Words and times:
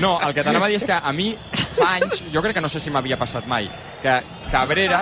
No, 0.00 0.18
el 0.22 0.34
que 0.34 0.44
t'anava 0.46 0.68
a 0.68 0.70
dir 0.70 0.78
és 0.78 0.86
que 0.86 0.94
a 0.94 1.12
mi 1.12 1.32
fa 1.78 1.94
anys, 1.96 2.22
jo 2.32 2.42
crec 2.44 2.58
que 2.58 2.62
no 2.62 2.70
sé 2.70 2.80
si 2.82 2.92
m'havia 2.94 3.18
passat 3.18 3.48
mai, 3.50 3.66
que 4.02 4.14
Cabrera, 4.52 5.00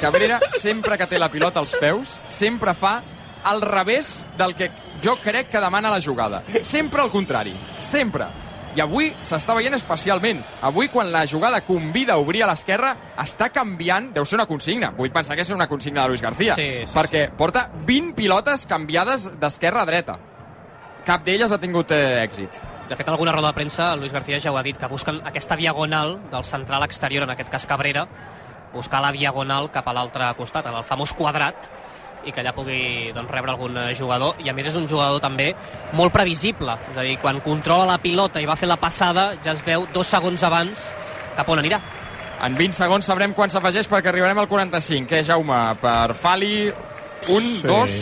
Cabrera 0.00 0.40
sempre 0.52 0.98
que 1.00 1.08
té 1.08 1.18
la 1.18 1.30
pilota 1.32 1.60
als 1.62 1.72
peus, 1.80 2.18
sempre 2.28 2.74
fa 2.76 3.00
al 3.44 3.62
revés 3.62 4.26
del 4.38 4.54
que 4.54 4.70
jo 5.02 5.16
crec 5.16 5.48
que 5.50 5.60
demana 5.60 5.90
la 5.90 6.00
jugada. 6.00 6.42
Sempre 6.62 7.02
al 7.02 7.10
contrari, 7.10 7.56
sempre. 7.80 8.28
I 8.76 8.82
avui 8.84 9.08
s'està 9.26 9.54
veient 9.56 9.74
especialment. 9.74 10.44
Avui, 10.62 10.90
quan 10.92 11.10
la 11.10 11.24
jugada 11.26 11.62
convida 11.66 12.14
a 12.14 12.22
obrir 12.22 12.44
a 12.44 12.50
l'esquerra, 12.52 12.92
està 13.18 13.48
canviant, 13.50 14.12
deu 14.14 14.24
ser 14.28 14.38
una 14.38 14.46
consigna. 14.46 14.92
Vull 14.94 15.10
pensar 15.10 15.34
que 15.34 15.42
és 15.42 15.50
una 15.50 15.66
consigna 15.66 16.04
de 16.04 16.12
Luis 16.12 16.22
García. 16.22 16.54
Sí, 16.54 16.84
sí, 16.84 16.94
perquè 16.94 17.30
porta 17.36 17.66
20 17.88 18.14
pilotes 18.14 18.68
canviades 18.70 19.26
d'esquerra 19.40 19.82
a 19.82 19.88
dreta. 19.90 20.18
Cap 21.08 21.24
d'elles 21.26 21.50
ha 21.50 21.58
tingut 21.58 21.90
eh, 21.96 22.20
èxit. 22.22 22.60
De 22.90 22.96
fet, 22.98 23.08
alguna 23.08 23.30
roda 23.30 23.52
de 23.52 23.54
premsa, 23.54 23.92
el 23.94 24.00
Luis 24.00 24.12
García 24.12 24.40
ja 24.42 24.50
ho 24.50 24.58
ha 24.58 24.64
dit, 24.66 24.76
que 24.76 24.88
busquen 24.90 25.20
aquesta 25.24 25.54
diagonal 25.54 26.16
del 26.32 26.42
central 26.44 26.82
exterior, 26.82 27.22
en 27.22 27.30
aquest 27.30 27.48
cas 27.48 27.66
Cabrera, 27.66 28.08
buscar 28.74 28.98
la 29.00 29.12
diagonal 29.14 29.70
cap 29.70 29.86
a 29.86 29.94
l'altre 29.94 30.26
costat, 30.34 30.66
en 30.66 30.74
el 30.74 30.82
famós 30.88 31.14
quadrat, 31.14 31.70
i 32.26 32.34
que 32.34 32.42
allà 32.42 32.50
pugui 32.52 33.12
doncs, 33.14 33.30
rebre 33.30 33.54
algun 33.54 33.78
eh, 33.78 33.94
jugador 33.96 34.42
i 34.42 34.50
a 34.50 34.52
més 34.52 34.66
és 34.68 34.74
un 34.76 34.88
jugador 34.90 35.22
també 35.24 35.54
molt 35.96 36.12
previsible 36.12 36.74
és 36.90 36.98
a 36.98 37.06
dir, 37.06 37.14
quan 37.22 37.40
controla 37.40 37.86
la 37.88 37.96
pilota 38.02 38.42
i 38.42 38.48
va 38.50 38.58
fer 38.60 38.68
la 38.68 38.76
passada 38.76 39.30
ja 39.40 39.54
es 39.54 39.62
veu 39.64 39.86
dos 39.94 40.10
segons 40.10 40.44
abans 40.44 40.90
cap 41.38 41.48
on 41.48 41.62
anirà 41.62 41.80
En 42.40 42.54
20 42.56 42.72
segons 42.72 43.04
sabrem 43.04 43.34
quan 43.36 43.52
s'afegeix 43.52 43.84
perquè 43.92 44.08
arribarem 44.08 44.38
al 44.40 44.46
45. 44.48 45.04
Què, 45.10 45.18
Jaume? 45.28 45.58
Per 45.82 46.14
Fali, 46.16 46.70
un, 47.36 47.50
sí. 47.58 47.66
dos, 47.66 47.98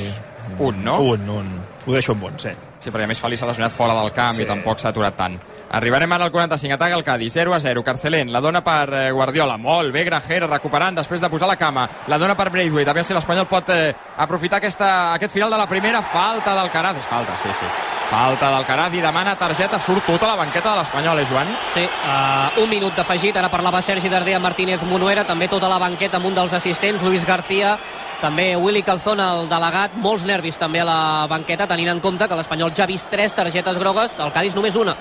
un, 0.62 0.78
no? 0.86 1.00
Un, 1.11 1.27
un. 1.41 1.48
Ho 1.89 1.97
deixo 1.97 2.14
en 2.14 2.20
bon, 2.23 2.39
sí. 2.39 2.55
Sí, 2.78 2.91
perquè 2.91 3.09
a 3.09 3.10
més 3.10 3.20
Fali 3.20 3.38
s'ha 3.38 3.48
lesionat 3.50 3.74
fora 3.74 3.96
del 3.98 4.12
camp 4.14 4.38
sí. 4.38 4.45
i 4.45 4.48
tampoc 4.48 4.82
s'ha 4.82 4.92
aturat 4.95 5.16
tant. 5.19 5.38
Arribarem 5.70 6.12
ara 6.12 6.24
al 6.24 6.32
45, 6.32 6.74
ataca 6.74 6.96
el 6.96 7.04
Cádiz, 7.04 7.32
0 7.34 7.52
a 7.52 7.60
0, 7.60 7.84
Carcelén, 7.84 8.32
la 8.32 8.40
dona 8.40 8.62
per 8.64 8.88
eh, 8.88 9.10
Guardiola, 9.12 9.58
molt 9.61 9.92
bé, 9.92 10.06
Grajera 10.06 10.48
recuperant 10.48 10.97
després 10.97 11.20
de 11.20 11.28
posar 11.28 11.48
la 11.50 11.58
cama, 11.60 11.84
la 12.08 12.16
dona 12.16 12.36
per 12.38 12.48
Braithwaite, 12.48 12.88
a 12.88 12.94
veure 12.97 13.05
si 13.05 13.12
l'Espanyol 13.12 13.44
pot 13.50 13.69
eh, 13.75 13.92
aprofitar 14.16 14.62
aquesta, 14.62 15.12
aquest 15.12 15.34
final 15.34 15.52
de 15.52 15.58
la 15.60 15.69
primera, 15.69 16.00
falta 16.00 16.56
del 16.56 16.72
Caraz, 16.72 16.97
és 17.02 17.10
falta, 17.10 17.36
sí, 17.36 17.52
sí, 17.52 17.69
falta 18.08 18.48
del 18.55 18.64
Caraz 18.64 18.97
i 18.97 19.05
demana 19.05 19.36
targeta, 19.36 19.77
surt 19.84 20.08
tota 20.08 20.33
la 20.33 20.38
banqueta 20.41 20.72
de 20.72 20.80
l'Espanyol, 20.80 21.20
eh, 21.20 21.28
Joan? 21.28 21.52
Sí, 21.75 21.84
uh, 21.84 22.64
un 22.64 22.72
minut 22.72 22.97
d'afegit, 22.97 23.36
ara 23.36 23.53
parlava 23.53 23.84
Sergi 23.84 24.08
Darder 24.08 24.38
amb 24.41 24.48
Martínez 24.48 24.88
Monuera, 24.88 25.28
també 25.28 25.53
tota 25.53 25.69
la 25.69 25.77
banqueta 25.84 26.16
amb 26.16 26.32
un 26.32 26.41
dels 26.41 26.56
assistents, 26.56 27.05
Luis 27.05 27.28
García, 27.28 27.77
també 28.22 28.55
Willy 28.56 28.82
Calzón, 28.82 29.20
el 29.20 29.53
delegat, 29.53 30.00
molts 30.00 30.25
nervis 30.25 30.56
també 30.56 30.80
a 30.80 30.88
la 30.88 31.00
banqueta, 31.28 31.69
tenint 31.69 31.92
en 31.92 32.00
compte 32.00 32.25
que 32.25 32.41
l'Espanyol 32.41 32.72
ja 32.72 32.88
ha 32.88 32.92
vist 32.97 33.12
tres 33.12 33.36
targetes 33.36 33.77
grogues, 33.77 34.16
el 34.16 34.32
Cádiz 34.32 34.56
només 34.56 34.80
una. 34.80 34.97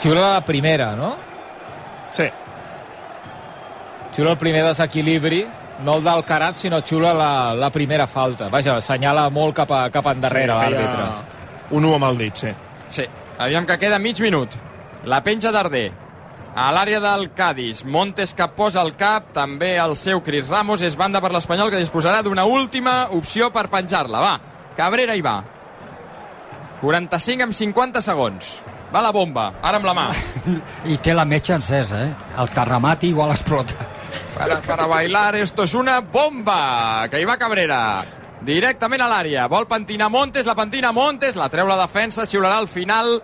Xiula 0.00 0.32
la 0.32 0.44
primera, 0.44 0.94
no? 0.96 1.14
Sí. 2.10 2.24
Xiula 4.14 4.32
el 4.32 4.38
primer 4.38 4.64
desequilibri, 4.64 5.42
no 5.84 5.96
el 5.98 6.04
del 6.04 6.24
Carat, 6.24 6.56
sinó 6.56 6.80
xiula 6.80 7.12
la, 7.14 7.54
la 7.54 7.70
primera 7.70 8.06
falta. 8.06 8.48
Vaja, 8.48 8.78
assenyala 8.80 9.28
molt 9.30 9.56
cap, 9.60 9.70
a, 9.76 9.82
cap 9.92 10.08
endarrere 10.14 10.56
sí, 10.56 10.58
l'àrbitre. 10.58 11.08
Un 11.76 11.84
1 11.84 11.98
amb 11.98 12.08
el 12.08 12.22
dit, 12.24 12.42
sí. 12.46 12.54
Sí, 12.90 13.04
aviam 13.38 13.68
que 13.68 13.76
queda 13.78 14.00
mig 14.00 14.20
minut. 14.24 14.56
La 15.04 15.20
penja 15.24 15.52
d'Arder. 15.52 15.90
A 16.56 16.70
l'àrea 16.74 16.98
del 16.98 17.28
Cádiz, 17.36 17.84
Montes 17.84 18.32
que 18.34 18.48
posa 18.56 18.80
el 18.82 18.96
cap, 18.98 19.28
també 19.36 19.76
el 19.78 19.94
seu 20.00 20.24
Cris 20.24 20.48
Ramos, 20.48 20.82
és 20.82 20.96
banda 20.98 21.20
per 21.22 21.30
l'Espanyol 21.30 21.70
que 21.70 21.78
disposarà 21.78 22.24
d'una 22.26 22.48
última 22.48 23.04
opció 23.14 23.52
per 23.54 23.68
penjar-la. 23.70 24.24
Va, 24.24 24.34
Cabrera 24.76 25.14
hi 25.14 25.22
va. 25.22 25.38
45 26.80 27.44
amb 27.44 27.54
50 27.54 28.02
segons. 28.02 28.54
Va 28.90 29.02
la 29.04 29.12
bomba, 29.14 29.52
ara 29.62 29.78
amb 29.78 29.86
la 29.86 29.94
mà. 29.94 30.06
I 30.92 30.96
té 30.98 31.14
la 31.14 31.24
metxa 31.24 31.54
encesa, 31.60 32.04
eh? 32.08 32.14
El 32.42 32.50
que 32.50 32.64
remati 32.66 33.12
igual 33.14 33.30
explota. 33.30 33.88
Para, 34.34 34.60
para 34.62 34.86
bailar 34.90 35.36
esto 35.36 35.62
es 35.62 35.74
una 35.74 36.00
bomba, 36.00 37.06
que 37.10 37.20
hi 37.20 37.28
va 37.28 37.38
Cabrera. 37.38 38.02
Directament 38.40 39.04
a 39.04 39.10
l'àrea, 39.10 39.44
vol 39.52 39.68
pentinar 39.68 40.08
Montes, 40.10 40.46
la 40.48 40.56
pentina 40.56 40.94
Montes, 40.96 41.36
la 41.36 41.50
treu 41.52 41.68
la 41.68 41.76
defensa, 41.82 42.26
xiularà 42.26 42.56
al 42.58 42.70
final 42.72 43.20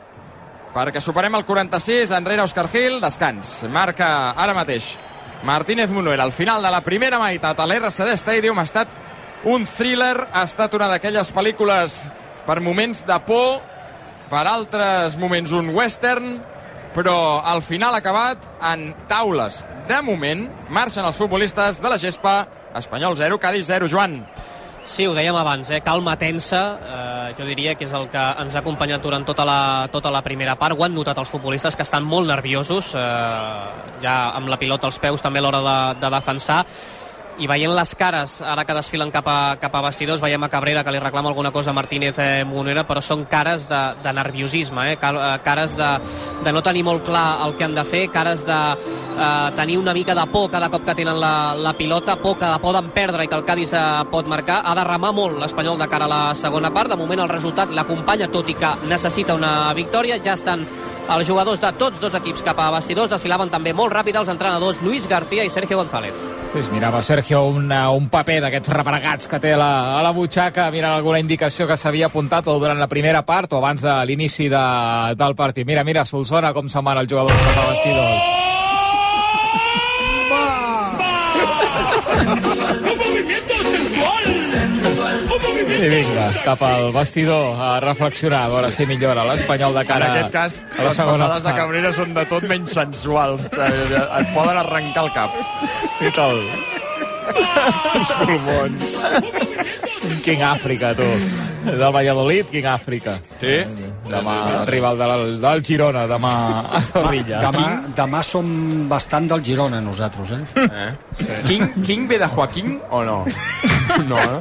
perquè 0.76 1.00
superem 1.00 1.32
el 1.38 1.46
46, 1.48 2.10
enrere 2.12 2.44
Òscar 2.44 2.66
Gil, 2.68 2.98
descans. 3.00 3.62
Marca 3.72 4.34
ara 4.36 4.52
mateix 4.54 4.92
Martínez 5.42 5.90
Munuel. 5.90 6.20
Al 6.20 6.32
final 6.36 6.62
de 6.62 6.70
la 6.70 6.82
primera 6.84 7.18
meitat 7.18 7.58
a 7.58 7.66
l'RCD 7.66 8.12
Stadium 8.20 8.60
ha 8.60 8.66
estat 8.68 8.92
un 9.48 9.64
thriller, 9.64 10.18
ha 10.32 10.44
estat 10.44 10.74
una 10.76 10.90
d'aquelles 10.90 11.32
pel·lícules 11.32 11.96
per 12.44 12.60
moments 12.60 13.06
de 13.08 13.18
por, 13.24 13.62
per 14.30 14.44
altres 14.50 15.16
moments 15.20 15.52
un 15.54 15.70
western, 15.74 16.36
però 16.96 17.42
al 17.44 17.62
final 17.62 17.94
acabat 17.94 18.46
en 18.72 18.90
taules. 19.10 19.62
De 19.86 19.98
moment, 20.02 20.46
marxen 20.72 21.06
els 21.06 21.18
futbolistes 21.20 21.80
de 21.82 21.92
la 21.92 21.98
gespa, 22.00 22.40
Espanyol 22.76 23.16
0, 23.16 23.38
Cádiz 23.40 23.68
0, 23.68 23.88
Joan. 23.88 24.20
Sí, 24.86 25.02
ho 25.02 25.14
dèiem 25.16 25.34
abans, 25.34 25.66
eh? 25.74 25.80
calma 25.82 26.14
tensa, 26.14 26.60
eh, 26.78 27.32
jo 27.34 27.46
diria 27.48 27.74
que 27.74 27.88
és 27.88 27.94
el 27.98 28.06
que 28.06 28.22
ens 28.42 28.54
ha 28.54 28.60
acompanyat 28.62 29.02
durant 29.02 29.24
tota 29.26 29.42
la, 29.44 29.88
tota 29.90 30.12
la 30.14 30.22
primera 30.22 30.54
part. 30.54 30.78
Ho 30.78 30.84
han 30.86 30.94
notat 30.94 31.18
els 31.18 31.32
futbolistes 31.32 31.74
que 31.74 31.82
estan 31.82 32.06
molt 32.06 32.30
nerviosos, 32.30 32.92
eh, 32.94 33.96
ja 34.04 34.14
amb 34.38 34.46
la 34.46 34.60
pilota 34.62 34.86
als 34.86 35.00
peus 35.02 35.24
també 35.24 35.42
a 35.42 35.46
l'hora 35.46 35.64
de, 35.66 35.78
de 36.04 36.12
defensar 36.14 36.62
i 37.38 37.46
veient 37.48 37.72
les 37.76 37.94
cares, 37.98 38.38
ara 38.40 38.64
que 38.64 38.74
desfilen 38.76 39.10
cap 39.12 39.26
a, 39.28 39.56
cap 39.60 39.74
a 39.76 39.82
vestidors, 39.84 40.22
veiem 40.22 40.42
a 40.46 40.48
Cabrera 40.48 40.82
que 40.84 40.92
li 40.94 41.00
reclama 41.02 41.28
alguna 41.28 41.52
cosa 41.52 41.70
a 41.70 41.76
Martínez 41.76 42.18
eh, 42.22 42.44
Monera, 42.48 42.86
però 42.88 43.02
són 43.04 43.26
cares 43.28 43.66
de, 43.68 43.80
de 44.02 44.12
nerviosisme, 44.16 44.92
eh? 44.92 44.96
Eh, 44.96 45.24
cares 45.44 45.76
de, 45.76 45.90
de 46.44 46.54
no 46.54 46.62
tenir 46.64 46.84
molt 46.86 47.04
clar 47.04 47.26
el 47.46 47.56
que 47.56 47.66
han 47.66 47.76
de 47.76 47.84
fer, 47.84 48.06
cares 48.14 48.46
de 48.46 48.56
eh, 48.56 49.50
tenir 49.56 49.78
una 49.78 49.94
mica 49.94 50.14
de 50.14 50.26
por 50.32 50.50
cada 50.50 50.70
cop 50.70 50.84
que 50.86 50.94
tenen 50.94 51.20
la, 51.20 51.54
la 51.54 51.74
pilota, 51.76 52.16
por 52.16 52.38
que 52.38 52.48
la 52.48 52.60
poden 52.62 52.90
perdre 52.96 53.24
i 53.24 53.28
que 53.28 53.36
el 53.36 53.44
Cádiz 53.44 53.74
eh, 53.76 53.84
pot 54.10 54.28
marcar. 54.28 54.62
Ha 54.64 54.74
de 54.78 54.86
remar 54.88 55.12
molt 55.16 55.40
l'Espanyol 55.40 55.78
de 55.78 55.88
cara 55.92 56.08
a 56.08 56.12
la 56.12 56.22
segona 56.34 56.72
part. 56.72 56.92
De 56.92 57.00
moment 57.00 57.24
el 57.24 57.32
resultat 57.32 57.72
l'acompanya, 57.74 58.30
tot 58.32 58.48
i 58.48 58.56
que 58.56 58.72
necessita 58.88 59.36
una 59.36 59.72
victòria. 59.76 60.20
Ja 60.22 60.36
estan 60.38 60.64
els 61.06 61.28
jugadors 61.28 61.60
de 61.62 61.72
tots 61.78 62.00
dos 62.02 62.16
equips 62.18 62.44
cap 62.46 62.60
a 62.60 62.72
vestidors. 62.78 63.12
Desfilaven 63.12 63.52
també 63.52 63.76
molt 63.76 63.94
ràpid 63.94 64.18
els 64.18 64.32
entrenadors 64.32 64.82
Luis 64.82 65.08
García 65.08 65.44
i 65.44 65.52
Sergio 65.52 65.78
González. 65.82 66.35
Sí, 66.52 66.60
es 66.60 66.70
mirava 66.70 67.02
Sergio 67.02 67.42
una, 67.50 67.90
un 67.90 68.08
paper 68.08 68.38
d'aquests 68.44 68.72
repregats 68.72 69.28
que 69.30 69.40
té 69.42 69.52
la, 69.58 69.98
a 69.98 70.02
la 70.06 70.12
butxaca, 70.16 70.68
mirant 70.70 70.94
alguna 70.96 71.20
indicació 71.20 71.66
que 71.68 71.76
s'havia 71.76 72.08
apuntat 72.08 72.48
o 72.48 72.56
durant 72.62 72.80
la 72.80 72.88
primera 72.88 73.24
part 73.26 73.52
o 73.52 73.60
abans 73.60 73.82
de 73.82 73.98
l'inici 74.08 74.48
de, 74.52 74.64
del 75.18 75.36
partit. 75.36 75.66
Mira, 75.66 75.84
mira, 75.84 76.06
Solsona 76.06 76.54
com 76.56 76.70
se'n 76.70 76.86
van 76.86 77.02
els 77.02 77.10
jugadors 77.10 77.46
cap 77.50 77.64
a 77.64 77.70
vestidors. 77.74 78.45
I 85.76 85.88
vinga, 85.92 86.26
cap 86.44 86.62
al 86.64 86.88
vestidor 86.94 87.58
a 87.60 87.72
reflexionar, 87.84 88.44
a 88.46 88.52
veure 88.52 88.70
si 88.72 88.86
millora 88.88 89.24
l'Espanyol 89.28 89.74
de 89.76 89.82
En 89.84 89.90
cara 89.90 90.08
aquest 90.12 90.32
cas, 90.32 90.56
a 90.72 90.82
la 90.82 90.88
les 90.88 91.00
passades 91.00 91.42
de 91.42 91.50
part. 91.50 91.58
Cabrera 91.58 91.92
són 91.92 92.14
de 92.16 92.24
tot 92.30 92.46
menys 92.48 92.72
sensuals. 92.78 93.48
Eh, 93.52 94.00
Et 94.20 94.32
poden 94.34 94.56
arrencar 94.62 95.04
el 95.04 95.12
cap. 95.12 95.36
I 96.00 96.12
tal. 96.16 96.40
Els 97.96 98.14
pulmons. 98.22 98.96
King 100.24 100.42
Àfrica, 100.46 100.94
tu. 100.96 101.10
Del 101.66 101.92
Valladolid, 101.92 102.46
King 102.52 102.66
Àfrica. 102.70 103.16
Sí? 103.40 103.56
Demà 104.06 104.36
rival 104.68 104.98
del, 105.00 105.24
del 105.42 105.62
Girona, 105.66 106.04
demà 106.06 106.32
a 106.78 106.80
Zorrilla. 106.92 107.40
Demà, 107.42 107.66
demà 107.98 108.22
som 108.26 108.46
bastant 108.90 109.26
del 109.32 109.42
Girona, 109.44 109.80
nosaltres, 109.82 110.30
eh? 110.36 110.66
Eh? 110.66 110.90
King, 111.48 111.66
King 111.82 112.06
ve 112.10 112.20
de 112.22 112.28
Joaquín 112.30 112.78
o 112.90 113.02
no? 113.04 113.18
No, 114.06 114.18
no? 114.18 114.40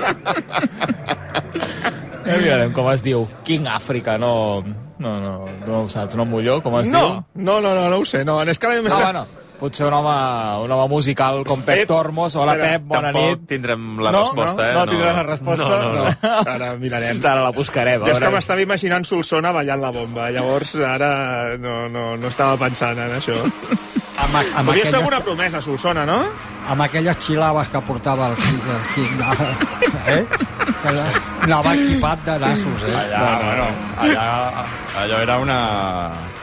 Ja 2.26 2.38
mirarem 2.42 2.72
com 2.74 2.88
es 2.92 3.04
diu. 3.06 3.28
King 3.46 3.68
Àfrica, 3.70 4.18
no... 4.22 4.64
No, 4.98 5.12
no, 5.20 5.32
no 5.68 5.82
ho 5.84 5.90
saps, 5.92 6.16
no 6.16 6.24
Molló, 6.26 6.62
com 6.64 6.78
es 6.80 6.88
No, 6.90 7.02
diu? 7.04 7.18
no, 7.44 7.58
no, 7.62 7.74
no, 7.76 7.90
no 7.92 7.98
ho 8.00 8.06
sé. 8.08 8.24
No, 8.26 8.38
és 8.48 8.58
que 8.58 8.70
ara 8.70 8.78
No, 8.80 8.86
m'està... 8.86 9.02
bueno, 9.04 9.26
potser 9.60 9.88
un 9.88 9.94
home, 9.98 10.16
un 10.66 10.72
home 10.72 10.88
musical 10.92 11.44
com 11.48 11.62
Pep 11.62 11.82
Pep, 11.82 11.88
Tormos. 11.90 12.36
Hola, 12.36 12.56
espera, 12.56 12.80
Pep, 12.80 12.88
bona 12.92 13.12
Tampoc 13.12 13.40
nit. 13.40 13.48
tindrem 13.50 13.86
la 14.04 14.12
no, 14.12 14.24
resposta, 14.26 14.56
no, 14.62 14.70
eh? 14.70 14.74
No, 14.74 14.86
tindràs 14.92 15.16
la 15.20 15.26
resposta? 15.28 15.70
No, 15.70 15.92
no, 15.94 16.06
no. 16.06 16.32
Ara 16.56 16.72
mirarem. 16.82 17.22
Ara 17.24 17.46
la 17.46 17.52
buscarem. 17.56 18.06
Jo 18.06 18.16
és 18.16 18.24
que 18.24 18.34
m'estava 18.36 18.66
imaginant 18.66 19.08
Solsona 19.08 19.54
ballant 19.56 19.82
la 19.82 19.94
bomba, 19.96 20.30
llavors 20.36 20.76
ara 20.86 21.12
no, 21.62 21.86
no, 21.92 22.08
no 22.20 22.32
estava 22.32 22.58
pensant 22.62 23.00
en 23.00 23.16
això. 23.20 23.40
Amb, 24.16 24.36
amb, 24.36 24.70
Podries 24.70 24.86
fer 24.86 24.90
aquelles, 24.90 25.00
alguna 25.02 25.20
promesa, 25.24 25.62
Solsona, 25.62 26.06
no? 26.08 26.20
amb 26.72 26.82
aquelles 26.86 27.18
xilaves 27.22 27.68
que 27.70 27.82
portava 27.86 28.30
el 28.32 28.38
fill, 28.40 28.70
el 28.74 28.86
fill 28.94 29.20
eh? 30.16 30.22
Que 30.82 30.94
Anava 31.46 31.76
equipat 31.78 32.24
de 32.26 32.38
nassos, 32.42 32.86
eh? 32.88 32.94
Allà, 33.02 33.26
bueno, 33.44 33.66
allà, 34.02 34.30
allò 35.04 35.20
era 35.22 35.38
una... 35.38 35.58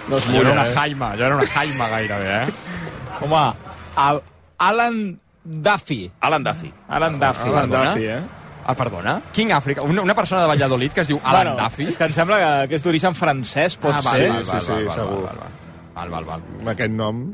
No 0.06 0.18
allò 0.18 0.40
era 0.42 0.52
una 0.52 0.66
eh? 0.68 0.74
jaima, 0.74 1.08
allò 1.10 1.26
era 1.26 1.40
una 1.40 1.46
jaima 1.46 1.88
gairebé, 1.88 2.36
eh? 2.42 2.52
Home, 3.22 3.52
el 4.08 4.20
Alan 4.58 5.18
Duffy. 5.44 6.10
Alan 6.20 6.44
Duffy. 6.44 6.72
Alan 6.88 7.18
Duffy. 7.18 7.48
Alan? 7.50 7.70
Duffy, 7.70 8.06
eh? 8.06 8.20
Ah, 8.64 8.74
perdona? 8.78 9.20
King 9.32 9.50
Àfrica, 9.50 9.82
una, 9.82 10.02
una 10.02 10.14
persona 10.14 10.42
de 10.42 10.46
Valladolid 10.52 10.92
que 10.94 11.00
es 11.02 11.08
diu 11.10 11.18
Alan 11.24 11.48
Bueno, 11.56 11.64
Duffy. 11.64 11.88
És 11.90 11.96
que 11.98 12.06
em 12.06 12.12
sembla 12.14 12.36
que, 12.38 12.68
que 12.70 12.78
és 12.78 12.84
d'origen 12.84 13.16
francès, 13.18 13.74
pot 13.76 13.90
Ah, 13.90 14.00
val, 14.04 14.16
ser. 14.20 14.28
val, 14.30 14.44
sí, 14.44 14.52
val, 14.52 14.62
sí, 14.62 14.70
val, 14.70 14.84
val, 14.86 14.94
segur. 14.94 15.22
val, 15.24 15.40
val. 15.42 15.58
Val, 15.96 16.10
val, 16.14 16.24
val. 16.30 16.44
Amb 16.60 16.70
aquest 16.72 16.94
nom 16.94 17.24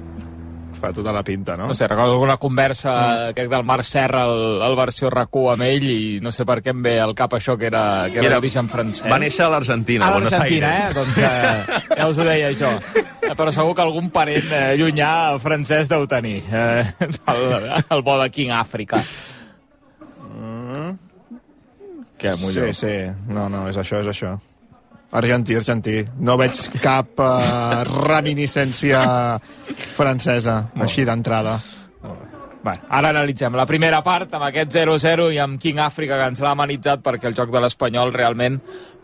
fa 0.81 0.93
tota 0.95 1.13
la 1.13 1.23
pinta, 1.27 1.57
no? 1.57 1.69
No 1.69 1.75
sé, 1.75 1.89
recordo 1.89 2.15
alguna 2.17 2.37
conversa, 2.41 2.95
mm. 2.95 3.37
crec, 3.37 3.51
del 3.53 3.65
Marc 3.69 3.87
Serra, 3.87 4.25
el, 4.25 4.63
el 4.65 4.77
versió 4.79 5.11
rac 5.13 5.35
amb 5.39 5.65
ell, 5.67 5.87
i 5.91 6.19
no 6.25 6.33
sé 6.35 6.47
per 6.49 6.61
què 6.65 6.73
em 6.75 6.83
ve 6.83 6.97
al 7.01 7.15
cap 7.19 7.35
això, 7.39 7.59
que 7.59 7.69
era, 7.69 8.09
que 8.13 8.23
era, 8.23 8.37
d'origen 8.37 8.71
francès. 8.73 9.07
Va 9.11 9.21
néixer 9.23 9.47
a 9.47 9.53
l'Argentina, 9.53 10.09
a 10.09 10.17
Buenos 10.17 10.33
l'Argentina, 10.33 10.73
eh? 10.73 10.83
Aires. 10.87 10.95
Doncs 10.99 11.19
eh, 11.19 11.97
ja 11.99 12.09
us 12.11 12.19
ho 12.19 12.29
deia 12.29 12.53
jo. 12.59 12.75
Però 13.29 13.53
segur 13.55 13.75
que 13.77 13.85
algun 13.85 14.13
parent 14.15 14.53
eh, 14.57 14.77
llunyà 14.81 15.11
francès 15.43 15.91
deu 15.91 16.07
tenir. 16.11 16.41
Eh, 16.49 16.85
el, 17.35 17.69
el 17.81 18.03
bo 18.07 18.17
de 18.23 18.31
King 18.35 18.55
Àfrica. 18.57 19.03
Què, 22.19 22.35
Molló? 22.41 22.67
Sí, 22.67 22.75
sí. 22.75 22.95
No, 23.31 23.47
no, 23.53 23.69
és 23.71 23.79
això, 23.79 24.03
és 24.03 24.11
això. 24.11 24.35
Argentí, 25.11 25.57
argentí. 25.57 26.03
No 26.21 26.37
veig 26.37 26.59
cap 26.85 27.21
uh, 27.23 27.83
reminiscència 28.13 29.01
francesa, 29.97 30.61
així 30.85 31.07
d'entrada. 31.09 31.57
Bueno, 32.69 32.85
ara 32.91 33.09
analitzem 33.15 33.55
la 33.57 33.65
primera 33.65 34.03
part 34.05 34.35
amb 34.37 34.45
aquest 34.45 34.75
0-0 34.75 35.31
i 35.33 35.39
amb 35.41 35.57
King 35.57 35.79
Àfrica 35.81 36.19
que 36.21 36.27
ens 36.29 36.43
l'ha 36.45 36.51
amenitzat 36.53 37.01
perquè 37.01 37.31
el 37.31 37.37
joc 37.39 37.49
de 37.49 37.63
l'Espanyol 37.65 38.11
realment 38.13 38.59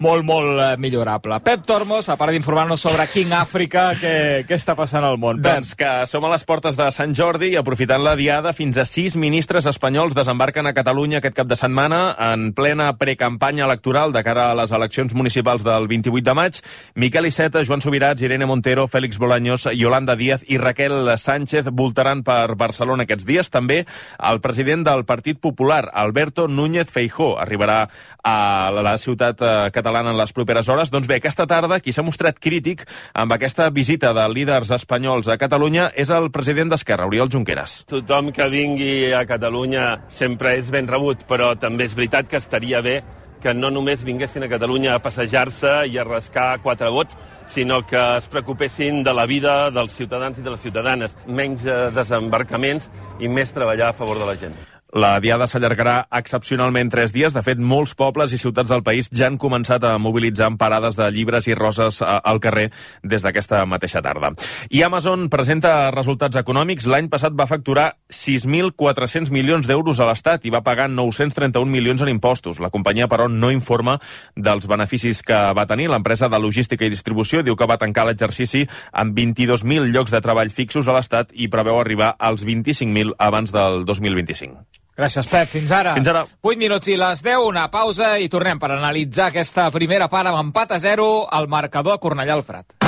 molt, 0.05 0.25
molt 0.28 0.61
eh, 0.61 0.66
millorable. 0.76 1.38
Pep 1.40 1.62
Tormos, 1.64 2.11
a 2.12 2.19
part 2.20 2.34
d'informar-nos 2.34 2.82
sobre 2.84 3.06
King 3.08 3.32
Àfrica, 3.32 3.87
què, 3.96 4.12
què 4.44 4.58
està 4.58 4.75
passant 4.76 5.06
al 5.08 5.16
món? 5.22 5.40
Doncs 5.40 5.72
que 5.81 5.93
som 6.11 6.26
a 6.26 6.32
les 6.34 6.44
portes 6.44 6.76
de 6.76 6.90
Sant 6.93 7.14
Jordi 7.16 7.55
i 7.55 7.56
aprofitant 7.56 8.05
la 8.05 8.12
diada, 8.20 8.52
fins 8.52 8.76
a 8.76 8.84
sis 8.84 9.16
ministres 9.16 9.64
espanyols 9.70 10.12
desembarquen 10.19 10.69
a 10.69 10.75
Catalunya 10.76 11.22
aquest 11.22 11.38
cap 11.40 11.49
de 11.49 11.56
setmana 11.56 12.02
en 12.32 12.50
plena 12.52 12.90
precampanya 13.00 13.64
electoral 13.64 14.12
de 14.12 14.25
cara 14.28 14.50
a 14.50 14.58
les 14.60 14.76
eleccions 14.76 15.17
municipals 15.17 15.64
del 15.64 15.88
28 15.88 16.25
de 16.28 16.37
maig. 16.37 16.60
Miquel 17.00 17.31
Iceta, 17.32 17.64
Joan 17.64 17.81
Subirats, 17.81 18.20
Irene 18.20 18.44
Montero, 18.44 18.84
Fèlix 18.93 19.17
Bolaños, 19.17 19.70
Yolanda 19.72 20.20
Díaz 20.20 20.44
i 20.52 20.60
Raquel 20.60 21.17
Sánchez 21.17 21.72
voltaran 21.72 22.20
per 22.28 22.58
Barcelona 22.60 23.08
aquests 23.08 23.25
dies. 23.25 23.53
També 23.54 23.84
el 24.18 24.42
president 24.44 24.84
del 24.86 25.04
Partit 25.06 25.40
Popular, 25.40 25.86
Alberto 25.94 26.48
Núñez 26.48 26.90
Feijó, 26.90 27.34
arribarà 27.40 27.84
a 28.24 28.72
la 28.74 28.96
ciutat 28.98 29.42
eh, 29.44 29.54
catalana 29.72 30.10
en 30.10 30.18
les 30.18 30.32
properes 30.34 30.68
hores. 30.68 30.90
Doncs 30.90 31.08
bé, 31.10 31.20
aquesta 31.20 31.46
tarda 31.46 31.80
qui 31.84 31.94
s'ha 31.94 32.04
mostrat 32.06 32.40
crític 32.42 32.86
amb 33.14 33.36
aquesta 33.36 33.68
visita 33.70 34.14
de 34.16 34.28
líders 34.32 34.72
espanyols 34.74 35.28
a 35.28 35.38
Catalunya 35.40 35.90
és 35.94 36.10
el 36.10 36.30
president 36.34 36.72
d'Esquerra, 36.72 37.06
Oriol 37.10 37.30
Junqueras. 37.32 37.82
Tothom 37.90 38.32
que 38.34 38.48
vingui 38.50 39.12
a 39.14 39.24
Catalunya 39.28 39.90
sempre 40.08 40.56
és 40.58 40.72
ben 40.74 40.88
rebut, 40.90 41.28
però 41.28 41.54
també 41.60 41.86
és 41.88 41.94
veritat 41.96 42.30
que 42.30 42.40
estaria 42.40 42.80
bé 42.84 43.02
que 43.44 43.52
no 43.52 43.69
només 43.69 44.06
vinguessin 44.08 44.46
a 44.46 44.49
Catalunya 44.49 44.94
a 44.96 45.02
passejar-se 45.05 45.75
i 45.93 45.99
a 46.00 46.06
rascar 46.08 46.62
quatre 46.64 46.88
vots, 46.88 47.17
sinó 47.46 47.82
que 47.85 48.00
es 48.17 48.29
preocupessin 48.32 49.02
de 49.05 49.12
la 49.12 49.26
vida 49.29 49.70
dels 49.70 49.93
ciutadans 49.93 50.41
i 50.41 50.44
de 50.46 50.55
les 50.55 50.64
ciutadanes, 50.64 51.17
menys 51.26 51.67
eh, 51.69 51.81
desembarcaments 51.93 52.88
i 53.20 53.29
més 53.29 53.52
treballar 53.52 53.93
a 53.93 53.99
favor 54.00 54.17
de 54.23 54.31
la 54.32 54.41
gent. 54.41 54.56
La 54.94 55.17
diada 55.19 55.49
s'allargarà 55.50 56.05
excepcionalment 56.14 56.87
tres 56.93 57.11
dies. 57.11 57.35
De 57.35 57.41
fet, 57.43 57.58
molts 57.58 57.96
pobles 57.99 58.31
i 58.31 58.38
ciutats 58.38 58.70
del 58.70 58.85
país 58.87 59.08
ja 59.11 59.26
han 59.26 59.41
començat 59.43 59.82
a 59.82 59.96
mobilitzar 59.99 60.46
amb 60.46 60.58
parades 60.61 60.94
de 60.94 61.08
llibres 61.11 61.49
i 61.50 61.56
roses 61.58 61.99
a- 62.00 62.19
al 62.23 62.38
carrer 62.38 62.69
des 63.02 63.25
d'aquesta 63.26 63.64
mateixa 63.67 64.00
tarda. 64.02 64.31
I 64.70 64.82
Amazon 64.87 65.29
presenta 65.29 65.91
resultats 65.91 66.37
econòmics. 66.38 66.87
L'any 66.87 67.08
passat 67.08 67.32
va 67.35 67.49
facturar 67.50 67.96
6.400 68.08 69.32
milions 69.35 69.67
d'euros 69.67 69.99
a 69.99 70.06
l'Estat 70.06 70.46
i 70.46 70.50
va 70.55 70.62
pagar 70.62 70.87
931 70.88 71.67
milions 71.73 72.00
en 72.00 72.08
impostos. 72.08 72.61
La 72.61 72.70
companyia, 72.70 73.08
però, 73.08 73.26
no 73.29 73.50
informa 73.50 73.99
dels 74.37 74.69
beneficis 74.69 75.23
que 75.23 75.41
va 75.58 75.67
tenir. 75.67 75.91
L'empresa 75.91 76.29
de 76.29 76.38
logística 76.38 76.85
i 76.87 76.88
distribució 76.94 77.43
diu 77.43 77.56
que 77.56 77.67
va 77.67 77.79
tancar 77.82 78.06
l'exercici 78.06 78.62
amb 78.93 79.19
22.000 79.19 79.91
llocs 79.91 80.12
de 80.14 80.20
treball 80.20 80.50
fixos 80.55 80.87
a 80.87 80.93
l'Estat 80.94 81.35
i 81.35 81.49
preveu 81.49 81.81
arribar 81.81 82.14
als 82.17 82.46
25.000 82.46 83.14
abans 83.19 83.50
del 83.50 83.85
2025. 83.85 84.83
Gràcies, 84.94 85.26
Pep. 85.26 85.49
Fins 85.50 85.73
ara. 85.75 85.94
Fins 85.99 86.08
ara. 86.08 86.25
8 86.43 86.58
minuts 86.58 86.88
i 86.88 86.96
les 86.99 87.23
10, 87.26 87.43
una 87.49 87.67
pausa 87.70 88.14
i 88.23 88.29
tornem 88.31 88.61
per 88.62 88.70
analitzar 88.76 89.32
aquesta 89.32 89.67
primera 89.75 90.06
part 90.08 90.31
amb 90.31 90.38
empat 90.46 90.76
a 90.76 90.79
0 90.79 91.26
al 91.31 91.49
marcador 91.50 91.99
a 91.99 92.02
Cornellà 92.02 92.37
al 92.37 92.44
Prat. 92.46 92.79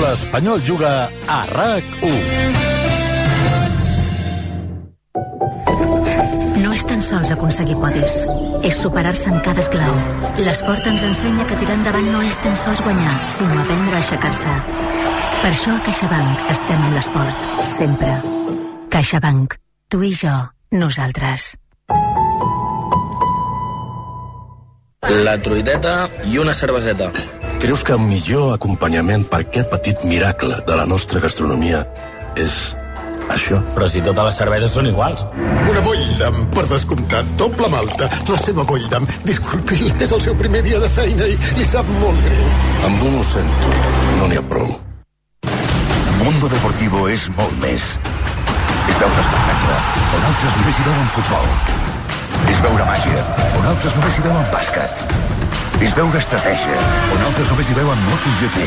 L'Espanyol 0.00 0.62
juga 0.64 1.10
a 1.28 1.42
RAC1. 1.50 2.60
No 6.62 6.72
és 6.72 6.84
tan 6.88 7.02
sols 7.04 7.30
aconseguir 7.34 7.76
podis, 7.76 8.16
és 8.64 8.80
superar-se 8.80 9.28
en 9.28 9.42
cada 9.44 9.60
esclau. 9.60 9.92
L'esport 10.40 10.88
ens 10.88 11.04
ensenya 11.10 11.44
que 11.46 11.60
tirar 11.60 11.76
endavant 11.76 12.08
no 12.14 12.22
és 12.24 12.40
tan 12.40 12.56
sols 12.56 12.80
guanyar, 12.86 13.18
sinó 13.28 13.60
aprendre 13.60 13.98
a 13.98 14.00
aixecar-se. 14.00 14.56
Per 15.42 15.50
això 15.50 15.76
a 15.76 15.84
CaixaBank 15.84 16.48
estem 16.56 16.88
amb 16.88 16.96
l'esport, 16.96 17.52
sempre. 17.68 18.16
CaixaBank. 18.94 19.58
Tu 19.92 20.02
i 20.08 20.14
jo, 20.16 20.36
nosaltres. 20.72 21.56
La 25.22 25.36
truiteta 25.38 26.08
i 26.24 26.38
una 26.38 26.54
cerveseta. 26.54 27.10
Creus 27.60 27.84
que 27.84 27.92
el 27.94 28.00
millor 28.02 28.54
acompanyament 28.56 29.26
per 29.30 29.42
aquest 29.44 29.68
petit 29.70 30.04
miracle 30.08 30.62
de 30.66 30.78
la 30.78 30.86
nostra 30.88 31.20
gastronomia 31.22 31.84
és 32.34 32.56
això? 33.30 33.60
Però 33.76 33.88
si 33.88 34.02
totes 34.04 34.26
les 34.28 34.38
cerveses 34.40 34.72
són 34.74 34.88
iguals. 34.90 35.22
Una 35.70 35.82
Bolldam, 35.84 36.40
per 36.56 36.64
descomptat, 36.70 37.28
doble 37.40 37.68
malta. 37.72 38.08
La 38.30 38.40
seva 38.40 38.64
Bolldam, 38.68 39.06
disculpi, 39.28 39.78
és 40.00 40.10
el 40.10 40.24
seu 40.24 40.38
primer 40.40 40.64
dia 40.66 40.80
de 40.82 40.88
feina 40.90 41.28
i 41.28 41.36
li 41.58 41.68
sap 41.68 41.88
molt 42.00 42.24
greu. 42.24 42.48
Amb 42.88 43.04
un 43.10 43.20
ho 43.20 43.26
sento, 43.34 43.76
no 44.18 44.32
n'hi 44.32 44.40
ha 44.40 44.48
prou. 44.48 44.72
Mundo 46.22 46.48
Deportivo 46.48 47.08
és 47.10 47.28
molt 47.36 47.56
més. 47.62 47.92
És 48.90 48.98
veure 48.98 49.24
espectacle, 49.24 49.78
on 50.16 50.26
altres 50.30 50.56
només 50.58 50.78
hi 50.78 50.86
veuen 50.88 51.10
futbol. 51.16 51.48
És 52.52 52.62
veure 52.66 52.86
màgia, 52.88 53.24
on 53.58 53.68
altres 53.72 53.96
només 53.98 54.18
hi 54.18 54.26
veuen 54.26 54.48
bàsquet. 54.54 55.04
És 55.82 55.96
veure 55.98 56.22
estratègia, 56.22 56.78
on 57.16 57.26
altres 57.30 57.50
només 57.52 57.70
hi 57.70 57.78
veuen 57.78 58.06
MotoGP. 58.08 58.62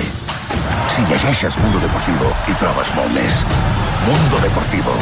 Si 0.96 1.08
llegeixes 1.12 1.58
Mundo 1.64 1.82
Deportivo, 1.84 2.36
hi 2.48 2.60
trobes 2.62 2.94
molt 3.00 3.18
més. 3.18 3.42
Mundo 4.06 4.44
Deportivo. 4.44 5.00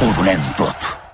Ho 0.00 0.14
donem 0.20 0.54
tot. 0.60 1.05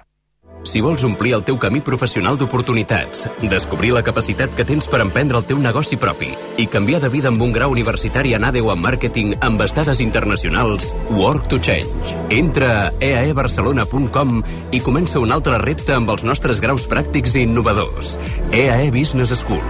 Si 0.63 0.81
vols 0.81 1.03
omplir 1.03 1.33
el 1.35 1.43
teu 1.43 1.57
camí 1.59 1.81
professional 1.83 2.37
d'oportunitats, 2.39 3.25
descobrir 3.51 3.91
la 3.97 4.05
capacitat 4.07 4.53
que 4.55 4.65
tens 4.65 4.87
per 4.87 5.01
emprendre 5.03 5.41
el 5.41 5.47
teu 5.47 5.59
negoci 5.59 5.97
propi 5.99 6.31
i 6.63 6.69
canviar 6.71 7.01
de 7.03 7.11
vida 7.11 7.33
amb 7.33 7.43
un 7.43 7.51
grau 7.53 7.73
universitari 7.75 8.37
en 8.37 8.47
ADEO 8.47 8.71
en 8.71 8.79
màrqueting 8.83 9.33
amb 9.43 9.65
estades 9.67 9.99
internacionals, 10.01 10.93
Work 11.11 11.49
to 11.51 11.59
Change. 11.59 12.15
Entra 12.31 12.71
a 12.87 12.93
eaebarcelona.com 13.03 14.37
i 14.71 14.81
comença 14.81 15.19
un 15.19 15.35
altre 15.35 15.59
repte 15.59 15.97
amb 15.97 16.13
els 16.15 16.23
nostres 16.23 16.63
graus 16.63 16.87
pràctics 16.87 17.35
i 17.35 17.43
innovadors. 17.43 18.15
EAE 18.53 18.93
Business 18.95 19.35
School. 19.41 19.65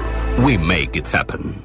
We 0.44 0.58
make 0.58 0.98
it 0.98 1.08
happen. 1.08 1.56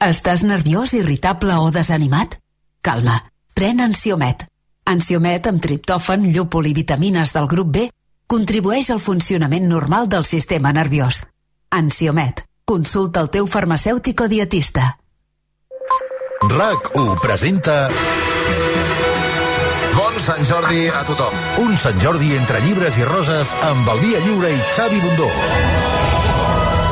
Estàs 0.00 0.44
nerviós, 0.48 0.94
irritable 0.96 1.58
o 1.60 1.68
desanimat? 1.72 2.38
Calma, 2.80 3.20
pren 3.52 3.84
Ansiomet. 3.84 4.46
Ansiomet 4.84 5.46
amb 5.48 5.60
triptòfan, 5.64 6.24
llúpol 6.32 6.66
i 6.68 6.74
vitamines 6.76 7.32
del 7.32 7.46
grup 7.48 7.70
B 7.72 7.84
contribueix 8.26 8.90
al 8.90 9.00
funcionament 9.00 9.68
normal 9.68 10.08
del 10.08 10.24
sistema 10.24 10.72
nerviós. 10.72 11.22
Ansiomet. 11.70 12.44
Consulta 12.64 13.20
el 13.20 13.30
teu 13.30 13.46
farmacèutic 13.46 14.20
o 14.24 14.28
dietista. 14.28 14.94
RAC1 16.48 17.20
presenta... 17.20 17.88
Bon 19.94 20.16
Sant 20.20 20.42
Jordi 20.48 20.88
a 20.90 21.04
tothom. 21.06 21.34
Un 21.62 21.76
Sant 21.78 22.00
Jordi 22.02 22.34
entre 22.34 22.62
llibres 22.64 22.96
i 22.98 23.06
roses 23.06 23.52
amb 23.62 23.88
el 23.94 24.02
Via 24.02 24.24
Lliure 24.24 24.50
i 24.50 24.62
Xavi 24.74 25.04
Bundó. 25.04 25.30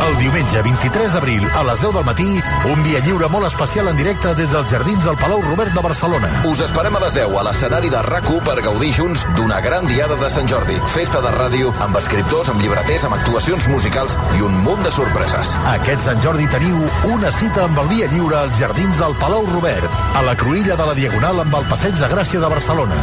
El 0.03 0.17
diumenge 0.19 0.63
23 0.67 1.13
d'abril 1.15 1.45
a 1.55 1.63
les 1.63 1.81
10 1.81 1.93
del 1.95 2.05
matí, 2.05 2.27
un 2.67 2.81
via 2.83 2.99
lliure 3.05 3.29
molt 3.31 3.47
especial 3.47 3.87
en 3.87 3.97
directe 3.97 4.33
des 4.35 4.49
dels 4.51 4.71
jardins 4.73 5.05
del 5.07 5.15
Palau 5.21 5.43
Robert 5.45 5.71
de 5.77 5.85
Barcelona. 5.85 6.31
Us 6.51 6.63
esperem 6.65 6.97
a 6.99 7.03
les 7.05 7.15
10 7.15 7.37
a 7.39 7.45
l'escenari 7.47 7.91
de 7.93 8.01
rac 8.09 8.27
per 8.43 8.57
gaudir 8.67 8.91
junts 8.97 9.23
d'una 9.37 9.61
gran 9.61 9.87
diada 9.87 10.17
de 10.19 10.31
Sant 10.31 10.51
Jordi. 10.51 10.81
Festa 10.95 11.21
de 11.23 11.31
ràdio 11.37 11.71
amb 11.87 11.97
escriptors, 12.01 12.51
amb 12.51 12.61
llibreters, 12.61 13.05
amb 13.07 13.15
actuacions 13.15 13.69
musicals 13.71 14.19
i 14.39 14.43
un 14.43 14.59
munt 14.65 14.83
de 14.83 14.91
sorpreses. 14.91 15.55
Aquest 15.77 16.03
Sant 16.09 16.23
Jordi 16.25 16.49
teniu 16.51 16.83
una 17.13 17.31
cita 17.31 17.69
amb 17.69 17.79
el 17.85 17.95
via 17.95 18.11
lliure 18.11 18.41
als 18.41 18.59
jardins 18.59 18.99
del 18.99 19.15
Palau 19.23 19.47
Robert, 19.55 20.03
a 20.19 20.27
la 20.27 20.35
cruïlla 20.35 20.75
de 20.75 20.91
la 20.91 20.99
Diagonal 20.99 21.47
amb 21.47 21.61
el 21.61 21.71
Passeig 21.71 21.95
de 22.03 22.11
Gràcia 22.11 22.43
de 22.43 22.51
Barcelona. 22.51 22.99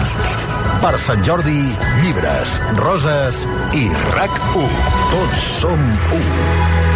Per 0.83 0.93
Sant 0.99 1.23
Jordi, 1.23 1.63
llibres, 2.03 2.59
roses 2.79 3.45
i 3.75 3.87
RAC1. 4.11 4.77
Tots 5.15 5.49
som 5.63 5.89
un. 6.19 6.88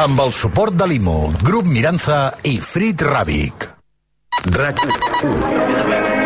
Amb 0.00 0.20
el 0.22 0.30
suport 0.32 0.72
de 0.80 0.86
Limo, 0.88 1.16
Grup 1.44 1.66
Miranza 1.68 2.20
i 2.48 2.54
Frit 2.64 3.04
Ràbic. 3.04 3.66
RAC1. 4.48 6.19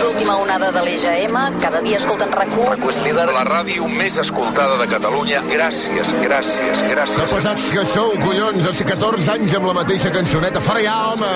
Segons 0.00 0.14
l'última 0.16 0.36
onada 0.40 0.70
de 0.72 0.80
l'EGM, 0.80 1.34
cada 1.60 1.80
dia 1.84 1.98
escolten 1.98 2.30
RAC1. 2.32 2.86
És 2.88 2.98
líder 3.04 3.26
la 3.34 3.42
ràdio 3.44 3.84
més 3.92 4.14
escoltada 4.22 4.78
de 4.80 4.86
Catalunya. 4.88 5.42
Gràcies, 5.50 6.12
gràcies, 6.22 6.80
gràcies. 6.88 7.18
Que 7.18 7.26
pesats 7.34 7.66
que 7.74 7.84
sou, 7.90 8.14
collons, 8.22 8.64
de 8.64 8.86
14 8.88 9.28
anys 9.34 9.56
amb 9.58 9.68
la 9.68 9.74
mateixa 9.76 10.12
cançoneta. 10.14 10.62
Fora 10.64 10.80
ja, 10.80 10.94
home! 11.10 11.28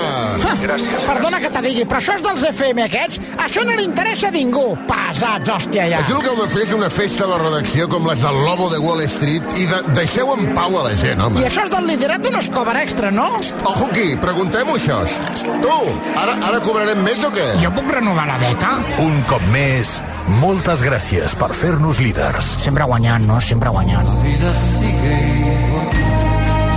Gràcies. 0.62 1.04
Perdona 1.04 1.42
que 1.44 1.50
te 1.52 1.62
digui, 1.66 1.84
però 1.90 2.00
això 2.00 2.16
és 2.16 2.24
dels 2.24 2.46
FM 2.54 2.80
aquests? 2.86 3.20
Això 3.44 3.66
no 3.68 3.76
li 3.76 3.84
interessa 3.84 4.30
a 4.30 4.34
ningú. 4.38 4.64
Pesats, 4.88 5.52
hòstia, 5.58 5.84
ja. 5.92 6.00
Aquí 6.00 6.16
el 6.16 6.24
que 6.24 6.32
heu 6.32 6.40
de 6.40 6.48
fer 6.54 6.64
és 6.64 6.72
una 6.78 6.88
festa 6.94 7.28
a 7.28 7.32
la 7.34 7.42
redacció 7.44 7.88
com 7.92 8.08
les 8.08 8.24
del 8.24 8.40
Lobo 8.48 8.70
de 8.72 8.80
Wall 8.80 9.04
Street 9.12 9.60
i 9.60 9.68
de 9.68 9.82
deixeu 10.00 10.32
en 10.38 10.48
pau 10.56 10.80
a 10.80 10.86
la 10.88 10.94
gent, 10.96 11.20
home. 11.20 11.44
I 11.44 11.50
això 11.50 11.66
és 11.68 11.74
del 11.74 11.90
liderat 11.92 12.32
no 12.32 12.40
es 12.40 12.48
cobra 12.48 12.80
extra, 12.82 13.12
no? 13.12 13.28
Ojo 13.68 13.90
aquí, 13.90 14.08
preguntem-ho 14.24 14.78
això. 14.80 15.02
Tu, 15.44 15.76
ara, 16.16 16.40
ara 16.48 16.64
cobrarem 16.64 17.04
més 17.04 17.20
o 17.28 17.30
què? 17.34 17.50
Jo 17.60 17.70
puc 17.76 17.92
renovar 17.92 18.24
la 18.32 18.40
beca? 18.54 18.72
Un 19.02 19.20
cop 19.28 19.42
més, 19.52 19.98
moltes 20.40 20.82
gràcies 20.84 21.34
per 21.38 21.50
fer-nos 21.54 22.00
líders. 22.02 22.54
Sempre 22.62 22.86
guanyant, 22.88 23.26
no? 23.26 23.40
Sempre 23.40 23.70
guanyant. 23.74 24.08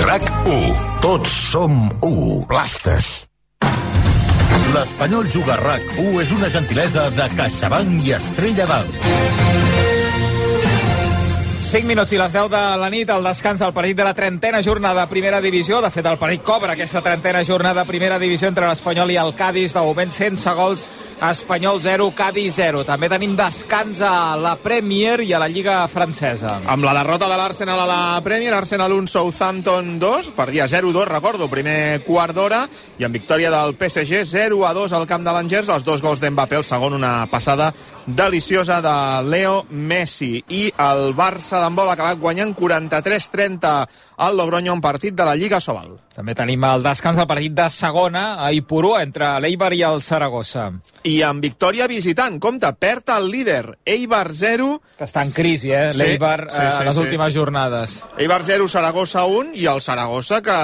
RAC 0.08 0.28
1. 0.46 0.76
Tots 1.02 1.32
som 1.52 1.88
1. 2.02 2.46
Plastes. 2.50 3.28
L'Espanyol 4.74 5.30
Juga 5.32 5.58
RAC 5.60 5.84
1 5.98 6.22
és 6.22 6.32
una 6.36 6.50
gentilesa 6.52 7.10
de 7.16 7.28
CaixaBank 7.36 8.04
i 8.06 8.16
Estrella 8.18 8.68
d'Alt. 8.68 9.04
5 11.68 11.84
minuts 11.84 12.14
i 12.16 12.20
les 12.20 12.32
10 12.32 12.48
de 12.48 12.60
la 12.80 12.88
nit, 12.88 13.10
el 13.12 13.26
descans 13.28 13.60
del 13.60 13.74
partit 13.76 13.98
de 13.98 14.06
la 14.08 14.14
trentena 14.16 14.62
jornada 14.64 15.04
de 15.04 15.12
primera 15.12 15.42
divisió. 15.44 15.82
De 15.84 15.92
fet, 15.92 16.06
el 16.08 16.20
partit 16.20 16.44
cobra 16.44 16.78
aquesta 16.78 17.02
trentena 17.04 17.44
jornada 17.44 17.84
de 17.84 17.90
primera 17.90 18.20
divisió 18.20 18.48
entre 18.48 18.70
l'Espanyol 18.70 19.12
i 19.12 19.18
el 19.20 19.34
Cádiz. 19.36 19.76
De 19.76 19.84
moment, 19.84 20.14
sense 20.16 20.54
gols, 20.56 20.86
Espanyol 21.18 21.82
0, 21.82 22.12
Cádiz 22.14 22.54
0. 22.56 22.84
També 22.86 23.10
tenim 23.10 23.34
descans 23.38 24.04
a 24.06 24.38
la 24.38 24.54
Premier 24.62 25.16
i 25.26 25.32
a 25.34 25.40
la 25.42 25.48
Lliga 25.50 25.80
francesa. 25.90 26.60
Amb 26.70 26.86
la 26.86 26.94
derrota 26.94 27.26
de 27.26 27.40
l'Arsenal 27.40 27.82
a 27.82 27.88
la 27.90 28.22
Premier, 28.24 28.54
Arsenal 28.54 28.94
1, 28.94 29.10
Southampton 29.10 29.98
2, 29.98 30.30
perdia 30.38 30.68
0-2, 30.70 31.08
recordo, 31.10 31.50
primer 31.50 32.04
quart 32.06 32.38
d'hora, 32.38 32.64
i 33.02 33.08
amb 33.08 33.18
victòria 33.18 33.50
del 33.50 33.74
PSG 33.80 34.22
0-2 34.30 34.94
al 34.94 35.08
camp 35.10 35.26
de 35.26 35.34
l'Angers, 35.34 35.74
els 35.74 35.88
dos 35.88 36.06
gols 36.06 36.22
d'Mbappé, 36.22 36.62
el 36.62 36.68
segon 36.68 36.94
una 36.94 37.26
passada 37.32 37.74
deliciosa 38.08 38.82
de 38.82 39.30
Leo 39.30 39.66
Messi. 39.70 40.40
I 40.50 40.72
el 40.72 41.12
Barça 41.14 41.60
d'handbol 41.62 41.92
ha 41.92 41.98
acabat 41.98 42.20
guanyant 42.20 42.56
43-30 42.56 43.74
al 44.18 44.38
Logroño 44.38 44.74
en 44.74 44.82
partit 44.82 45.14
de 45.14 45.26
la 45.28 45.36
Lliga 45.36 45.60
Sobal. 45.62 45.92
També 46.16 46.34
tenim 46.34 46.64
el 46.66 46.82
descans 46.82 47.20
del 47.20 47.28
partit 47.30 47.54
de 47.54 47.68
segona 47.70 48.40
a 48.42 48.50
Ipurú 48.56 48.96
entre 48.98 49.36
l'Eibar 49.44 49.70
i 49.78 49.84
el 49.86 50.02
Saragossa. 50.02 50.72
I 51.06 51.20
amb 51.28 51.44
victòria 51.44 51.86
visitant, 51.92 52.40
compte, 52.42 52.72
perd 52.80 53.12
el 53.14 53.30
líder, 53.30 53.78
Eibar 53.86 54.32
0... 54.34 54.72
Que 54.98 55.06
està 55.06 55.22
en 55.28 55.34
crisi, 55.36 55.70
eh, 55.76 55.92
Sí, 55.92 56.02
l'Eibar, 56.02 56.48
sí, 56.50 56.58
eh, 56.58 56.72
sí, 56.72 56.82
a 56.82 56.88
les 56.88 56.96
sí. 56.98 57.04
últimes 57.04 57.36
jornades. 57.36 58.00
Eibar 58.18 58.42
0, 58.48 58.68
Saragossa 58.72 59.28
1 59.30 59.54
i 59.62 59.68
el 59.70 59.84
Saragossa 59.86 60.42
que 60.42 60.58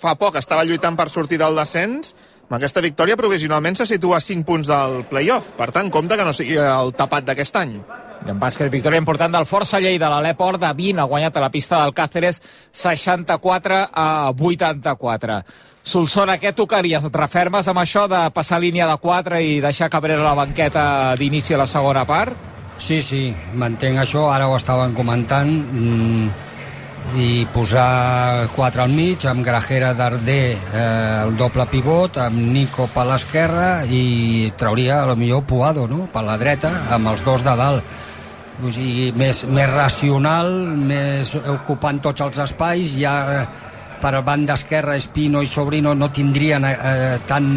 fa 0.00 0.14
poc 0.16 0.40
estava 0.40 0.64
lluitant 0.64 0.96
per 0.96 1.10
sortir 1.12 1.42
del 1.42 1.58
descens 1.58 2.14
amb 2.44 2.56
aquesta 2.58 2.82
victòria 2.84 3.16
provisionalment 3.16 3.76
se 3.78 3.86
situa 3.88 4.18
a 4.18 4.24
5 4.24 4.44
punts 4.44 4.68
del 4.68 5.04
playoff. 5.10 5.50
Per 5.58 5.70
tant, 5.72 5.90
compte 5.90 6.16
que 6.16 6.24
no 6.26 6.32
sigui 6.36 6.58
el 6.60 6.94
tapat 6.96 7.26
d'aquest 7.28 7.56
any. 7.60 7.76
I 8.24 8.30
en 8.32 8.40
bàsquet, 8.40 8.70
victòria 8.72 9.00
important 9.00 9.32
del 9.34 9.44
Força 9.44 9.80
Lleida. 9.82 10.08
L'Alep 10.08 10.40
Or 10.40 10.56
de 10.60 10.70
20 10.72 11.02
ha 11.02 11.08
guanyat 11.10 11.36
a 11.36 11.44
la 11.44 11.50
pista 11.52 11.80
del 11.82 11.92
Càceres 11.92 12.40
64 12.72 13.80
a 13.92 14.08
84. 14.32 15.42
Solsona, 15.84 16.38
què 16.40 16.54
tocaries? 16.56 17.04
Et 17.04 17.16
refermes 17.20 17.68
amb 17.68 17.82
això 17.82 18.06
de 18.08 18.22
passar 18.32 18.62
línia 18.62 18.88
de 18.88 18.96
4 18.96 19.40
i 19.44 19.60
deixar 19.60 19.90
Cabrera 19.92 20.22
a 20.22 20.30
la 20.30 20.38
banqueta 20.38 20.84
d'inici 21.20 21.52
a 21.52 21.60
la 21.60 21.68
segona 21.68 22.06
part? 22.08 22.32
Sí, 22.80 23.02
sí, 23.02 23.28
mantenc 23.54 24.00
això, 24.00 24.24
ara 24.32 24.48
ho 24.48 24.56
estaven 24.56 24.94
comentant, 24.96 25.50
mm, 25.50 26.30
i 27.12 27.44
posar 27.52 28.48
4 28.54 28.82
al 28.82 28.90
mig, 28.90 29.24
amb 29.28 29.44
Grajera 29.44 29.92
Darder 29.94 30.56
eh, 30.56 31.24
el 31.26 31.36
doble 31.36 31.66
pivot, 31.70 32.16
amb 32.18 32.38
Nico 32.54 32.88
per 32.90 33.04
l'esquerra 33.06 33.84
i 33.84 34.50
trauria 34.56 35.02
a 35.02 35.10
lo 35.10 35.16
millor 35.16 35.44
Puado 35.44 35.86
no? 35.86 36.08
per 36.12 36.24
la 36.26 36.38
dreta, 36.40 36.72
amb 36.96 37.12
els 37.12 37.22
dos 37.24 37.44
de 37.44 37.54
dalt. 37.60 37.94
O 38.64 38.70
sigui, 38.70 39.10
més, 39.18 39.44
més 39.50 39.70
racional, 39.70 40.50
més 40.78 41.34
ocupant 41.42 42.00
tots 42.02 42.24
els 42.24 42.40
espais, 42.46 42.96
ja 42.98 43.14
eh, 43.34 43.44
per 44.00 44.20
banda 44.22 44.56
esquerra 44.58 44.96
Espino 44.96 45.42
i 45.42 45.50
Sobrino 45.50 45.94
no 45.94 46.10
tindrien 46.12 46.64
eh, 46.68 47.18
tant, 47.28 47.48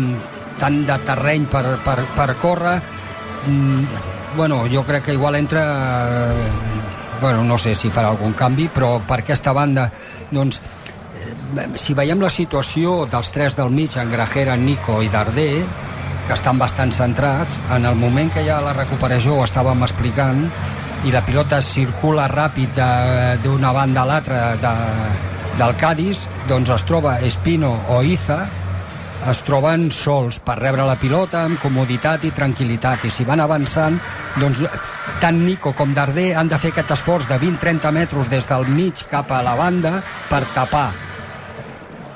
tant 0.60 0.84
de 0.88 1.00
terreny 1.08 1.48
per, 1.51 1.66
per, 1.86 2.00
per 2.16 2.30
córrer. 2.42 2.77
Mm, 3.48 3.84
bueno, 4.36 4.66
jo 4.72 4.84
crec 4.84 5.08
que 5.08 5.18
igual 5.18 5.36
entra 5.39 5.63
eh, 6.34 6.76
bueno, 7.21 7.43
no 7.43 7.57
sé 7.57 7.75
si 7.75 7.89
farà 7.89 8.12
algun 8.13 8.33
canvi, 8.38 8.67
però 8.74 8.97
per 9.07 9.21
aquesta 9.24 9.53
banda, 9.53 9.88
doncs, 10.31 10.62
eh, 11.57 11.67
si 11.74 11.95
veiem 11.97 12.21
la 12.21 12.31
situació 12.33 13.05
dels 13.12 13.31
tres 13.31 13.57
del 13.57 13.69
mig, 13.69 13.97
en 13.97 14.12
Grajera, 14.12 14.55
Nico 14.57 15.01
i 15.01 15.09
Darder, 15.09 15.63
que 16.27 16.36
estan 16.36 16.59
bastant 16.59 16.91
centrats, 16.91 17.59
en 17.71 17.86
el 17.86 17.95
moment 17.95 18.31
que 18.33 18.43
ha 18.51 18.59
la 18.62 18.75
recuperació, 18.75 19.38
ho 19.38 19.45
estàvem 19.47 19.83
explicant, 19.86 20.43
i 21.05 21.13
la 21.13 21.24
pilota 21.24 21.62
circula 21.62 22.27
ràpid 22.27 22.79
d'una 23.43 23.71
banda 23.74 24.01
a 24.01 24.09
l'altra 24.09 24.41
de, 24.59 24.74
del 25.57 25.75
Cádiz, 25.79 26.25
doncs 26.50 26.74
es 26.74 26.83
troba 26.89 27.19
Espino 27.24 27.75
o 27.93 28.01
Iza, 28.03 28.41
es 29.27 29.41
troben 29.43 29.89
sols 29.91 30.38
per 30.43 30.55
rebre 30.60 30.86
la 30.88 30.96
pilota 31.00 31.41
amb 31.46 31.60
comoditat 31.60 32.24
i 32.27 32.31
tranquil·litat. 32.36 33.03
I 33.07 33.12
si 33.12 33.25
van 33.27 33.41
avançant 33.43 33.98
doncs 34.39 34.63
tant 35.22 35.41
Nico 35.43 35.74
com 35.75 35.93
Darder 35.96 36.29
han 36.39 36.48
de 36.51 36.60
fer 36.62 36.72
aquest 36.72 36.93
esforç 36.96 37.27
de 37.27 37.39
20-30 37.41 37.91
metres 37.96 38.31
des 38.31 38.48
del 38.48 38.67
mig 38.72 39.03
cap 39.12 39.31
a 39.31 39.41
la 39.43 39.57
banda 39.60 39.98
per 40.29 40.43
tapar. 40.55 40.88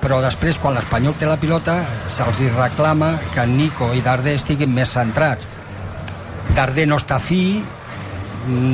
Però 0.02 0.22
després 0.24 0.58
quan 0.58 0.74
l'Espanyol 0.78 1.18
té 1.20 1.28
la 1.30 1.40
pilota 1.42 1.82
se'ls 2.10 2.42
reclama 2.56 3.14
que 3.34 3.46
Nico 3.46 3.92
i 3.94 4.02
Darder 4.06 4.38
estiguin 4.40 4.72
més 4.74 4.96
centrats. 4.96 5.50
Darder 6.56 6.88
no 6.88 6.98
està 7.02 7.20
fi 7.20 7.62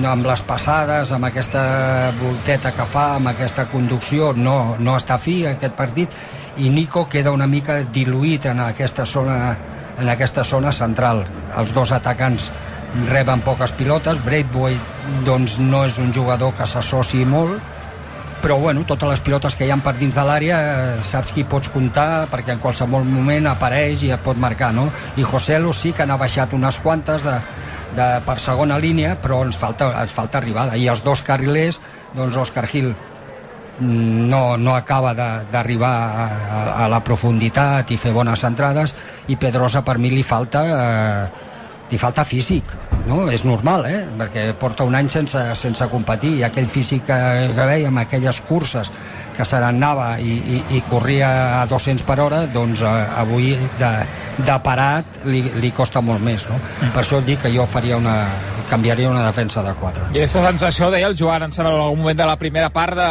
amb 0.07 0.25
les 0.25 0.41
passades, 0.47 1.11
amb 1.11 1.27
aquesta 1.27 2.11
volteta 2.21 2.71
que 2.75 2.85
fa, 2.87 3.15
amb 3.17 3.31
aquesta 3.33 3.67
conducció, 3.71 4.31
no, 4.33 4.75
no 4.79 4.95
està 4.97 5.17
fi 5.19 5.41
aquest 5.47 5.75
partit, 5.77 6.13
i 6.57 6.69
Nico 6.73 7.05
queda 7.11 7.33
una 7.35 7.47
mica 7.47 7.81
diluït 7.83 8.47
en 8.49 8.61
aquesta 8.63 9.05
zona, 9.05 9.55
en 9.99 10.09
aquesta 10.09 10.43
zona 10.47 10.71
central. 10.71 11.25
Els 11.57 11.73
dos 11.75 11.91
atacants 11.91 12.51
reben 13.09 13.43
poques 13.45 13.73
pilotes, 13.77 14.21
Braithwaite 14.25 15.23
doncs, 15.27 15.59
no 15.59 15.85
és 15.85 15.97
un 15.99 16.13
jugador 16.15 16.55
que 16.57 16.65
s'associ 16.65 17.25
molt, 17.27 17.59
però 18.41 18.59
bueno, 18.61 18.83
totes 18.87 19.09
les 19.09 19.21
pilotes 19.25 19.55
que 19.57 19.65
hi 19.65 19.71
ha 19.73 19.77
per 19.81 19.95
dins 19.97 20.15
de 20.15 20.23
l'àrea 20.23 20.57
eh, 20.61 20.97
saps 21.03 21.33
qui 21.33 21.43
pots 21.43 21.71
comptar 21.73 22.27
perquè 22.31 22.53
en 22.53 22.61
qualsevol 22.61 23.03
moment 23.03 23.49
apareix 23.49 24.03
i 24.05 24.11
et 24.13 24.21
pot 24.23 24.37
marcar 24.37 24.69
no? 24.77 24.85
i 25.17 25.25
José 25.25 25.57
Lu 25.59 25.73
sí 25.73 25.91
que 25.91 26.05
n'ha 26.05 26.19
baixat 26.21 26.53
unes 26.53 26.77
quantes 26.83 27.25
de, 27.25 27.33
de, 27.95 28.07
per 28.25 28.37
segona 28.43 28.79
línia 28.81 29.15
però 29.21 29.43
ens 29.45 29.59
falta, 29.59 29.91
ens 30.01 30.13
falta 30.15 30.41
arribada 30.41 30.77
i 30.77 30.87
els 30.91 31.03
dos 31.05 31.21
carrilers, 31.25 31.79
doncs 32.15 32.37
Oscar 32.37 32.67
Gil 32.67 32.91
mm, 32.91 34.27
no, 34.31 34.57
no 34.57 34.75
acaba 34.75 35.13
d'arribar 35.15 35.93
a, 35.93 36.25
a, 36.27 36.63
a 36.85 36.89
la 36.91 37.03
profunditat 37.03 37.91
i 37.91 37.99
fer 38.01 38.15
bones 38.15 38.43
entrades 38.47 38.95
i 39.27 39.37
Pedrosa 39.37 39.83
per 39.85 39.97
mi 40.01 40.11
li 40.13 40.23
falta 40.23 40.65
eh, 40.67 41.45
li 41.91 41.97
falta 41.97 42.25
físic 42.27 42.73
no? 43.07 43.25
és 43.31 43.43
normal, 43.47 43.85
eh? 43.87 44.01
perquè 44.19 44.49
porta 44.59 44.85
un 44.87 44.95
any 44.97 45.09
sense, 45.11 45.39
sense 45.55 45.87
competir 45.91 46.33
i 46.39 46.43
aquell 46.47 46.67
físic 46.69 47.05
que, 47.07 47.17
que 47.55 47.67
vèiem, 47.69 48.01
aquelles 48.01 48.41
curses 48.47 48.91
que 49.37 49.45
se 49.45 49.59
n'anava 49.61 50.09
i, 50.19 50.33
i, 50.57 50.61
i 50.77 50.81
corria 50.89 51.29
a 51.61 51.65
200 51.69 52.05
per 52.07 52.19
hora 52.23 52.43
doncs 52.51 52.81
eh, 52.81 52.93
avui 53.21 53.53
de, 53.79 53.91
de 54.41 54.57
parat 54.65 55.23
li, 55.29 55.43
li 55.61 55.71
costa 55.77 56.01
molt 56.01 56.23
més 56.23 56.47
no? 56.49 56.59
per 56.81 57.03
això 57.03 57.21
dic 57.23 57.45
que 57.45 57.53
jo 57.53 57.67
faria 57.69 58.01
una 58.01 58.17
canviaria 58.67 59.09
una 59.09 59.25
defensa 59.25 59.63
de 59.63 59.73
4 59.77 60.11
I 60.11 60.21
aquesta 60.21 60.43
sensació, 60.49 60.91
deia 60.91 61.07
el 61.07 61.17
Joan, 61.17 61.47
en 61.47 61.65
algun 61.65 61.99
moment 62.01 62.17
de 62.17 62.25
la 62.27 62.37
primera 62.39 62.69
part, 62.73 62.97
de, 62.97 63.09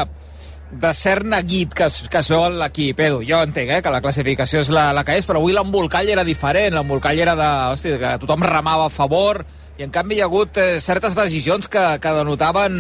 de 0.71 0.93
cert 0.95 1.27
neguit 1.27 1.75
que 1.75 1.87
es, 1.87 2.01
que 2.11 2.19
es 2.19 2.31
veu 2.33 2.45
en 2.47 2.59
l'equip. 2.61 3.01
Edu, 3.09 3.23
jo 3.27 3.41
entenc 3.47 3.71
eh, 3.71 3.83
que 3.83 3.93
la 3.93 4.03
classificació 4.05 4.63
és 4.65 4.71
la, 4.73 4.89
la 4.97 5.05
que 5.07 5.17
és, 5.19 5.29
però 5.29 5.41
avui 5.41 5.55
l'embolcall 5.57 6.11
era 6.13 6.25
diferent. 6.27 6.75
L'embolcall 6.77 7.23
era 7.23 7.37
de, 7.39 7.51
hòstia, 7.73 8.01
que 8.03 8.15
tothom 8.25 8.45
remava 8.47 8.89
a 8.89 8.93
favor, 8.93 9.45
i 9.77 9.85
en 9.85 9.93
canvi 9.93 10.17
hi 10.17 10.23
ha 10.25 10.27
hagut 10.31 10.57
eh, 10.57 10.81
certes 10.81 11.15
decisions 11.17 11.69
que, 11.69 11.83
que 12.01 12.13
denotaven 12.17 12.77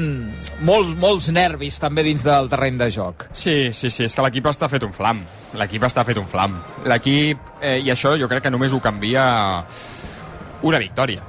molts, 0.64 0.94
molts 0.96 1.28
nervis 1.34 1.76
també 1.82 2.04
dins 2.06 2.24
del 2.24 2.48
terreny 2.48 2.78
de 2.80 2.88
joc. 2.94 3.26
Sí, 3.36 3.72
sí, 3.76 3.90
sí, 3.92 4.06
és 4.06 4.16
que 4.16 4.24
l'equip 4.24 4.48
està 4.48 4.70
fet 4.72 4.86
un 4.86 4.94
flam. 4.96 5.20
L'equip 5.60 5.84
està 5.84 6.06
fet 6.08 6.16
un 6.20 6.28
flam. 6.30 6.56
L'equip, 6.88 7.52
eh, 7.60 7.78
i 7.84 7.92
això 7.92 8.14
jo 8.16 8.30
crec 8.32 8.46
que 8.46 8.54
només 8.54 8.72
ho 8.72 8.80
canvia 8.80 9.26
una 10.64 10.80
victòria. 10.80 11.24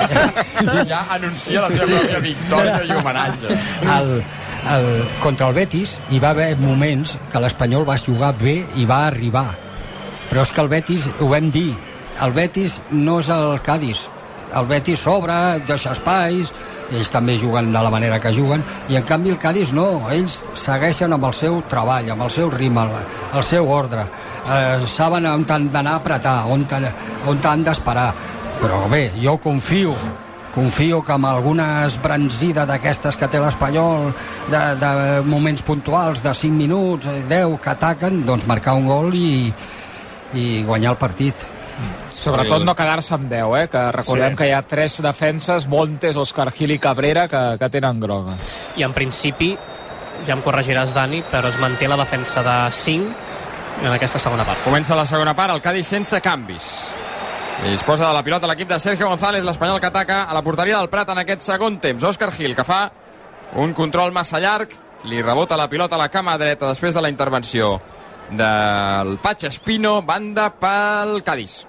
ja 0.92 1.00
anuncia 1.16 1.64
la 1.64 1.70
seva 1.72 1.88
pròpia 1.90 2.20
victòria 2.22 2.78
i 2.86 2.94
homenatge. 2.94 3.50
el, 3.96 4.22
el, 4.72 5.04
contra 5.20 5.50
el 5.50 5.56
Betis 5.58 5.96
hi 6.10 6.20
va 6.22 6.32
haver 6.34 6.56
moments 6.60 7.16
que 7.32 7.42
l'Espanyol 7.42 7.86
va 7.88 7.98
jugar 8.00 8.32
bé 8.40 8.58
i 8.80 8.86
va 8.88 9.04
arribar 9.10 9.48
però 10.30 10.42
és 10.42 10.52
que 10.52 10.62
el 10.64 10.70
Betis, 10.72 11.08
ho 11.20 11.30
vam 11.30 11.50
dir 11.54 11.70
el 12.24 12.34
Betis 12.36 12.80
no 12.90 13.20
és 13.22 13.30
el 13.32 13.60
Cádiz 13.66 14.06
el 14.56 14.68
Betis 14.70 15.04
s'obre, 15.04 15.36
deixa 15.68 15.92
espais 15.92 16.52
ells 16.92 17.10
també 17.10 17.36
juguen 17.38 17.72
de 17.72 17.82
la 17.82 17.90
manera 17.90 18.18
que 18.22 18.32
juguen 18.34 18.62
i 18.88 18.98
en 18.98 19.06
canvi 19.06 19.32
el 19.34 19.40
Cádiz 19.42 19.72
no 19.76 19.86
ells 20.12 20.38
segueixen 20.54 21.12
amb 21.12 21.26
el 21.28 21.34
seu 21.34 21.60
treball, 21.70 22.10
amb 22.12 22.26
el 22.26 22.30
seu 22.30 22.50
ritme 22.52 22.86
el, 22.86 23.42
seu 23.42 23.68
ordre. 23.70 24.06
Eh, 24.46 24.86
saben 24.86 25.26
on 25.26 25.46
han 25.50 25.70
d'anar 25.72 25.96
a 25.96 26.02
apretar 26.02 26.36
on, 26.52 26.66
on 27.26 27.42
han 27.42 27.64
d'esperar. 27.66 28.12
Però 28.60 28.86
bé, 28.88 29.10
jo 29.20 29.36
confio 29.42 29.96
confio 30.56 31.02
que 31.04 31.12
amb 31.12 31.28
alguna 31.28 31.84
esbranzida 31.84 32.64
d'aquestes 32.64 33.18
que 33.20 33.28
té 33.28 33.36
l'Espanyol 33.42 34.06
de, 34.48 34.60
de 34.80 34.92
moments 35.28 35.60
puntuals 35.60 36.22
de 36.24 36.32
5 36.32 36.56
minuts, 36.56 37.10
eh, 37.12 37.26
10 37.28 37.58
que 37.60 37.74
ataquen 37.74 38.22
doncs 38.24 38.48
marcar 38.48 38.78
un 38.80 38.88
gol 38.88 39.12
i, 39.14 39.52
i 40.32 40.46
guanyar 40.64 40.94
el 40.94 40.98
partit 41.02 41.44
Sobretot 42.26 42.64
no 42.66 42.74
quedar-se 42.74 43.14
amb 43.14 43.30
10, 43.30 43.54
eh? 43.62 43.68
Que 43.70 43.84
recordem 43.94 44.30
Sí. 44.34 44.36
que 44.36 44.48
hi 44.48 44.52
ha 44.52 44.62
tres 44.66 45.00
defenses, 45.02 45.66
Montes, 45.68 46.16
Òscar 46.16 46.50
Gil 46.52 46.72
i 46.74 46.78
Cabrera, 46.78 47.28
que, 47.28 47.56
que 47.58 47.68
tenen 47.70 48.00
groga. 48.00 48.34
I 48.76 48.82
en 48.82 48.92
principi, 48.92 49.56
ja 50.26 50.34
em 50.34 50.42
corregiràs, 50.42 50.92
Dani, 50.96 51.22
però 51.30 51.48
es 51.48 51.58
manté 51.62 51.88
la 51.88 51.96
defensa 51.96 52.42
de 52.42 52.72
5 52.72 53.14
en 53.84 53.92
aquesta 53.92 54.18
segona 54.18 54.44
part. 54.44 54.62
Comença 54.64 54.96
la 54.96 55.04
segona 55.06 55.34
part, 55.36 55.52
el 55.54 55.62
Cádiz 55.62 55.86
sense 55.86 56.20
canvis. 56.20 56.70
I 57.66 57.70
disposa 57.70 58.08
de 58.08 58.12
la 58.12 58.22
pilota 58.22 58.46
l'equip 58.50 58.68
de 58.68 58.80
Sergio 58.80 59.08
González, 59.08 59.44
l'Espanyol 59.44 59.80
que 59.80 59.86
ataca 59.86 60.24
a 60.24 60.34
la 60.34 60.42
porteria 60.42 60.76
del 60.78 60.90
Prat 60.92 61.08
en 61.14 61.18
aquest 61.22 61.40
segon 61.40 61.78
temps. 61.80 62.02
Òscar 62.04 62.32
Gil, 62.32 62.54
que 62.56 62.64
fa 62.64 62.90
un 63.56 63.72
control 63.72 64.12
massa 64.12 64.40
llarg, 64.40 64.74
li 65.04 65.22
rebota 65.22 65.56
la 65.56 65.68
pilota 65.68 65.94
a 65.94 65.98
la 66.02 66.08
cama 66.10 66.36
dreta 66.36 66.68
després 66.68 66.92
de 66.92 67.00
la 67.00 67.08
intervenció 67.08 67.80
del 68.30 69.18
Patx 69.22 69.44
Espino, 69.44 70.02
banda 70.02 70.50
pel 70.58 71.22
Cádiz. 71.22 71.66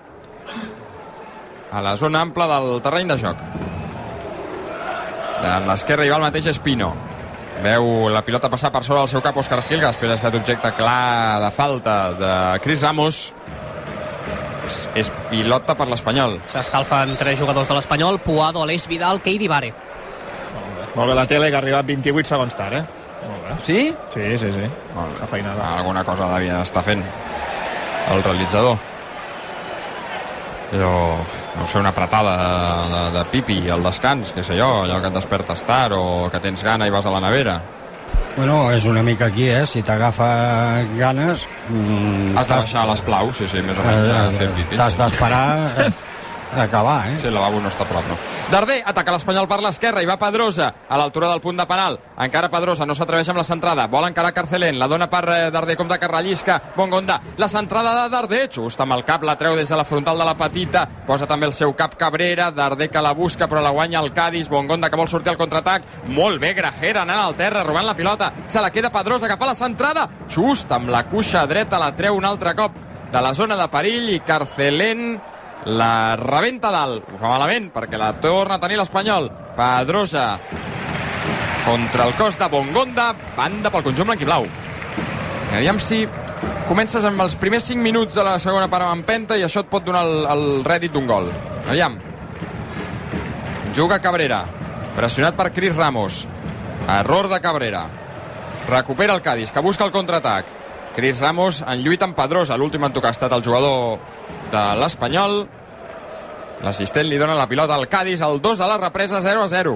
A 1.72 1.82
la 1.84 1.96
zona 2.00 2.22
ampla 2.24 2.48
del 2.48 2.82
terreny 2.82 3.12
de 3.12 3.18
joc. 3.20 3.42
En 5.44 5.68
l'esquerra 5.68 6.06
hi 6.06 6.12
va 6.12 6.18
el 6.18 6.26
mateix 6.26 6.50
Espino. 6.54 6.94
Veu 7.64 8.08
la 8.14 8.22
pilota 8.26 8.50
passar 8.54 8.70
per 8.74 8.84
sobre 8.86 9.02
del 9.02 9.10
seu 9.12 9.22
cap 9.26 9.38
Òscar 9.38 9.62
Gil, 9.66 9.82
que 9.82 9.90
després 9.90 10.14
ha 10.14 10.18
estat 10.20 10.36
objecte 10.38 10.72
clar 10.78 11.42
de 11.42 11.52
falta 11.52 11.98
de 12.18 12.34
Cris 12.64 12.86
Ramos. 12.86 13.22
És, 14.68 14.82
és 15.00 15.12
pilota 15.32 15.78
per 15.80 15.88
l'Espanyol. 15.90 16.38
S'escalfen 16.46 17.16
tres 17.18 17.40
jugadors 17.40 17.70
de 17.70 17.78
l'Espanyol, 17.78 18.20
Puado, 18.20 18.62
Aleix 18.64 18.88
Vidal, 18.92 19.22
Keidi 19.24 19.48
Vare. 19.48 19.74
Molt 20.98 21.12
bé 21.12 21.16
la 21.16 21.28
tele, 21.30 21.50
que 21.50 21.58
ha 21.58 21.62
arribat 21.62 21.86
28 21.86 22.34
segons 22.34 22.58
tard, 22.58 22.80
eh? 22.80 22.84
Molt 23.28 23.44
bé. 23.46 23.56
Sí? 23.64 23.80
Sí, 24.14 24.28
sí, 24.42 24.52
sí. 24.54 24.70
Molt 24.96 25.20
bé. 25.32 25.42
Alguna 25.70 26.04
cosa 26.04 26.30
devia 26.34 26.62
estar 26.66 26.84
fent 26.84 27.04
el 28.12 28.24
realitzador. 28.24 28.78
Però, 30.72 31.16
no 31.56 31.66
sé, 31.68 31.80
una 31.80 31.94
apretada 31.96 32.34
de, 32.92 33.02
de 33.18 33.24
pipi 33.32 33.62
al 33.72 33.84
descans, 33.86 34.34
que 34.36 34.44
sé 34.44 34.58
jo, 34.60 34.84
allò 34.84 35.00
que 35.00 35.08
et 35.08 35.16
despertes 35.16 35.64
tard 35.64 35.96
o 35.96 36.28
que 36.32 36.42
tens 36.44 36.64
gana 36.64 36.88
i 36.88 36.92
vas 36.92 37.06
a 37.08 37.14
la 37.14 37.22
nevera. 37.24 37.62
Bueno, 38.38 38.68
és 38.72 38.86
una 38.86 39.02
mica 39.02 39.32
aquí, 39.32 39.48
eh? 39.50 39.64
Si 39.66 39.82
t'agafa 39.82 40.84
ganes... 41.00 41.48
Mm, 41.72 42.36
Has 42.38 42.52
de 42.52 42.60
baixar 42.60 42.84
les 42.92 43.02
plaus, 43.02 43.40
sí, 43.40 43.48
sí, 43.50 43.64
més 43.66 43.80
o 43.80 43.86
menys 43.88 44.12
a 44.14 44.20
fer 44.36 44.50
pipi. 44.54 44.78
T'has 44.78 44.98
d'esperar 45.00 45.48
eh, 45.88 45.88
acabar, 46.56 47.10
eh? 47.10 47.18
Sí, 47.20 47.28
el 47.28 47.34
lavabo 47.34 47.60
no 47.60 47.70
està 47.70 47.84
a 47.84 47.90
prop, 47.90 48.06
no. 48.08 48.18
Darder 48.52 48.80
ataca 48.88 49.12
l'Espanyol 49.12 49.48
per 49.50 49.60
l'esquerra 49.64 50.02
i 50.04 50.08
va 50.08 50.18
Pedrosa 50.18 50.70
a 50.88 50.98
l'altura 50.98 51.30
del 51.32 51.42
punt 51.42 51.58
de 51.60 51.66
penal. 51.68 52.00
Encara 52.24 52.50
Pedrosa 52.50 52.86
no 52.86 52.96
s'atreveix 52.96 53.30
amb 53.30 53.42
la 53.42 53.46
centrada. 53.48 53.88
Vol 53.92 54.08
encarar 54.08 54.34
Carcelén. 54.34 54.80
La 54.80 54.88
dona 54.88 55.10
per 55.12 55.24
eh, 55.34 55.52
Darder 55.52 55.76
com 55.78 55.90
de 55.90 56.00
carrellisca. 56.00 56.60
Bongonda. 56.76 57.20
La 57.38 57.48
centrada 57.48 58.04
de 58.04 58.10
Darder. 58.14 58.48
Just 58.54 58.82
amb 58.82 58.96
el 58.96 59.04
cap. 59.06 59.24
La 59.28 59.36
treu 59.38 59.56
des 59.56 59.70
de 59.70 59.78
la 59.78 59.86
frontal 59.86 60.18
de 60.18 60.26
la 60.26 60.38
petita. 60.38 60.88
Posa 61.08 61.28
també 61.28 61.48
el 61.50 61.54
seu 61.54 61.76
cap 61.76 61.96
Cabrera. 62.00 62.50
Darder 62.52 62.90
que 62.90 63.02
la 63.04 63.14
busca 63.14 63.48
però 63.48 63.62
la 63.62 63.76
guanya 63.76 64.00
el 64.00 64.14
Cádiz. 64.14 64.50
Bongonda 64.50 64.90
que 64.90 64.98
vol 64.98 65.10
sortir 65.12 65.34
al 65.34 65.40
contraatac. 65.40 65.84
Molt 66.08 66.42
bé 66.42 66.54
Grajera 66.58 67.04
anant 67.04 67.26
al 67.26 67.36
terra 67.36 67.64
robant 67.64 67.86
la 67.86 67.96
pilota. 67.96 68.32
Se 68.48 68.62
la 68.62 68.72
queda 68.72 68.92
Pedrosa 68.92 69.28
que 69.28 69.38
fa 69.38 69.52
la 69.52 69.56
centrada. 69.56 70.08
Just 70.30 70.72
amb 70.72 70.90
la 70.90 71.06
cuixa 71.08 71.46
dreta 71.46 71.80
la 71.80 71.94
treu 71.96 72.16
un 72.16 72.26
altre 72.26 72.56
cop 72.56 72.86
de 73.12 73.22
la 73.22 73.34
zona 73.34 73.56
de 73.56 73.68
perill 73.72 74.10
i 74.12 74.20
Carcelén 74.20 75.16
la 75.66 76.16
rebenta 76.16 76.72
dalt. 76.72 77.10
Ho 77.12 77.20
fa 77.20 77.34
malament 77.34 77.72
perquè 77.74 77.98
la 78.00 78.14
torna 78.22 78.56
a 78.56 78.62
tenir 78.62 78.78
l'Espanyol. 78.80 79.30
Pedrosa 79.58 80.38
contra 81.68 82.06
el 82.08 82.14
cos 82.16 82.38
de 82.40 82.48
Bongonda, 82.48 83.10
banda 83.36 83.72
pel 83.74 83.84
conjunt 83.84 84.08
blanquiblau. 84.08 84.46
Aviam 85.52 85.80
si 85.84 86.06
comences 86.68 87.04
amb 87.08 87.20
els 87.24 87.36
primers 87.40 87.66
5 87.68 87.84
minuts 87.84 88.16
de 88.16 88.24
la 88.24 88.38
segona 88.40 88.70
part 88.72 88.86
amb 88.86 89.02
empenta 89.02 89.36
i 89.36 89.44
això 89.44 89.66
et 89.66 89.72
pot 89.72 89.84
donar 89.84 90.06
el, 90.08 90.24
el 90.32 90.46
rèdit 90.68 90.94
d'un 90.96 91.08
gol. 91.10 91.28
Aviam. 91.68 91.98
Juga 93.76 94.00
Cabrera, 94.00 94.46
pressionat 94.96 95.36
per 95.36 95.52
Cris 95.54 95.76
Ramos. 95.76 96.26
Error 96.88 97.28
de 97.28 97.42
Cabrera. 97.44 97.84
Recupera 98.68 99.14
el 99.16 99.22
Cádiz, 99.22 99.52
que 99.52 99.60
busca 99.60 99.84
el 99.84 99.92
contraatac. 99.92 100.48
Cris 100.96 101.20
Ramos 101.20 101.62
en 101.68 101.84
lluita 101.84 102.08
amb 102.08 102.16
Pedrosa. 102.16 102.56
L'últim 102.58 102.84
en 102.88 102.96
tocar 102.96 103.12
ha 103.12 103.16
estat 103.16 103.36
el 103.36 103.44
jugador 103.44 104.00
de 104.52 104.64
l'Espanyol. 104.80 105.38
L'assistent 106.64 107.06
li 107.06 107.18
dona 107.22 107.36
la 107.38 107.46
pilota 107.48 107.76
al 107.76 107.88
Cádiz, 107.88 108.22
el 108.26 108.42
2 108.42 108.58
de 108.58 108.68
la 108.68 108.78
represa, 108.82 109.22
0 109.22 109.44
a 109.44 109.48
0. 109.48 109.76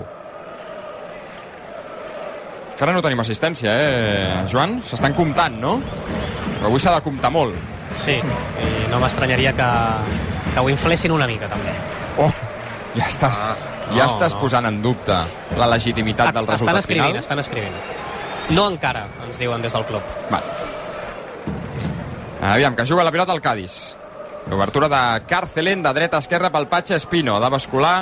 Encara 2.73 2.95
no 2.97 3.01
tenim 3.05 3.19
assistència, 3.21 3.73
eh, 3.77 4.45
Joan? 4.49 4.79
S'estan 4.81 5.13
comptant, 5.13 5.53
no? 5.61 5.75
Avui 6.65 6.79
s'ha 6.81 6.95
de 6.95 7.03
comptar 7.05 7.29
molt. 7.29 7.53
Sí, 7.95 8.15
i 8.17 8.87
no 8.89 8.97
m'estranyaria 9.03 9.51
que, 9.53 9.67
que 10.55 10.59
ho 10.63 10.69
inflessin 10.71 11.11
una 11.13 11.27
mica, 11.29 11.49
també. 11.51 11.75
Oh, 12.17 12.31
ja 12.95 13.05
estàs, 13.05 13.43
ja 13.43 13.53
No, 13.91 14.07
estàs 14.07 14.33
no. 14.33 14.39
posant 14.41 14.65
en 14.65 14.81
dubte 14.81 15.13
la 15.59 15.67
legitimitat 15.67 16.31
del 16.33 16.43
estan 16.47 16.55
resultat 16.55 16.77
escrivint, 16.81 17.05
final? 17.11 17.19
estan 17.19 17.39
escrivint. 17.43 17.75
No 18.55 18.65
encara, 18.71 19.05
ens 19.27 19.37
diuen 19.37 19.61
des 19.61 19.73
del 19.77 19.85
club. 19.85 20.01
Aviam, 22.41 22.75
que 22.75 22.85
juga 22.89 23.03
la 23.03 23.11
pilota 23.11 23.31
al 23.31 23.41
Cádiz. 23.41 23.95
L'obertura 24.49 24.89
de 24.89 25.25
Carcelén, 25.27 25.83
de 25.83 25.93
dreta 25.93 26.17
a 26.17 26.23
esquerra 26.23 26.49
pel 26.51 26.67
Patxa 26.67 26.97
Espino. 26.97 27.37
De 27.39 27.49
bascular 27.49 27.95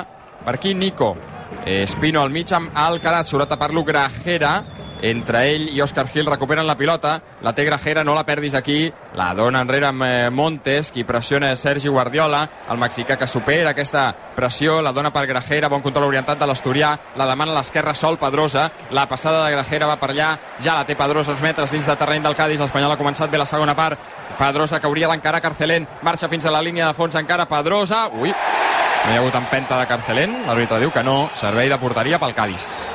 per 0.44 0.54
aquí 0.56 0.74
Nico. 0.74 1.16
Eh, 1.64 1.82
Espino 1.82 2.22
al 2.22 2.30
mig 2.30 2.52
amb 2.56 2.70
Alcaraz, 2.74 3.28
surt 3.28 3.44
a 3.44 3.50
tapar-lo 3.50 3.84
Grajera. 3.84 4.54
Entre 5.02 5.40
ell 5.48 5.68
i 5.72 5.80
Òscar 5.80 6.06
Gil 6.12 6.28
recuperen 6.28 6.66
la 6.66 6.76
pilota. 6.76 7.14
La 7.42 7.54
té 7.56 7.64
Grajera, 7.64 8.04
no 8.04 8.14
la 8.14 8.26
perdis 8.28 8.54
aquí. 8.54 8.92
La 9.16 9.32
dona 9.34 9.62
enrere 9.64 9.88
amb 9.88 10.04
eh, 10.04 10.30
Montes, 10.30 10.90
qui 10.92 11.04
pressiona 11.08 11.54
Sergi 11.56 11.88
Guardiola. 11.88 12.42
El 12.70 12.78
mexicà 12.78 13.16
que 13.16 13.26
supera 13.26 13.72
aquesta 13.72 14.10
pressió, 14.36 14.80
la 14.82 14.92
dona 14.92 15.12
per 15.12 15.26
Grajera, 15.26 15.70
bon 15.72 15.82
control 15.82 16.10
orientat 16.10 16.38
de 16.38 16.48
l'Asturià. 16.50 16.92
La 17.16 17.26
demana 17.26 17.54
a 17.54 17.58
l'esquerra 17.60 17.94
Sol 17.94 18.18
Pedrosa. 18.20 18.70
La 18.90 19.08
passada 19.08 19.44
de 19.44 19.52
Grajera 19.56 19.88
va 19.88 19.98
per 20.00 20.12
allà. 20.12 20.30
Ja 20.60 20.76
la 20.76 20.86
té 20.86 20.96
Pedrosa 20.96 21.32
uns 21.32 21.42
metres 21.42 21.72
dins 21.72 21.88
de 21.88 21.96
terreny 21.96 22.22
del 22.22 22.36
Cádiz. 22.36 22.60
L'Espanyol 22.60 22.92
ha 22.92 23.00
començat 23.00 23.32
bé 23.32 23.40
la 23.40 23.48
segona 23.48 23.76
part. 23.76 23.98
Pedrosa 24.38 24.80
que 24.80 24.86
hauria 24.86 25.08
d'encarar 25.08 25.40
Carcelén. 25.40 25.88
Marxa 26.02 26.28
fins 26.28 26.44
a 26.46 26.52
la 26.52 26.62
línia 26.62 26.88
de 26.88 26.94
fons 26.94 27.16
encara 27.16 27.48
Pedrosa. 27.48 28.08
Ui, 28.20 28.30
no 28.30 29.12
hi 29.12 29.16
ha 29.16 29.20
hagut 29.22 29.40
empenta 29.40 29.80
de 29.80 29.88
Carcelén. 29.88 30.42
L'àrbitre 30.46 30.80
diu 30.84 30.92
que 30.92 31.04
no. 31.04 31.30
Servei 31.34 31.72
de 31.72 31.80
porteria 31.80 32.20
pel 32.20 32.36
Cádiz. 32.36 32.90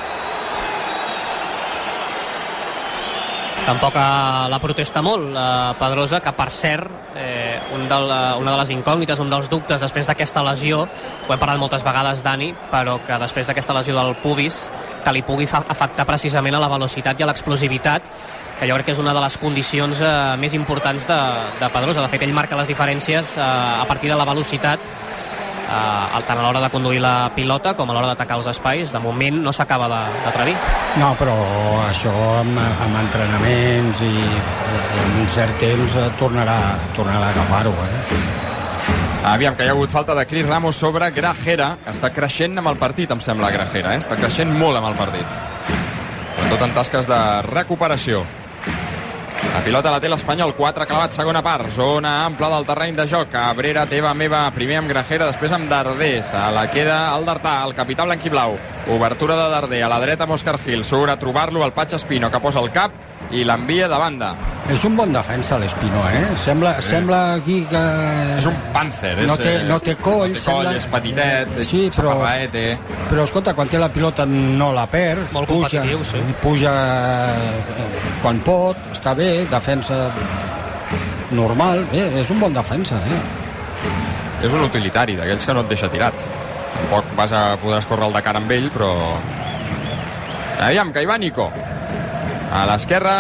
Tampoc 3.65 3.95
eh, 3.97 4.01
la 4.51 4.60
protesta 4.62 5.01
molt, 5.01 5.32
la 5.34 5.73
Pedrosa, 5.80 6.19
que 6.21 6.30
per 6.38 6.51
cert, 6.54 6.86
eh, 7.17 7.58
un 7.73 7.88
de 7.89 7.97
la, 7.97 8.19
una 8.38 8.54
de 8.54 8.60
les 8.60 8.71
incògnites, 8.75 9.17
un 9.23 9.32
dels 9.32 9.49
dubtes 9.49 9.82
després 9.82 10.06
d'aquesta 10.06 10.43
lesió, 10.45 10.84
ho 10.86 11.34
hem 11.34 11.41
parlat 11.41 11.58
moltes 11.58 11.82
vegades, 11.86 12.21
Dani, 12.21 12.51
però 12.69 12.99
que 13.01 13.17
després 13.23 13.49
d'aquesta 13.49 13.73
lesió 13.73 13.97
del 13.97 14.13
pubis, 14.21 14.67
que 15.01 15.15
li 15.17 15.25
pugui 15.25 15.49
afectar 15.49 16.06
precisament 16.06 16.60
a 16.60 16.62
la 16.62 16.69
velocitat 16.69 17.17
i 17.17 17.25
a 17.25 17.32
l'explosivitat, 17.32 18.13
que 18.60 18.69
jo 18.69 18.78
crec 18.78 18.91
que 18.91 18.93
és 18.93 19.01
una 19.01 19.17
de 19.17 19.25
les 19.25 19.41
condicions 19.41 19.97
eh, 20.06 20.15
més 20.38 20.54
importants 20.54 21.10
de, 21.10 21.21
de 21.60 21.73
Pedrosa. 21.73 22.06
De 22.06 22.13
fet, 22.13 22.21
ell 22.21 22.38
marca 22.38 22.62
les 22.62 22.69
diferències 22.69 23.34
eh, 23.34 23.41
a 23.82 23.89
partir 23.89 24.13
de 24.13 24.19
la 24.21 24.30
velocitat 24.30 24.86
eh, 25.65 26.21
tant 26.25 26.38
a 26.39 26.41
l'hora 26.43 26.62
de 26.62 26.69
conduir 26.69 26.99
la 27.01 27.32
pilota 27.36 27.73
com 27.75 27.89
a 27.89 27.93
l'hora 27.93 28.08
d'atacar 28.13 28.38
els 28.38 28.47
espais. 28.47 28.91
De 28.93 28.99
moment 28.99 29.41
no 29.43 29.51
s'acaba 29.54 29.88
de- 29.89 30.23
d'atrevir. 30.25 30.56
No, 30.97 31.15
però 31.19 31.36
això 31.89 32.13
amb, 32.39 32.58
amb 32.58 32.99
entrenaments 33.01 34.01
i 34.01 34.13
en 34.15 35.21
un 35.21 35.28
cert 35.30 35.58
temps 35.60 35.95
eh, 35.95 36.10
tornarà, 36.19 36.58
tornarà 36.95 37.28
a 37.28 37.36
agafar-ho, 37.36 37.71
eh? 37.71 38.23
Aviam, 39.25 39.56
que 39.58 39.65
hi 39.65 39.67
ha 39.67 39.71
hagut 39.73 39.89
falta 39.89 40.13
de 40.13 40.28
Cris 40.30 40.45
Ramos 40.45 40.75
sobre 40.78 41.10
Grajera. 41.10 41.78
Està 41.89 42.12
creixent 42.13 42.60
amb 42.62 42.69
el 42.69 42.78
partit, 42.78 43.10
em 43.10 43.19
sembla, 43.19 43.49
Grajera. 43.49 43.95
Eh? 43.95 44.01
Està 44.04 44.15
creixent 44.19 44.51
molt 44.54 44.78
amb 44.78 44.91
el 44.91 44.93
partit. 44.99 45.25
Sobretot 46.36 46.62
en 46.67 46.73
tasques 46.75 47.08
de 47.10 47.19
recuperació. 47.49 48.21
La 49.55 49.61
pilota 49.63 49.87
la 49.87 50.01
té 50.03 50.09
l'Espanyol, 50.11 50.51
4 50.51 50.83
clavat, 50.83 51.13
segona 51.15 51.39
part, 51.39 51.69
zona 51.71 52.09
ampla 52.25 52.49
del 52.51 52.65
terreny 52.67 52.97
de 52.97 53.05
joc. 53.07 53.29
Cabrera, 53.31 53.85
teva, 53.87 54.09
meva, 54.11 54.41
primer 54.51 54.81
amb 54.81 54.91
Grajera, 54.91 55.29
després 55.29 55.53
amb 55.55 55.71
Darder. 55.71 56.17
Se 56.27 56.41
la 56.51 56.65
queda 56.73 56.97
el 57.15 57.23
Dartà, 57.23 57.53
el 57.63 57.71
capità 57.77 58.03
blanquiblau. 58.03 58.57
Obertura 58.97 59.39
de 59.39 59.47
Darder, 59.53 59.79
a 59.85 59.93
la 59.93 60.01
dreta 60.03 60.27
amb 60.27 60.35
Òscar 60.35 60.57
Gil. 60.59 60.83
Surt 60.83 61.13
a 61.13 61.15
trobar-lo 61.21 61.63
el 61.63 61.71
Patx 61.71 62.01
Espino, 62.01 62.27
que 62.29 62.43
posa 62.43 62.59
el 62.59 62.73
cap 62.75 63.31
i 63.31 63.47
l'envia 63.47 63.87
de 63.87 64.03
banda. 64.03 64.33
És 64.73 64.82
un 64.88 64.95
bon 64.97 65.12
defensa 65.13 65.60
l'Espino, 65.62 66.01
eh? 66.10 66.23
Sembla, 66.41 66.71
Sí. 66.82 66.88
sembla 66.95 67.19
aquí 67.36 67.60
que... 67.69 67.82
És 68.39 68.47
un 68.49 68.56
pàncer. 68.73 69.12
No 69.28 69.36
és, 69.36 69.43
té, 69.43 69.51
eh, 69.60 69.63
no 69.69 69.78
té 69.80 69.93
coll, 69.95 70.32
no 70.32 70.39
té 70.39 70.41
coll, 70.41 70.41
sembla... 70.41 70.71
és 70.80 70.88
petitet, 70.89 71.51
és 71.62 71.67
sí, 71.69 71.82
però, 71.93 72.15
xaparraet, 72.15 72.56
eh? 72.56 72.78
però 73.12 73.28
escolta, 73.28 73.54
quan 73.54 73.69
té 73.69 73.78
la 73.78 73.91
pilota 73.93 74.25
no 74.25 74.71
la 74.73 74.88
perd. 74.89 75.28
Molt 75.36 75.51
puja, 75.54 75.84
competitiu, 75.84 76.01
sí. 76.10 76.23
Puja 76.41 76.73
eh, 77.38 77.86
quan 78.23 78.41
pot, 78.47 78.82
està 78.95 79.13
bé, 79.13 79.30
defensa 79.51 80.10
normal, 81.38 81.86
bé, 81.93 82.08
és 82.23 82.34
un 82.34 82.41
bon 82.41 82.54
defensa, 82.58 82.97
eh? 83.06 83.21
És 84.45 84.54
un 84.54 84.65
utilitari, 84.65 85.15
d'aquells 85.21 85.45
que 85.45 85.54
no 85.54 85.62
et 85.62 85.69
deixa 85.71 85.89
tirat. 85.93 86.25
Tampoc 86.75 87.13
vas 87.15 87.32
a 87.38 87.45
poder 87.62 87.80
escórrer 87.86 88.10
el 88.10 88.17
de 88.17 88.25
cara 88.25 88.41
amb 88.41 88.51
ell, 88.51 88.71
però... 88.73 88.91
Aviam, 90.65 90.91
que 90.91 91.06
hi 91.06 91.08
va 91.10 91.17
Nico. 91.21 91.51
A 92.56 92.65
l'esquerra, 92.69 93.17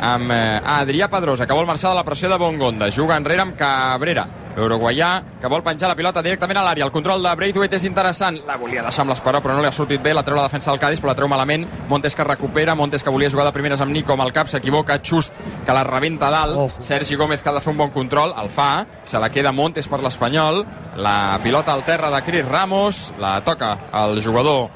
amb 0.00 0.32
eh, 0.32 0.60
Adrià 0.78 1.08
Pedrosa, 1.12 1.46
que 1.46 1.54
vol 1.56 1.68
marxar 1.68 1.92
de 1.92 2.00
la 2.00 2.04
pressió 2.04 2.28
de 2.28 2.38
Bongonda. 2.40 2.90
Juga 2.90 3.16
enrere 3.16 3.42
amb 3.42 3.56
Cabrera. 3.56 4.26
L'uruguaià, 4.56 5.20
que 5.40 5.48
vol 5.52 5.60
penjar 5.60 5.90
la 5.90 5.96
pilota 5.96 6.22
directament 6.24 6.56
a 6.56 6.62
l'àrea. 6.64 6.86
El 6.86 6.92
control 6.92 7.20
de 7.22 7.32
Braithwaite 7.36 7.76
és 7.76 7.84
interessant. 7.84 8.38
La 8.48 8.56
volia 8.56 8.84
deixar 8.86 9.04
amb 9.04 9.12
l'esperó, 9.12 9.42
però 9.44 9.52
no 9.52 9.60
li 9.60 9.68
ha 9.68 9.72
sortit 9.76 10.00
bé. 10.00 10.14
La 10.16 10.22
treu 10.24 10.38
la 10.38 10.46
defensa 10.46 10.70
del 10.70 10.80
Cádiz, 10.80 11.02
però 11.02 11.12
la 11.12 11.16
treu 11.18 11.28
malament. 11.28 11.66
Montes 11.90 12.16
que 12.16 12.24
recupera. 12.24 12.74
Montes 12.74 13.04
que 13.04 13.12
volia 13.12 13.28
jugar 13.28 13.44
de 13.44 13.52
primeres 13.52 13.82
amb 13.84 13.92
Nico 13.92 14.14
amb 14.14 14.24
el 14.24 14.32
cap, 14.32 14.48
s'equivoca. 14.48 14.96
Just, 15.04 15.36
que 15.66 15.76
la 15.76 15.84
rebenta 15.84 16.30
dalt. 16.32 16.56
Oh. 16.56 16.70
Sergi 16.80 17.16
Gómez, 17.20 17.42
que 17.42 17.52
ha 17.52 17.52
de 17.52 17.60
fer 17.60 17.74
un 17.74 17.82
bon 17.82 17.92
control. 17.92 18.32
El 18.40 18.48
fa. 18.48 18.86
Se 19.04 19.20
la 19.20 19.28
queda 19.28 19.52
Montes 19.52 19.88
per 19.92 20.00
l'Espanyol. 20.00 20.64
La 20.96 21.36
pilota 21.44 21.74
al 21.76 21.84
terra 21.84 22.08
de 22.14 22.22
Cris 22.24 22.48
Ramos. 22.48 23.12
La 23.20 23.36
toca 23.44 23.74
el 24.04 24.24
jugador 24.24 24.70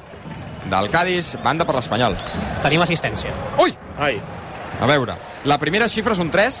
del 0.69 0.91
Cádiz. 0.93 1.39
Banda 1.41 1.65
per 1.65 1.79
l'Espanyol. 1.79 2.19
Tenim 2.61 2.85
assistència. 2.85 3.33
Ui! 3.57 3.73
Ai. 3.97 4.21
A 4.81 4.89
veure, 4.89 5.13
la 5.45 5.59
primera 5.61 5.87
xifra 5.89 6.15
és 6.17 6.23
un 6.23 6.31
3? 6.33 6.57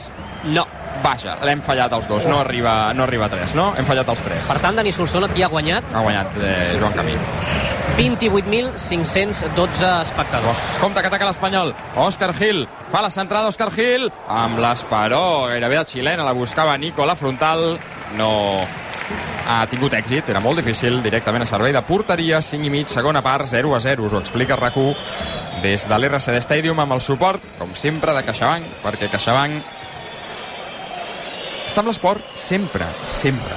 No. 0.53 0.67
Vaja, 1.01 1.39
l'hem 1.47 1.63
fallat 1.65 1.93
els 1.97 2.05
dos, 2.05 2.27
no 2.29 2.37
arriba, 2.43 2.93
no 2.93 3.07
arriba 3.07 3.25
a 3.25 3.33
3, 3.33 3.55
no? 3.57 3.71
Hem 3.77 3.87
fallat 3.87 4.09
els 4.13 4.21
3. 4.21 4.51
Per 4.53 4.59
tant, 4.61 4.77
Dani 4.77 4.93
Solsona, 4.93 5.31
qui 5.33 5.41
ha 5.41 5.49
guanyat? 5.49 5.95
Ha 5.95 6.03
guanyat 6.05 6.37
eh, 6.37 6.75
Joan 6.77 6.93
Camí. 6.93 7.15
28.512 7.97 10.01
espectadors. 10.01 10.61
Compte 10.81 11.01
que 11.01 11.09
ataca 11.09 11.25
l'Espanyol. 11.27 11.73
Òscar 12.01 12.31
Gil. 12.37 12.67
Fa 12.93 13.01
la 13.01 13.09
centrada 13.13 13.49
Òscar 13.49 13.71
Gil. 13.73 14.09
Amb 14.29 14.61
l'esperó. 14.61 15.47
Gairebé 15.51 15.81
la 15.81 15.85
xilena. 15.85 16.25
La 16.25 16.37
buscava 16.37 16.77
Nico. 16.77 17.05
La 17.05 17.15
frontal. 17.15 17.77
No 18.17 18.31
ha 19.49 19.65
tingut 19.69 19.93
èxit. 19.97 20.29
Era 20.33 20.41
molt 20.41 20.61
difícil. 20.61 21.01
Directament 21.03 21.45
a 21.45 21.49
servei 21.49 21.73
de 21.75 21.83
porteria. 21.85 22.41
5 22.41 22.65
i 22.65 22.73
mig. 22.73 22.89
Segona 22.89 23.21
part. 23.21 23.45
0 23.49 23.75
a 23.75 23.79
0. 23.83 24.05
Us 24.07 24.13
ho 24.13 24.23
explica 24.23 24.55
rac 24.55 24.77
des 25.61 25.87
de 25.87 25.97
l'RCD 25.97 26.41
Stadium 26.41 26.79
amb 26.81 26.97
el 26.97 27.01
suport, 27.01 27.43
com 27.59 27.75
sempre, 27.77 28.13
de 28.17 28.23
CaixaBank, 28.25 28.81
perquè 28.83 29.09
CaixaBank 29.13 29.79
està 31.69 31.83
amb 31.83 31.91
l'esport 31.91 32.33
sempre, 32.35 32.87
sempre. 33.07 33.55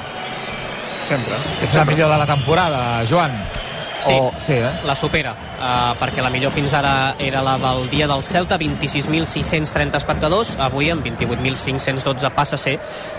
Sempre. 1.04 1.36
És 1.64 1.74
la 1.76 1.84
millor 1.84 2.12
de 2.12 2.18
la 2.20 2.28
temporada, 2.28 2.80
Joan. 3.08 3.32
Sí, 4.00 4.12
O, 4.12 4.32
sí 4.38 4.52
eh? 4.52 4.70
la 4.84 4.94
supera, 4.98 5.32
uh, 5.32 5.94
perquè 6.00 6.22
la 6.22 6.30
millor 6.32 6.52
fins 6.52 6.74
ara 6.76 7.14
era 7.22 7.42
la 7.46 7.54
del 7.62 7.88
dia 7.90 8.08
del 8.10 8.22
Celta, 8.26 8.58
26.630 8.58 9.96
espectadors, 9.96 10.54
avui 10.60 10.90
amb 10.92 11.06
28.512 11.06 12.30
passa 12.34 12.58
a 12.58 12.60
ser 12.60 12.78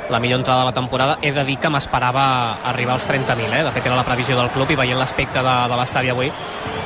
la 0.09 0.19
millor 0.19 0.41
entrada 0.43 0.59
de 0.61 0.69
la 0.69 0.75
temporada. 0.75 1.17
He 1.21 1.31
de 1.31 1.45
dir 1.47 1.57
que 1.59 1.71
m'esperava 1.71 2.25
arribar 2.71 2.97
als 2.99 3.07
30.000, 3.09 3.51
eh? 3.55 3.63
de 3.63 3.75
fet 3.75 3.85
era 3.88 3.95
la 3.95 4.05
previsió 4.05 4.38
del 4.38 4.51
club 4.53 4.71
i 4.71 4.79
veient 4.79 4.99
l'aspecte 4.99 5.41
de, 5.41 5.55
de 5.71 5.79
l'estadi 5.79 6.11
avui, 6.13 6.31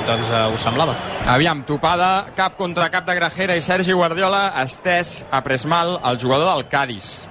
doncs 0.07 0.29
uh, 0.31 0.45
ho 0.53 0.59
semblava. 0.61 0.95
Aviam, 1.29 1.63
topada, 1.67 2.29
cap 2.37 2.55
contra 2.59 2.89
cap 2.93 3.07
de 3.09 3.17
Grajera 3.17 3.57
i 3.57 3.65
Sergi 3.65 3.97
Guardiola, 3.97 4.49
estès 4.63 5.25
a 5.31 5.43
Presmal, 5.43 5.97
el 6.05 6.21
jugador 6.21 6.53
del 6.53 6.67
Cádiz. 6.69 7.27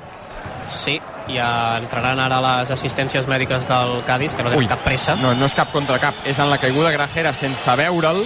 Sí, 0.69 0.99
i 1.29 1.39
entraran 1.43 2.21
ara 2.25 2.41
les 2.45 2.73
assistències 2.73 3.29
mèdiques 3.29 3.67
del 3.69 4.03
Cádiz, 4.09 4.35
que 4.35 4.45
no 4.45 4.53
tenen 4.55 4.71
cap 4.71 4.85
pressa. 4.85 5.17
No, 5.21 5.35
no 5.37 5.49
és 5.49 5.55
cap 5.57 5.73
contra 5.75 5.99
cap, 6.03 6.23
és 6.29 6.39
en 6.41 6.51
la 6.51 6.59
caiguda 6.63 6.93
Grajera 6.95 7.35
sense 7.37 7.77
veure'l 7.79 8.25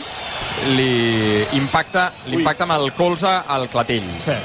li 0.76 1.42
impacta, 1.58 2.08
li 2.28 2.38
impacta 2.38 2.68
amb 2.68 2.76
el 2.78 2.92
colze 2.98 3.30
al 3.30 3.68
clatell. 3.72 4.08
Sí. 4.22 4.36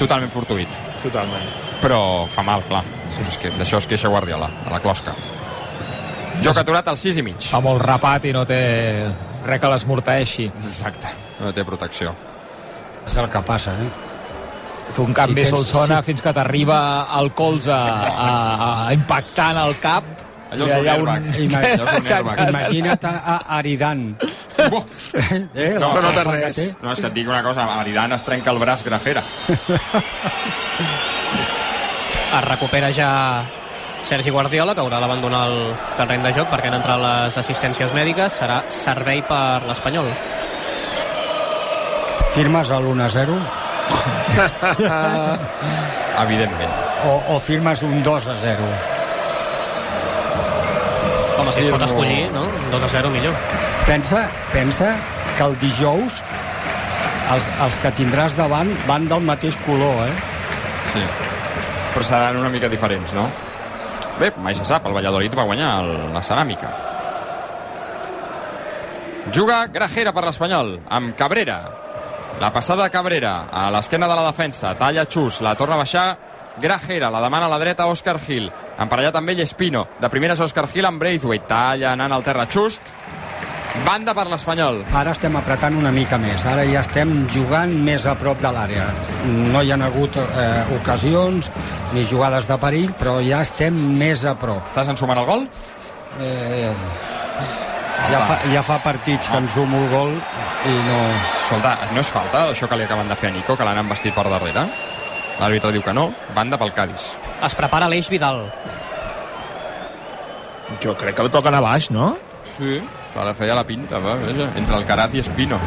Totalment 0.00 0.32
fortuït. 0.32 0.78
Totalment. 1.02 1.48
Però 1.82 2.00
fa 2.30 2.44
mal, 2.46 2.64
clar. 2.68 2.84
Sí. 3.12 3.24
És 3.28 3.38
que 3.40 3.52
d'això 3.56 3.80
es 3.82 3.88
queixa 3.90 4.12
Guardiola, 4.12 4.50
a 4.66 4.72
la 4.72 4.80
closca. 4.80 5.14
Joc 6.42 6.58
aturat 6.58 6.88
al 6.88 6.98
6 6.98 7.20
i 7.20 7.26
mig. 7.26 7.48
Fa 7.52 7.60
molt 7.64 7.82
rapat 7.84 8.30
i 8.30 8.32
no 8.34 8.44
té 8.48 8.62
res 9.46 9.60
que 9.60 9.72
l'esmorteixi. 9.72 10.48
Exacte, 10.70 11.10
no 11.40 11.52
té 11.52 11.64
protecció. 11.66 12.14
És 13.06 13.16
el 13.18 13.28
que 13.30 13.42
passa, 13.46 13.74
eh? 13.82 14.11
Fer 14.92 15.04
un 15.06 15.14
canvi 15.16 15.44
Si 15.44 15.50
tens- 15.50 15.58
Solsona 15.58 16.00
si- 16.02 16.06
fins 16.10 16.20
que 16.22 16.32
t'arriba 16.36 16.78
el 17.20 17.32
colze 17.32 17.72
a, 17.72 18.88
a 18.88 18.92
impactar 18.94 19.50
en 19.52 19.58
el 19.66 19.78
cap. 19.80 20.04
Allò 20.52 20.66
és 20.68 20.74
un 20.76 20.88
airbag. 20.92 21.22
Un. 21.22 21.44
Imagina't 22.48 23.04
a, 23.08 23.12
a 23.16 23.36
Aridan. 23.58 24.02
eh, 25.54 25.76
No, 25.80 25.94
no 25.94 26.10
té 26.12 26.22
que 26.22 26.24
res. 26.28 26.58
No, 26.82 26.92
és 26.92 27.00
que 27.00 27.06
et 27.08 27.14
dic 27.16 27.28
una 27.28 27.42
cosa, 27.42 27.64
a 27.64 27.76
Maridan 27.78 28.12
es 28.12 28.22
trenca 28.22 28.50
el 28.52 28.58
braç 28.60 28.84
Grajera. 28.84 29.22
Es 32.32 32.44
recupera 32.44 32.88
ja 32.92 33.44
Sergi 34.00 34.30
Guardiola, 34.32 34.74
que 34.74 34.80
haurà 34.80 34.98
d'abandonar 35.02 35.42
el 35.50 35.58
terreny 35.98 36.22
de 36.24 36.32
joc 36.32 36.48
perquè 36.50 36.70
han 36.70 36.78
entrat 36.78 36.98
les 37.02 37.36
assistències 37.38 37.92
mèdiques. 37.92 38.32
Serà 38.40 38.62
servei 38.72 39.20
per 39.28 39.62
l'Espanyol. 39.68 40.08
Firmes 42.32 42.70
a 42.72 42.78
l'1-0 42.80 43.36
Evidentment. 46.22 46.72
o, 47.04 47.22
o 47.34 47.40
firmes 47.40 47.82
un 47.82 48.02
2-0? 48.04 48.58
Home, 51.38 51.52
si 51.52 51.60
es 51.64 51.68
pot 51.72 51.82
escollir, 51.82 52.30
no? 52.32 52.44
2 52.70 52.82
a 52.82 52.88
0 52.88 53.10
millor. 53.10 53.34
Pensa, 53.86 54.28
pensa 54.52 54.94
que 55.36 55.44
el 55.44 55.58
dijous 55.58 56.20
els, 57.32 57.48
els 57.64 57.78
que 57.82 57.90
tindràs 57.98 58.36
davant 58.38 58.70
van 58.86 59.08
del 59.10 59.24
mateix 59.26 59.56
color, 59.66 60.06
eh? 60.06 60.14
Sí. 60.92 61.02
Però 61.92 62.04
seran 62.06 62.38
una 62.40 62.50
mica 62.52 62.70
diferents, 62.72 63.12
no? 63.16 63.26
Bé, 64.20 64.30
mai 64.44 64.54
se 64.54 64.64
sap, 64.68 64.86
el 64.86 64.94
Valladolid 64.96 65.34
va 65.34 65.48
guanyar 65.48 65.70
el, 65.82 65.92
la 66.14 66.22
ceràmica. 66.24 66.70
Juga 69.32 69.64
Grajera 69.72 70.12
per 70.12 70.24
l'Espanyol, 70.26 70.76
amb 70.92 71.16
Cabrera. 71.16 71.58
La 72.42 72.50
passada 72.50 72.88
Cabrera 72.90 73.44
a 73.54 73.68
l'esquena 73.70 74.08
de 74.10 74.14
la 74.18 74.24
defensa, 74.26 74.72
talla 74.74 75.04
Xus, 75.06 75.36
la 75.46 75.52
torna 75.54 75.76
a 75.76 75.82
baixar 75.84 76.06
Grajera, 76.58 77.06
la 77.14 77.20
demana 77.22 77.46
a 77.46 77.50
la 77.52 77.58
dreta 77.60 77.86
Òscar 77.86 78.16
Gil. 78.18 78.48
Emparellat 78.82 79.14
amb 79.20 79.30
ell 79.30 79.44
Espino. 79.44 79.84
De 80.02 80.10
primeres 80.10 80.42
Òscar 80.42 80.64
Gil 80.72 80.88
amb 80.88 80.98
Braithwaite. 80.98 81.46
Talla 81.46 81.92
anant 81.92 82.16
al 82.16 82.26
terra 82.26 82.48
Just. 82.50 82.90
Banda 83.86 84.10
per 84.18 84.26
l'Espanyol. 84.26 84.82
Ara 84.90 85.14
estem 85.14 85.38
apretant 85.38 85.78
una 85.78 85.94
mica 85.94 86.18
més, 86.18 86.42
ara 86.50 86.66
ja 86.66 86.82
estem 86.82 87.14
jugant 87.30 87.70
més 87.86 88.08
a 88.10 88.16
prop 88.18 88.42
de 88.42 88.50
l'àrea. 88.50 88.90
No 89.54 89.62
hi 89.62 89.70
ha 89.70 89.78
hagut 89.86 90.18
eh, 90.18 90.74
ocasions 90.80 91.52
ni 91.94 92.02
jugades 92.02 92.50
de 92.50 92.58
perill, 92.58 92.90
però 92.98 93.20
ja 93.22 93.46
estem 93.46 93.78
més 94.02 94.26
a 94.26 94.34
prop. 94.34 94.66
Estàs 94.74 94.90
ensumant 94.90 95.22
el 95.22 95.30
gol? 95.30 95.46
Eh, 96.18 96.74
ja, 98.12 98.20
fa, 98.28 98.36
ja 98.52 98.62
fa 98.66 98.78
partits 98.84 99.30
que 99.32 99.40
ensumo 99.40 99.80
el 99.82 99.88
gol 99.92 100.12
i 100.12 100.74
no... 100.86 100.98
Escolta, 101.42 101.74
no 101.92 102.02
és 102.02 102.12
falta 102.12 102.46
això 102.50 102.68
que 102.70 102.78
li 102.78 102.86
acaben 102.86 103.10
de 103.10 103.16
fer 103.18 103.30
a 103.32 103.34
Nico, 103.34 103.56
que 103.56 103.66
l'han 103.66 103.80
embestit 103.82 104.14
per 104.16 104.26
darrere? 104.28 104.66
L'àrbitre 105.40 105.72
diu 105.74 105.82
que 105.84 105.94
no, 105.96 106.10
banda 106.36 106.58
pel 106.60 106.74
Cádiz. 106.76 107.12
Es 107.42 107.56
prepara 107.58 107.88
l'Eix 107.90 108.10
Vidal. 108.12 108.44
Jo 110.82 110.94
crec 110.98 111.16
que 111.16 111.24
el 111.26 111.32
toquen 111.32 111.56
a 111.56 111.62
baix, 111.64 111.90
no? 111.94 112.12
Sí, 112.54 112.78
se 113.12 113.24
la 113.24 113.34
feia 113.36 113.56
la 113.56 113.64
pinta, 113.66 114.00
va, 114.02 114.16
veja, 114.20 114.48
entre 114.60 114.78
el 114.78 114.86
Caraz 114.88 115.14
i 115.16 115.22
Espino. 115.22 115.58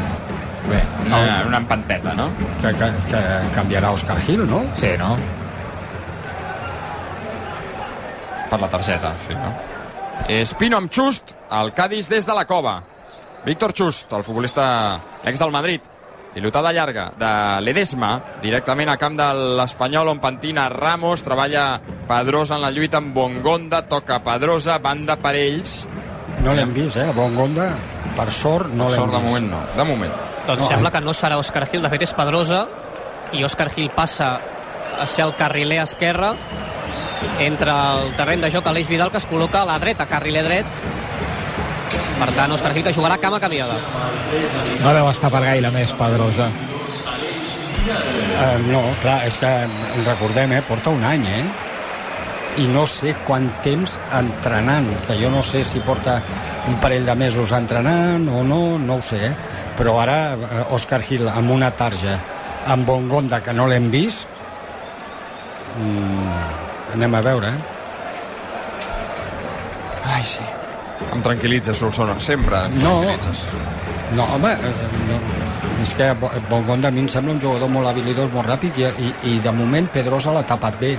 Bé, 0.70 0.82
una, 1.06 1.20
una 1.46 1.58
empanteta, 1.62 2.16
no? 2.18 2.30
Que, 2.62 2.74
que, 2.80 2.90
que 3.12 3.22
canviarà 3.54 3.92
Òscar 3.94 4.18
Gil, 4.26 4.48
no? 4.50 4.64
Sí, 4.80 4.96
no? 4.98 5.14
Per 8.50 8.60
la 8.62 8.70
targeta, 8.70 9.14
sí, 9.28 9.38
no? 9.38 9.75
Espino 10.28 10.78
amb 10.78 10.92
Just, 10.92 11.36
el 11.52 11.74
Cádiz 11.74 12.10
des 12.10 12.26
de 12.26 12.34
la 12.34 12.46
cova. 12.46 12.82
Víctor 13.46 13.74
Just, 13.78 14.12
el 14.14 14.24
futbolista 14.24 15.02
ex 15.24 15.38
del 15.40 15.52
Madrid, 15.54 15.82
pilotada 16.34 16.74
llarga 16.74 17.12
de 17.16 17.62
Ledesma, 17.62 18.18
directament 18.42 18.90
a 18.90 18.98
camp 18.98 19.16
de 19.20 19.28
l'Espanyol, 19.60 20.10
on 20.12 20.20
pentina 20.20 20.66
Ramos, 20.74 21.24
treballa 21.24 21.80
Pedrosa 22.10 22.58
en 22.58 22.66
la 22.66 22.72
lluita 22.74 22.98
amb 22.98 23.14
Bongonda, 23.16 23.84
toca 23.88 24.18
Pedrosa, 24.26 24.80
banda 24.80 25.16
per 25.22 25.36
ells. 25.40 25.84
No 26.44 26.54
l'hem 26.58 26.74
vist, 26.74 26.98
eh? 26.98 27.12
Bongonda, 27.16 27.70
per 28.18 28.28
sort, 28.34 28.74
no 28.74 28.90
l'hem 28.90 29.00
sort, 29.00 29.14
de 29.14 29.22
vist. 29.22 29.30
moment 29.32 29.52
no. 29.54 29.62
De 29.78 29.86
moment. 29.88 30.18
Doncs 30.46 30.66
No, 30.66 30.68
sembla 30.68 30.92
que 30.92 31.02
no 31.02 31.14
serà 31.14 31.38
Òscar 31.42 31.68
Gil, 31.70 31.82
de 31.86 31.90
fet 31.94 32.04
és 32.06 32.14
Pedrosa, 32.18 32.66
i 33.34 33.46
Òscar 33.46 33.70
Gil 33.74 33.90
passa 33.94 34.36
a 35.00 35.08
ser 35.08 35.26
el 35.26 35.36
carriler 35.38 35.80
esquerre, 35.84 36.34
entre 37.40 37.72
el 37.72 38.14
terreny 38.18 38.46
de 38.46 38.52
joc 38.54 38.68
a 38.68 38.74
l'Eix 38.76 38.90
Vidal, 38.92 39.12
que 39.12 39.22
es 39.22 39.28
col·loca 39.30 39.64
a 39.64 39.70
la 39.70 39.80
dreta, 39.82 40.08
carriler 40.10 40.44
dret. 40.46 40.82
Per 42.16 42.30
tant, 42.32 42.54
Òscar 42.56 42.72
Gil 42.74 42.86
que 42.86 42.94
jugarà 42.96 43.18
cama 43.20 43.42
canviada. 43.44 43.76
No 44.82 44.94
deu 44.96 45.10
estar 45.12 45.32
per 45.34 45.44
gaire 45.44 45.72
més, 45.74 45.92
Pedrosa. 46.00 46.50
Eh, 47.86 48.58
no, 48.72 48.82
clar, 49.04 49.20
és 49.28 49.38
que 49.38 49.52
recordem, 50.06 50.56
eh, 50.56 50.64
porta 50.68 50.94
un 50.96 51.04
any, 51.04 51.28
eh? 51.28 51.46
I 52.64 52.70
no 52.72 52.86
sé 52.88 53.12
quant 53.28 53.50
temps 53.64 53.98
entrenant, 54.16 54.88
que 55.08 55.20
jo 55.20 55.30
no 55.30 55.44
sé 55.44 55.66
si 55.68 55.82
porta 55.84 56.22
un 56.72 56.80
parell 56.80 57.06
de 57.06 57.16
mesos 57.20 57.52
entrenant 57.52 58.30
o 58.32 58.44
no, 58.48 58.80
no 58.80 59.00
ho 59.00 59.04
sé, 59.04 59.20
eh? 59.28 59.34
Però 59.78 60.00
ara 60.02 60.20
eh, 60.34 60.64
Òscar 60.76 61.02
Gil 61.04 61.28
amb 61.30 61.52
una 61.52 61.72
tarja, 61.76 62.18
amb 62.66 62.88
Bongonda, 62.88 63.44
que 63.44 63.54
no 63.54 63.68
l'hem 63.68 63.92
vist, 63.92 64.28
mm, 65.76 66.65
anem 66.96 67.16
a 67.16 67.22
veure, 67.22 67.50
eh? 67.54 67.62
Ai, 70.16 70.24
sí. 70.24 70.44
Em 71.14 71.22
tranquil·litza, 71.24 71.74
Solsona. 71.76 72.20
Sempre 72.20 72.66
em 72.66 72.78
No. 72.80 73.02
tranquil·litzes. 73.02 73.44
No, 74.16 74.24
home, 74.36 74.52
eh, 74.54 74.74
no. 75.10 75.20
és 75.84 75.94
que 75.94 76.14
Bo- 76.14 76.32
Bongonda 76.50 76.88
a 76.88 76.92
mi 76.92 77.00
em 77.02 77.08
sembla 77.10 77.34
un 77.34 77.42
jugador 77.42 77.70
molt 77.70 77.88
habilidós, 77.88 78.32
molt 78.32 78.48
ràpid, 78.48 78.78
i, 78.80 78.84
i, 79.06 79.14
i 79.36 79.40
de 79.40 79.52
moment 79.52 79.88
Pedrosa 79.92 80.32
l'ha 80.32 80.44
tapat 80.46 80.80
bé. 80.80 80.98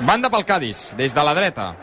Banda 0.00 0.28
pel 0.28 0.44
Cádiz, 0.44 0.94
des 0.96 1.14
de 1.14 1.22
la 1.24 1.32
dreta. 1.34 1.74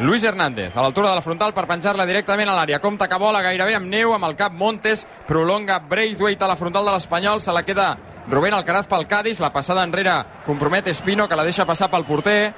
Luis 0.00 0.24
Hernández, 0.24 0.72
a 0.76 0.82
l'altura 0.82 1.10
de 1.10 1.14
la 1.16 1.22
frontal 1.22 1.52
per 1.54 1.66
penjar-la 1.66 2.06
directament 2.06 2.48
a 2.48 2.54
l'àrea. 2.56 2.80
Compte 2.80 3.06
que 3.08 3.18
vola 3.18 3.42
gairebé 3.42 3.74
amb 3.76 3.86
neu, 3.86 4.14
amb 4.14 4.24
el 4.24 4.34
cap 4.36 4.52
Montes, 4.52 5.06
prolonga 5.26 5.78
Braithwaite 5.80 6.44
a 6.44 6.48
la 6.48 6.56
frontal 6.56 6.84
de 6.86 6.92
l'Espanyol, 6.92 7.40
se 7.40 7.52
la 7.52 7.62
queda 7.62 7.96
Rubén 8.28 8.54
Alcaraz 8.54 8.86
pel 8.88 9.06
Cádiz, 9.06 9.40
la 9.40 9.52
passada 9.52 9.84
enrere 9.84 10.14
compromet 10.46 10.88
Espino, 10.88 11.28
que 11.28 11.36
la 11.36 11.44
deixa 11.44 11.66
passar 11.66 11.90
pel 11.92 12.06
porter. 12.08 12.54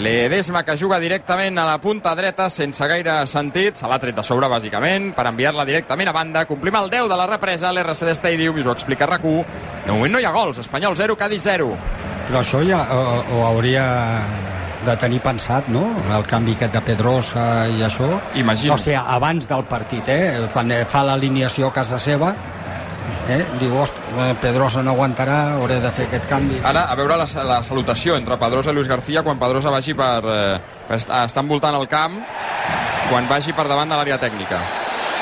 Ledesma, 0.00 0.62
que 0.64 0.76
juga 0.76 0.98
directament 0.98 1.58
a 1.58 1.66
la 1.66 1.78
punta 1.80 2.14
dreta, 2.16 2.48
sense 2.50 2.86
gaire 2.88 3.14
sentit, 3.28 3.76
se 3.76 3.88
l'ha 3.88 3.98
tret 4.00 4.16
de 4.16 4.24
sobre, 4.24 4.48
bàsicament, 4.48 5.10
per 5.16 5.26
enviar-la 5.28 5.66
directament 5.68 6.08
a 6.08 6.14
banda. 6.16 6.44
Complim 6.48 6.76
el 6.80 6.90
10 6.90 7.08
de 7.10 7.18
la 7.20 7.26
represa 7.28 7.68
a 7.68 7.72
l'RCD 7.72 8.14
Stadium, 8.16 8.56
i 8.56 8.64
us 8.64 8.70
ho 8.70 8.76
explica 8.76 9.06
rac 9.06 9.22
De 9.22 9.92
moment 9.92 10.12
no 10.12 10.20
hi 10.20 10.24
ha 10.24 10.32
gols, 10.32 10.58
Espanyol 10.58 10.96
0, 10.96 11.16
Cádiz 11.16 11.42
0. 11.42 11.68
Però 12.28 12.40
això 12.40 12.62
ja 12.66 12.86
ho, 12.92 13.24
ho 13.34 13.44
hauria 13.46 13.84
de 14.84 14.96
tenir 14.96 15.20
pensat, 15.20 15.68
no? 15.68 15.82
El 16.14 16.24
canvi 16.28 16.54
aquest 16.56 16.72
de 16.76 16.80
Pedrosa 16.80 17.66
i 17.68 17.82
això. 17.84 18.08
Imagino. 18.40 18.74
O 18.74 18.78
sigui, 18.78 18.96
abans 18.96 19.48
del 19.48 19.64
partit, 19.68 20.08
eh? 20.08 20.48
Quan 20.54 20.72
fa 20.88 21.04
l'alineació 21.04 21.68
a 21.68 21.74
casa 21.74 21.98
seva, 22.00 22.32
eh? 23.28 23.44
diu, 23.60 23.76
"Ost, 23.80 23.94
eh, 24.18 24.34
Pedrosa 24.40 24.82
no 24.82 24.92
aguantarà, 24.92 25.54
hauré 25.54 25.80
de 25.80 25.90
fer 25.90 26.06
aquest 26.06 26.26
canvi. 26.28 26.60
Ara, 26.64 26.86
a 26.90 26.94
veure 26.94 27.16
la, 27.16 27.26
la 27.44 27.62
salutació 27.62 28.16
entre 28.16 28.36
Pedrosa 28.38 28.70
i 28.70 28.74
Luis 28.74 28.88
García 28.88 29.22
quan 29.22 29.38
Pedrosa 29.38 29.70
vagi 29.70 29.94
per, 29.94 30.22
eh, 30.24 30.60
estar 30.96 31.42
envoltant 31.42 31.76
el 31.76 31.88
camp 31.88 32.20
quan 33.10 33.28
vagi 33.28 33.52
per 33.52 33.66
davant 33.68 33.90
de 33.90 33.98
l'àrea 33.98 34.18
tècnica. 34.18 34.60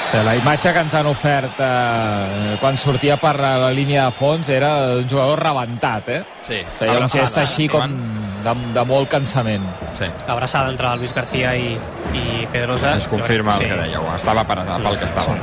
O 0.08 0.10
sigui, 0.10 0.24
la 0.24 0.34
imatge 0.38 0.72
que 0.72 0.80
ens 0.80 0.94
han 0.96 1.06
ofert 1.10 1.58
eh, 1.60 2.56
quan 2.62 2.78
sortia 2.80 3.18
per 3.20 3.34
la 3.36 3.70
línia 3.76 4.06
de 4.06 4.14
fons 4.16 4.48
era 4.48 4.70
un 4.96 5.08
jugador 5.08 5.42
rebentat, 5.42 6.08
eh? 6.08 6.22
Sí, 6.40 6.62
o 6.62 6.78
sigui, 6.78 6.88
un 6.88 6.96
abraçada, 6.96 7.26
gest 7.26 7.38
així 7.42 7.66
eh, 7.66 7.68
com 7.74 7.82
Joan? 7.82 7.98
de, 8.46 8.54
de 8.72 8.84
molt 8.88 9.10
cansament. 9.12 9.66
Sí. 9.98 10.08
Abraçada 10.26 10.72
entre 10.72 10.96
Luis 10.96 11.12
García 11.12 11.54
i, 11.56 11.74
i 12.16 12.46
Pedrosa. 12.52 12.96
Es 12.96 13.08
confirma 13.08 13.58
el 13.58 13.66
crec 13.66 13.74
que 13.74 13.82
dèieu, 13.82 14.08
estava 14.16 14.46
per, 14.48 14.62
pel 14.64 14.96
que 14.96 15.10
estava. 15.10 15.36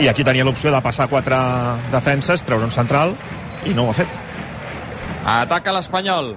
I 0.00 0.08
aquí 0.08 0.24
tenia 0.24 0.46
l'opció 0.48 0.70
de 0.72 0.80
passar 0.80 1.10
quatre 1.12 1.36
defenses, 1.92 2.40
treure 2.48 2.64
un 2.64 2.72
central, 2.72 3.12
i 3.68 3.74
no 3.76 3.84
ho 3.84 3.90
ha 3.92 3.96
fet. 3.98 4.14
Ataca 5.28 5.74
l'Espanyol 5.76 6.30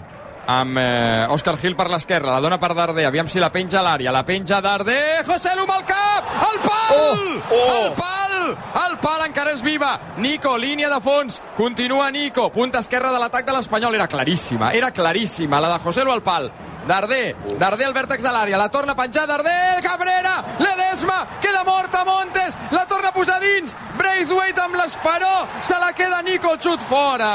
amb 0.51 0.79
eh, 0.81 1.31
Òscar 1.31 1.55
Gil 1.61 1.77
per 1.79 1.87
l'esquerra, 1.87 2.33
la 2.33 2.41
dona 2.43 2.57
per 2.59 2.73
Darder, 2.75 3.05
aviam 3.07 3.29
si 3.31 3.39
la 3.39 3.53
penja 3.53 3.79
a 3.79 3.85
l'àrea, 3.85 4.11
la 4.11 4.25
penja 4.27 4.59
Darder, 4.59 5.23
José 5.23 5.55
Lu 5.55 5.63
el 5.63 5.85
cap, 5.87 6.33
el 6.49 6.59
pal! 6.65 6.97
Oh, 6.97 7.55
oh. 7.55 7.77
El 7.77 7.93
pal! 7.95 8.35
El 8.83 8.97
pal 8.99 9.23
encara 9.29 9.55
és 9.55 9.63
viva, 9.63 9.93
Nico, 10.19 10.57
línia 10.59 10.91
de 10.91 10.99
fons, 10.99 11.39
continua 11.55 12.11
Nico, 12.11 12.49
punta 12.51 12.83
esquerra 12.83 13.13
de 13.15 13.23
l'atac 13.23 13.47
de 13.47 13.55
l'Espanyol, 13.55 13.95
era 13.95 14.09
claríssima, 14.11 14.73
era 14.75 14.91
claríssima, 14.91 15.63
la 15.63 15.71
de 15.71 15.79
José 15.87 16.03
Lu 16.03 16.11
al 16.11 16.25
pal, 16.25 16.51
Darder, 16.87 17.35
Darder 17.59 17.87
al 17.87 17.93
vèrtex 17.95 18.23
de 18.23 18.31
l'àrea, 18.33 18.57
la 18.59 18.69
torna 18.69 18.91
a 18.91 18.99
penjar, 18.99 19.25
Darder, 19.27 19.81
Cabrera, 19.83 20.35
Ledesma, 20.59 21.19
queda 21.41 21.63
morta 21.63 22.03
Montes, 22.03 22.57
la 22.71 22.85
torna 22.85 23.09
a 23.09 23.15
posar 23.15 23.39
dins, 23.39 23.75
Braithwaite 23.97 24.61
amb 24.65 24.75
l'esperó, 24.75 25.47
se 25.61 25.79
la 25.79 25.93
queda 25.95 26.21
Nico, 26.21 26.51
el 26.51 26.59
xut 26.59 26.83
fora! 26.83 27.31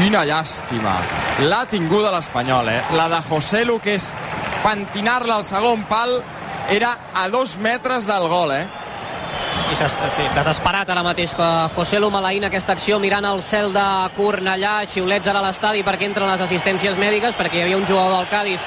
Quina 0.00 0.24
llàstima. 0.24 0.96
L'ha 1.44 1.64
tinguda 1.68 2.10
l'Espanyol, 2.14 2.70
eh? 2.72 2.82
La 2.96 3.06
de 3.12 3.20
José 3.28 3.66
Lu, 3.68 3.78
que 3.84 3.98
és 4.00 4.10
pentinar-la 4.64 5.36
al 5.36 5.44
segon 5.44 5.84
pal, 5.88 6.22
era 6.72 6.94
a 7.14 7.28
dos 7.28 7.58
metres 7.60 8.06
del 8.08 8.26
gol, 8.32 8.54
eh? 8.56 8.64
I 9.70 9.76
sí, 9.78 10.24
desesperat 10.34 10.88
ara 10.90 11.02
mateix 11.06 11.30
que 11.38 11.48
José 11.76 12.00
Lu 12.02 12.08
maleïna 12.10 12.48
aquesta 12.50 12.74
acció 12.74 12.96
mirant 12.98 13.24
el 13.28 13.38
cel 13.38 13.70
de 13.70 13.84
Cornellà, 14.16 14.80
xiulets 14.90 15.30
ara 15.30 15.38
a 15.38 15.44
l'estadi 15.44 15.84
perquè 15.86 16.08
entren 16.08 16.26
les 16.26 16.42
assistències 16.42 16.98
mèdiques, 16.98 17.36
perquè 17.38 17.60
hi 17.60 17.62
havia 17.62 17.78
un 17.78 17.86
jugador 17.86 18.16
del 18.16 18.26
Cádiz 18.32 18.66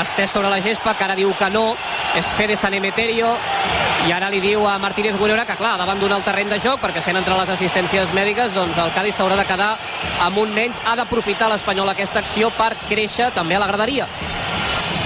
estès 0.00 0.34
sobre 0.34 0.50
la 0.50 0.58
gespa, 0.60 0.96
que 0.98 1.06
ara 1.06 1.14
diu 1.14 1.30
que 1.38 1.52
no, 1.54 1.76
és 2.18 2.26
Fede 2.34 2.58
San 2.58 2.74
Emeterio, 2.74 3.30
i 4.08 4.12
ara 4.16 4.30
li 4.32 4.42
diu 4.42 4.66
a 4.66 4.74
Martínez 4.82 5.14
Guerrera 5.20 5.46
que, 5.46 5.54
clar, 5.60 5.76
davant 5.78 6.02
d'un 6.02 6.18
el 6.18 6.26
terreny 6.26 6.50
de 6.50 6.58
joc, 6.58 6.82
perquè 6.82 7.02
sent 7.04 7.20
entre 7.20 7.38
les 7.38 7.54
assistències 7.54 8.10
mèdiques, 8.16 8.50
doncs 8.56 8.78
el 8.82 8.94
Cádiz 8.96 9.20
s'haurà 9.20 9.38
de 9.38 9.46
quedar 9.46 9.76
amb 10.26 10.42
un 10.42 10.50
menys, 10.56 10.82
ha 10.82 10.98
d'aprofitar 10.98 11.52
l'Espanyol 11.52 11.94
aquesta 11.94 12.24
acció 12.24 12.50
per 12.58 12.72
créixer 12.88 13.30
també 13.38 13.54
a 13.54 13.62
la 13.62 13.70
graderia. 13.70 14.10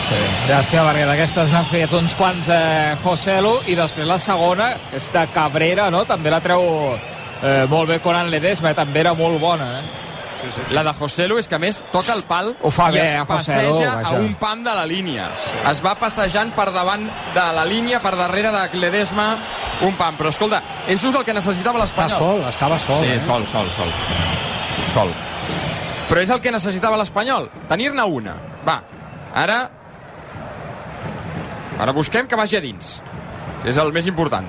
Sí, 0.05 0.21
llàstima, 0.51 0.85
perquè 0.91 1.07
d'aquestes 1.09 1.51
n'han 1.55 1.67
fet 1.71 1.93
uns 1.97 2.15
quants 2.19 2.49
eh, 2.53 2.95
José 3.03 3.39
Lu, 3.41 3.55
i 3.73 3.77
després 3.79 4.07
la 4.09 4.19
segona, 4.21 4.73
que 4.91 4.99
és 5.01 5.07
de 5.15 5.27
Cabrera, 5.33 5.89
no? 5.91 6.05
també 6.05 6.31
la 6.33 6.43
treu 6.45 6.65
eh, 6.95 7.65
molt 7.73 7.89
bé 7.89 8.01
Coran 8.05 8.29
Ledesma, 8.31 8.75
eh? 8.75 8.77
també 8.77 9.01
era 9.01 9.15
molt 9.17 9.41
bona. 9.41 9.71
Eh? 9.81 9.85
sí, 10.45 10.51
sí, 10.53 10.61
sí. 10.69 10.75
La 10.77 10.83
de 10.85 10.93
José 10.99 11.25
Lu 11.27 11.39
és 11.41 11.49
que 11.49 11.57
a 11.57 11.59
més 11.63 11.79
toca 11.93 12.13
el 12.13 12.21
pal 12.29 12.51
Ho 12.61 12.71
fa 12.75 12.91
i 12.93 12.99
bé, 12.99 13.05
es 13.07 13.15
eh, 13.17 13.25
passeja 13.27 13.93
a 13.95 13.95
vaja. 14.03 14.19
un 14.21 14.35
pam 14.37 14.61
de 14.67 14.75
la 14.77 14.85
línia. 14.85 15.29
Es 15.71 15.81
va 15.85 15.95
passejant 15.97 16.53
per 16.53 16.67
davant 16.75 17.07
de 17.35 17.45
la 17.57 17.65
línia, 17.65 18.01
per 18.05 18.13
darrere 18.21 18.51
de 18.53 18.65
Ledesma, 18.83 19.31
un 19.89 19.97
pam. 19.97 20.19
Però 20.21 20.29
escolta, 20.29 20.61
és 20.87 21.01
just 21.01 21.17
el 21.17 21.25
que 21.25 21.33
necessitava 21.33 21.81
Està 21.81 22.05
l'Espanyol. 22.05 22.19
sol, 22.19 22.45
estava 22.51 22.79
sol. 22.79 23.01
Sí, 23.01 23.09
eh? 23.15 23.21
sol, 23.25 23.47
sol, 23.49 23.71
sol. 23.73 23.89
Sol. 24.93 25.15
Però 26.11 26.21
és 26.21 26.29
el 26.31 26.43
que 26.45 26.53
necessitava 26.53 27.01
l'Espanyol, 27.01 27.49
tenir-ne 27.73 28.05
una. 28.05 28.37
Va, 28.69 28.83
ara... 29.33 29.63
Ara 31.79 31.93
busquem 31.93 32.29
que 32.31 32.39
vagi 32.39 32.59
a 32.59 32.63
dins. 32.65 32.99
És 33.65 33.79
el 33.81 33.93
més 33.93 34.07
important. 34.07 34.47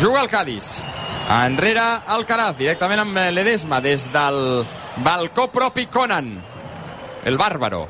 Juga 0.00 0.22
el 0.22 0.30
Cádiz. 0.30 0.84
Enrere 1.32 1.82
Alcaraz, 2.06 2.54
directament 2.58 3.02
amb 3.02 3.18
Ledesma, 3.34 3.80
des 3.82 4.06
del 4.12 4.64
balcó 5.02 5.48
propi 5.52 5.86
Conan. 5.90 6.36
El 7.26 7.38
bàrbaro. 7.38 7.86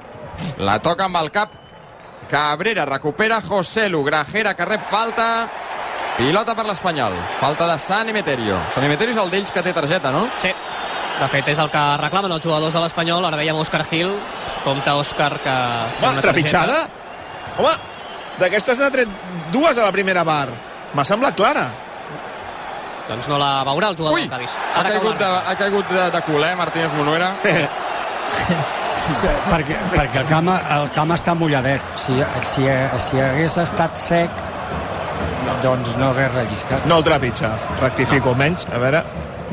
La 0.65 0.79
toca 0.81 1.07
amb 1.07 1.21
el 1.21 1.31
cap 1.33 1.53
Cabrera, 2.31 2.85
recupera 2.85 3.41
José 3.41 3.89
Lu, 3.89 4.03
Grajera 4.05 4.55
que 4.57 4.65
rep 4.65 4.83
falta, 4.83 5.49
pilota 6.17 6.57
per 6.59 6.67
l'Espanyol. 6.67 7.15
Falta 7.41 7.69
de 7.71 7.79
San 7.79 8.09
Emeterio. 8.11 8.59
San 8.75 8.85
Emeterio 8.85 9.15
és 9.15 9.21
el 9.23 9.31
d'ells 9.31 9.53
que 9.55 9.63
té 9.63 9.75
targeta, 9.77 10.11
no? 10.11 10.27
Sí. 10.43 10.51
De 11.17 11.29
fet, 11.33 11.53
és 11.53 11.61
el 11.63 11.71
que 11.73 11.83
reclamen 12.01 12.33
els 12.35 12.45
jugadors 12.45 12.75
de 12.75 12.83
l'Espanyol. 12.83 13.25
Ara 13.25 13.39
veiem 13.39 13.57
Òscar 13.57 13.85
Gil. 13.89 14.11
Compte 14.65 14.91
Òscar 14.91 15.37
que... 15.45 15.55
Home, 16.01 16.17
una 16.17 16.25
trepitjada? 16.25 16.81
Home, 17.57 17.77
d'aquestes 18.41 18.79
n'ha 18.81 18.91
tret 18.93 19.11
dues 19.53 19.79
a 19.79 19.85
la 19.87 19.93
primera 19.95 20.25
bar. 20.25 20.49
M'ha 20.95 21.05
semblat 21.05 21.37
clara. 21.37 21.67
Doncs 23.07 23.29
no 23.31 23.39
la 23.39 23.61
veurà 23.67 23.93
el 23.93 23.97
jugador 23.99 24.17
Ui, 24.17 24.25
del 24.27 24.31
Cádiz. 24.31 24.57
ha 24.75 24.83
caigut, 24.83 25.19
de, 25.19 25.27
ha 25.27 25.55
caigut 25.55 25.93
de, 25.93 26.11
de 26.11 26.23
cul, 26.27 26.43
eh, 26.43 26.55
Martínez 26.59 26.91
Monuera? 26.97 27.31
Sí, 29.15 29.29
perquè, 29.47 29.77
perquè 29.93 30.19
el, 30.19 30.27
camp, 30.27 30.49
el 30.51 30.89
camp 30.91 31.13
està 31.15 31.35
mulladet. 31.39 31.93
Si, 32.01 32.17
si, 32.43 32.65
si 33.05 33.21
hagués 33.23 33.55
estat 33.63 33.95
sec, 34.01 34.41
doncs 35.63 35.95
no 36.01 36.09
hagués 36.11 36.33
relliscat. 36.35 36.89
No 36.91 36.99
el 36.99 37.07
trepitja, 37.07 37.53
rectifico 37.79 38.35
menys, 38.35 38.67
a 38.67 38.81
veure... 38.83 39.05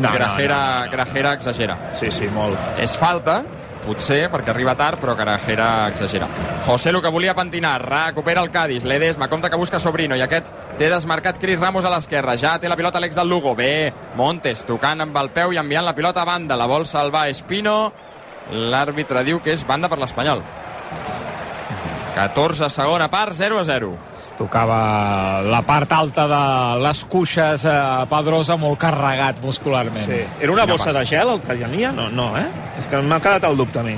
No, 0.01 0.09
Grajera, 0.09 0.57
no, 0.57 0.85
no. 0.87 0.91
Grajera 0.95 1.35
exagera. 1.37 1.75
Sí, 1.93 2.09
sí, 2.09 2.25
molt. 2.33 2.57
És 2.81 2.95
falta, 2.97 3.43
potser, 3.83 4.25
perquè 4.31 4.53
arriba 4.53 4.75
tard, 4.79 4.99
però 5.01 5.15
Grajera 5.15 5.89
exagera. 5.91 6.27
José 6.65 6.91
Lu 6.91 7.01
que 7.03 7.11
volia 7.11 7.35
pentinar, 7.35 7.75
recupera 7.83 8.41
el 8.41 8.51
Cádiz, 8.51 8.83
Ledesma, 8.83 9.27
compte 9.27 9.49
que 9.49 9.59
busca 9.59 9.79
Sobrino, 9.79 10.15
i 10.15 10.23
aquest 10.25 10.49
té 10.79 10.89
desmarcat 10.89 11.39
Cris 11.41 11.59
Ramos 11.59 11.85
a 11.85 11.91
l'esquerra, 11.93 12.37
ja 12.39 12.55
té 12.59 12.71
la 12.71 12.79
pilota 12.79 13.01
l'ex 13.03 13.15
del 13.19 13.29
Lugo, 13.29 13.55
bé, 13.55 13.93
Montes 14.15 14.65
tocant 14.65 15.03
amb 15.03 15.17
el 15.19 15.31
peu 15.35 15.53
i 15.53 15.61
enviant 15.61 15.85
la 15.85 15.95
pilota 15.95 16.23
a 16.23 16.29
banda, 16.29 16.57
la 16.57 16.69
vol 16.71 16.87
salvar 16.89 17.27
Espino, 17.29 17.77
l'àrbitre 18.51 19.23
diu 19.23 19.43
que 19.43 19.53
és 19.53 19.67
banda 19.67 19.91
per 19.91 19.99
l'Espanyol. 20.01 20.43
14 22.13 22.69
segona 22.69 23.09
part, 23.11 23.33
0 23.33 23.59
a 23.59 23.63
0. 23.67 23.91
Tocava 24.37 25.41
la 25.45 25.61
part 25.65 25.91
alta 25.93 26.25
de 26.29 26.41
les 26.83 27.03
cuixes 27.09 27.65
a 27.69 28.05
Pedrosa 28.09 28.57
molt 28.57 28.79
carregat 28.81 29.41
muscularment. 29.43 30.05
Sí. 30.05 30.23
Era 30.39 30.51
una 30.53 30.65
Quina 30.65 30.73
bossa 30.73 30.91
passa. 30.91 30.99
de 30.99 31.05
gel 31.09 31.33
el 31.35 31.41
que 31.41 31.57
hi 31.57 31.63
havia? 31.67 31.91
No, 31.91 32.09
no, 32.09 32.31
eh? 32.37 32.47
És 32.79 32.89
que 32.89 33.01
m'ha 33.01 33.21
quedat 33.21 33.49
el 33.49 33.57
dubte 33.57 33.81
a 33.81 33.85
mi. 33.87 33.97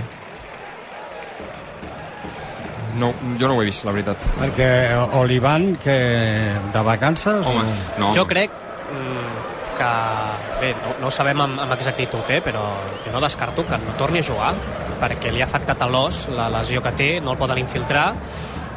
No, 2.96 3.12
jo 3.40 3.50
no 3.50 3.58
ho 3.58 3.62
he 3.62 3.68
vist, 3.68 3.84
la 3.84 3.92
veritat. 3.92 4.24
Perquè 4.40 4.70
Olivan, 5.20 5.74
que 5.84 5.98
de 6.72 6.84
vacances... 6.88 7.44
Home, 7.46 7.66
o... 7.66 8.00
no. 8.00 8.14
Jo 8.16 8.24
crec 8.28 8.52
mm, 8.56 9.76
que... 9.76 9.92
Bé, 10.62 10.72
no, 10.80 10.96
no 11.02 11.10
ho 11.10 11.12
sabem 11.12 11.42
amb, 11.44 11.60
amb 11.66 11.76
exactitud, 11.76 12.24
eh, 12.32 12.40
però 12.44 12.64
jo 13.04 13.12
no 13.12 13.20
descarto 13.24 13.68
que 13.68 13.80
no 13.84 13.98
torni 14.00 14.24
a 14.24 14.28
jugar 14.30 14.54
perquè 15.02 15.32
li 15.34 15.44
ha 15.44 15.48
afectat 15.50 15.82
a 15.82 15.90
l'os 15.92 16.26
la 16.34 16.50
lesió 16.60 16.82
que 16.84 16.94
té, 16.98 17.10
no 17.22 17.36
el 17.36 17.42
poden 17.42 17.60
infiltrar 17.62 18.08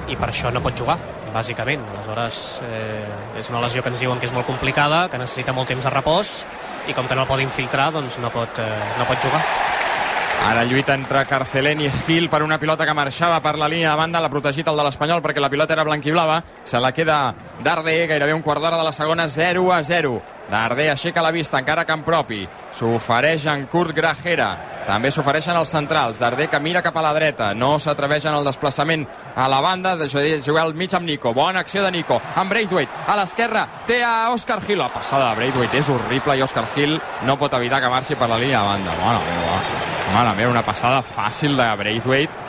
i 0.08 0.16
per 0.16 0.30
això 0.30 0.52
no 0.52 0.62
pot 0.64 0.76
jugar, 0.78 0.96
bàsicament. 1.34 1.84
Aleshores, 1.92 2.62
eh, 2.64 3.38
és 3.38 3.50
una 3.50 3.60
lesió 3.60 3.82
que 3.82 3.92
ens 3.92 4.00
diuen 4.00 4.18
que 4.18 4.26
és 4.26 4.32
molt 4.32 4.46
complicada, 4.46 5.08
que 5.08 5.20
necessita 5.20 5.52
molt 5.52 5.68
temps 5.68 5.84
de 5.84 5.90
repòs 5.90 6.34
i 6.88 6.96
com 6.96 7.06
que 7.06 7.14
no 7.14 7.26
el 7.26 7.28
pot 7.28 7.40
infiltrar, 7.44 7.90
doncs 7.92 8.18
no 8.18 8.30
pot, 8.30 8.58
eh, 8.58 8.80
no 8.98 9.04
pot 9.04 9.20
jugar. 9.22 9.42
Ara 10.46 10.64
lluita 10.64 10.94
entre 10.94 11.24
Carcelén 11.26 11.80
i 11.82 11.90
Gil 12.06 12.28
per 12.30 12.42
una 12.44 12.60
pilota 12.62 12.86
que 12.86 12.94
marxava 12.94 13.40
per 13.42 13.56
la 13.58 13.68
línia 13.68 13.90
de 13.90 13.98
banda, 13.98 14.20
l'ha 14.22 14.30
protegit 14.32 14.68
el 14.70 14.78
de 14.78 14.86
l'Espanyol 14.86 15.20
perquè 15.24 15.42
la 15.42 15.50
pilota 15.50 15.74
era 15.74 15.84
blanquiblava, 15.84 16.38
se 16.64 16.78
la 16.80 16.92
queda 16.94 17.34
Darder, 17.64 18.06
gairebé 18.06 18.32
un 18.32 18.42
quart 18.42 18.62
d'hora 18.62 18.78
de 18.78 18.86
la 18.86 18.94
segona, 18.94 19.26
0 19.28 19.72
a 19.74 19.82
0. 19.82 20.22
Darder 20.48 20.88
aixeca 20.94 21.20
la 21.20 21.34
vista, 21.34 21.58
encara 21.58 21.82
a 21.82 21.88
camp 21.88 22.06
propi, 22.06 22.46
s'ofereix 22.72 23.44
en 23.52 23.66
Kurt 23.68 23.92
Grajera, 23.92 24.46
també 24.86 25.10
s'ofereixen 25.12 25.58
els 25.58 25.68
centrals, 25.68 26.16
Darder 26.22 26.46
que 26.48 26.60
mira 26.64 26.80
cap 26.86 26.96
a 26.96 27.02
la 27.04 27.12
dreta, 27.12 27.50
no 27.52 27.74
s'atreveix 27.76 28.24
en 28.30 28.38
el 28.38 28.48
desplaçament 28.48 29.04
a 29.36 29.50
la 29.52 29.60
banda, 29.60 29.96
de 30.00 30.08
jugar 30.08 30.64
al 30.64 30.72
mig 30.72 30.94
amb 30.96 31.04
Nico, 31.04 31.34
bona 31.34 31.60
acció 31.60 31.84
de 31.84 31.90
Nico, 31.92 32.22
amb 32.36 32.48
Braithwaite, 32.48 33.04
a 33.06 33.18
l'esquerra 33.20 33.66
té 33.90 34.00
a 34.00 34.30
Òscar 34.32 34.62
Gil, 34.64 34.80
la 34.80 34.88
passada 34.88 35.28
de 35.28 35.42
Braithwaite 35.42 35.82
és 35.82 35.92
horrible 35.92 36.38
i 36.38 36.46
Òscar 36.46 36.64
Gil 36.72 36.96
no 37.26 37.36
pot 37.36 37.60
evitar 37.60 37.82
que 37.84 37.92
marxi 37.92 38.16
per 38.16 38.30
la 38.32 38.40
línia 38.40 38.62
de 38.62 38.72
banda, 38.72 38.98
mare 39.04 39.22
meva, 39.28 39.87
mare 40.14 40.34
meva, 40.36 40.50
una 40.50 40.64
passada 40.66 41.02
fàcil 41.04 41.56
de 41.58 41.68
Braithwaite, 41.80 42.46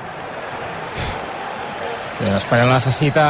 Sí, 2.19 2.25
l'Espanyol 2.27 2.67
necessita 2.73 3.25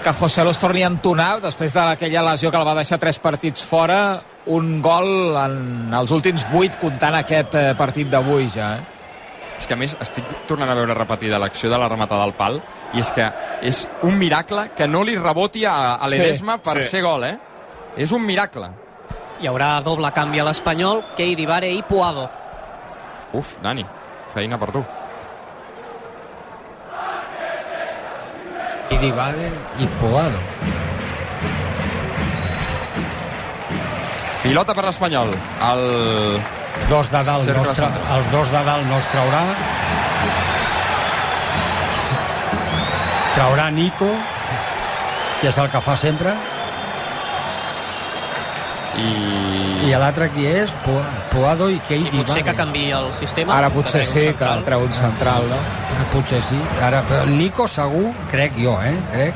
que 0.00 0.12
José 0.16 0.40
Lu 0.40 0.54
es 0.54 0.58
torni 0.58 0.80
a 0.80 0.88
entonar 0.88 1.34
després 1.42 1.74
d'aquella 1.76 2.22
lesió 2.30 2.48
que 2.48 2.56
el 2.56 2.64
va 2.64 2.72
deixar 2.78 2.96
tres 2.96 3.18
partits 3.20 3.60
fora, 3.60 4.22
un 4.48 4.78
gol 4.80 5.36
en 5.36 5.92
els 5.92 6.14
últims 6.16 6.46
vuit 6.48 6.78
comptant 6.80 7.18
aquest 7.18 7.58
eh, 7.60 7.66
partit 7.76 8.08
d'avui 8.08 8.48
ja. 8.54 8.70
Eh? 8.78 8.96
és 9.60 9.68
que 9.68 9.76
a 9.76 9.76
més 9.76 9.92
estic 10.00 10.24
tornant 10.48 10.70
a 10.72 10.74
veure 10.78 10.96
repetida 10.96 11.36
l'acció 11.38 11.68
de 11.68 11.76
la 11.76 11.90
rematada 11.92 12.24
al 12.24 12.32
pal 12.32 12.56
i 12.96 13.02
és 13.04 13.12
que 13.12 13.26
és 13.68 13.82
un 14.08 14.16
miracle 14.16 14.70
que 14.72 14.88
no 14.88 15.04
li 15.04 15.18
reboti 15.20 15.66
a, 15.68 15.98
a 16.00 16.08
Ledesma 16.08 16.56
Sí, 16.56 16.64
per 16.70 16.78
sí. 16.80 16.88
ser 16.94 17.02
gol, 17.04 17.28
eh? 17.28 17.36
És 18.00 18.16
un 18.16 18.24
miracle. 18.24 18.70
Hi 19.44 19.50
haurà 19.50 19.74
doble 19.84 20.08
canvi 20.16 20.40
a 20.40 20.46
l'Espanyol, 20.48 21.02
Keidi 21.18 21.44
Vare 21.44 21.68
i 21.68 21.82
Puado. 21.84 22.30
Uf, 23.32 23.58
Dani, 23.62 23.84
feina 24.34 24.58
per 24.58 24.70
tu. 24.74 24.82
I 28.90 28.98
Dibade 28.98 29.50
i 29.78 29.86
Poado. 30.00 30.40
Pilota 34.42 34.74
per 34.74 34.86
l'Espanyol. 34.88 35.30
El... 35.68 35.84
Dos 36.88 37.10
de 37.12 37.20
dalt, 37.22 37.44
Cercle 37.44 37.60
no 37.60 37.68
els, 37.68 37.76
tra 37.78 37.90
central. 37.90 38.16
els 38.16 38.30
dos 38.32 38.50
de 38.50 38.60
dalt 38.66 38.86
no 38.88 38.96
els 38.98 39.08
traurà. 39.12 39.42
Traurà 43.36 43.66
Nico, 43.70 44.08
que 45.40 45.50
és 45.52 45.58
el 45.60 45.68
que 45.70 45.82
fa 45.84 45.94
sempre. 45.96 46.34
I... 48.98 49.88
I 49.90 49.92
l'altre 49.98 50.28
qui 50.34 50.44
és? 50.46 50.72
Po 50.84 50.96
Poado 51.32 51.68
i 51.70 51.78
Keidi 51.86 52.10
I 52.10 52.18
potser 52.18 52.40
que 52.42 52.50
Vade. 52.50 52.56
canvi 52.58 52.90
el 52.92 53.12
sistema. 53.14 53.54
Ara 53.56 53.70
potser 53.70 54.00
que 54.02 54.06
sí, 54.06 54.12
treu 54.18 54.26
un 54.26 54.34
que 54.34 54.44
central. 54.44 54.64
treu 54.66 54.80
un 54.86 54.92
central, 54.92 55.46
no? 55.48 55.56
Eh, 55.56 56.08
Potser 56.12 56.42
sí. 56.42 56.58
Ara, 56.82 57.02
però 57.08 57.24
Nico 57.30 57.68
segur, 57.68 58.10
crec 58.30 58.58
jo, 58.58 58.74
eh? 58.82 58.96
Crec. 59.12 59.34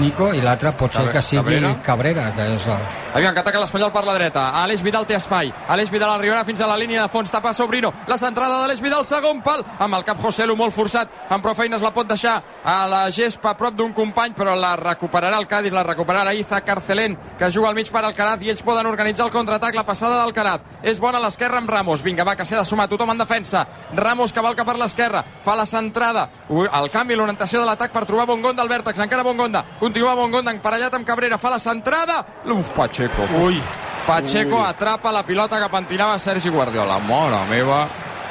Nico 0.00 0.32
i 0.34 0.40
l'altre 0.40 0.72
pot 0.72 0.92
ser 0.92 1.02
Cabre- 1.04 1.12
que 1.12 1.22
sigui 1.22 1.42
Cabrera? 1.42 1.74
Cabrera, 1.82 2.30
que 2.36 2.46
és 2.56 2.66
el... 2.72 2.84
Aviam, 3.12 3.34
que 3.34 3.40
ataca 3.42 3.58
l'Espanyol 3.58 3.90
per 3.90 4.04
la 4.06 4.12
dreta. 4.14 4.44
Aleix 4.62 4.84
Vidal 4.86 5.02
té 5.02 5.16
espai. 5.16 5.48
Aleix 5.68 5.90
Vidal 5.90 6.12
arribarà 6.12 6.44
fins 6.46 6.60
a 6.62 6.68
la 6.70 6.76
línia 6.78 7.02
de 7.02 7.10
fons. 7.10 7.30
Tapa 7.30 7.50
Sobrino. 7.52 7.90
La 8.06 8.18
centrada 8.18 8.60
d'Aleix 8.60 8.78
Vidal, 8.80 9.02
segon 9.04 9.40
pal. 9.42 9.64
Amb 9.82 9.96
el 9.98 10.04
cap 10.06 10.20
José 10.22 10.46
Lu 10.46 10.54
molt 10.54 10.70
forçat. 10.70 11.10
Amb 11.28 11.42
prou 11.42 11.56
feines 11.58 11.82
la 11.82 11.90
pot 11.90 12.06
deixar 12.06 12.36
a 12.62 12.76
la 12.86 13.00
gespa 13.10 13.50
a 13.50 13.56
prop 13.58 13.74
d'un 13.74 13.90
company, 13.92 14.30
però 14.38 14.54
la 14.54 14.76
recuperarà 14.78 15.40
el 15.42 15.48
Cádiz, 15.50 15.74
la 15.74 15.82
recuperarà 15.82 16.34
Iza 16.38 16.60
Carcelén, 16.62 17.16
que 17.38 17.50
juga 17.50 17.68
al 17.68 17.74
mig 17.74 17.90
per 17.90 18.04
Alcaraz 18.04 18.44
i 18.46 18.52
ells 18.52 18.62
poden 18.62 18.86
organitzar 18.86 19.26
el 19.26 19.34
contraatac. 19.34 19.74
La 19.74 19.84
passada 19.88 20.20
d'Alcaraz 20.20 20.84
és 20.86 21.02
bona 21.02 21.18
a 21.18 21.24
l'esquerra 21.24 21.58
amb 21.58 21.70
Ramos. 21.70 22.04
Vinga, 22.06 22.22
va, 22.22 22.36
que 22.36 22.46
s'ha 22.46 22.60
de 22.60 22.64
sumar 22.68 22.86
tothom 22.86 23.10
en 23.10 23.18
defensa. 23.18 23.66
Ramos 23.96 24.32
cavalca 24.32 24.64
per 24.64 24.76
l'esquerra, 24.78 25.24
fa 25.42 25.56
la 25.58 25.66
centrada. 25.66 26.28
El 26.50 26.90
canvi, 26.94 27.18
l'orientació 27.18 27.58
de 27.58 27.66
l'atac 27.66 27.90
per 27.90 28.06
trobar 28.06 28.28
Bongonda 28.30 28.62
al 28.62 28.70
vèrtex. 28.70 29.02
Encara 29.02 29.26
Bongonda. 29.26 29.64
Continua 29.80 30.14
Bongonda 30.14 30.54
emparellat 30.54 30.94
amb 30.94 31.06
Cabrera. 31.06 31.38
Fa 31.42 31.50
la 31.50 31.58
centrada. 31.58 32.22
Uf, 32.46 32.70
Pacheco. 33.00 33.44
Ui. 33.44 33.62
Pacheco 34.06 34.56
Ui. 34.56 34.64
atrapa 34.64 35.12
la 35.12 35.22
pilota 35.22 35.58
que 35.58 35.68
pentinava 35.68 36.18
Sergi 36.18 36.50
Guardiola. 36.50 36.98
Mare 36.98 37.46
meva, 37.48 37.86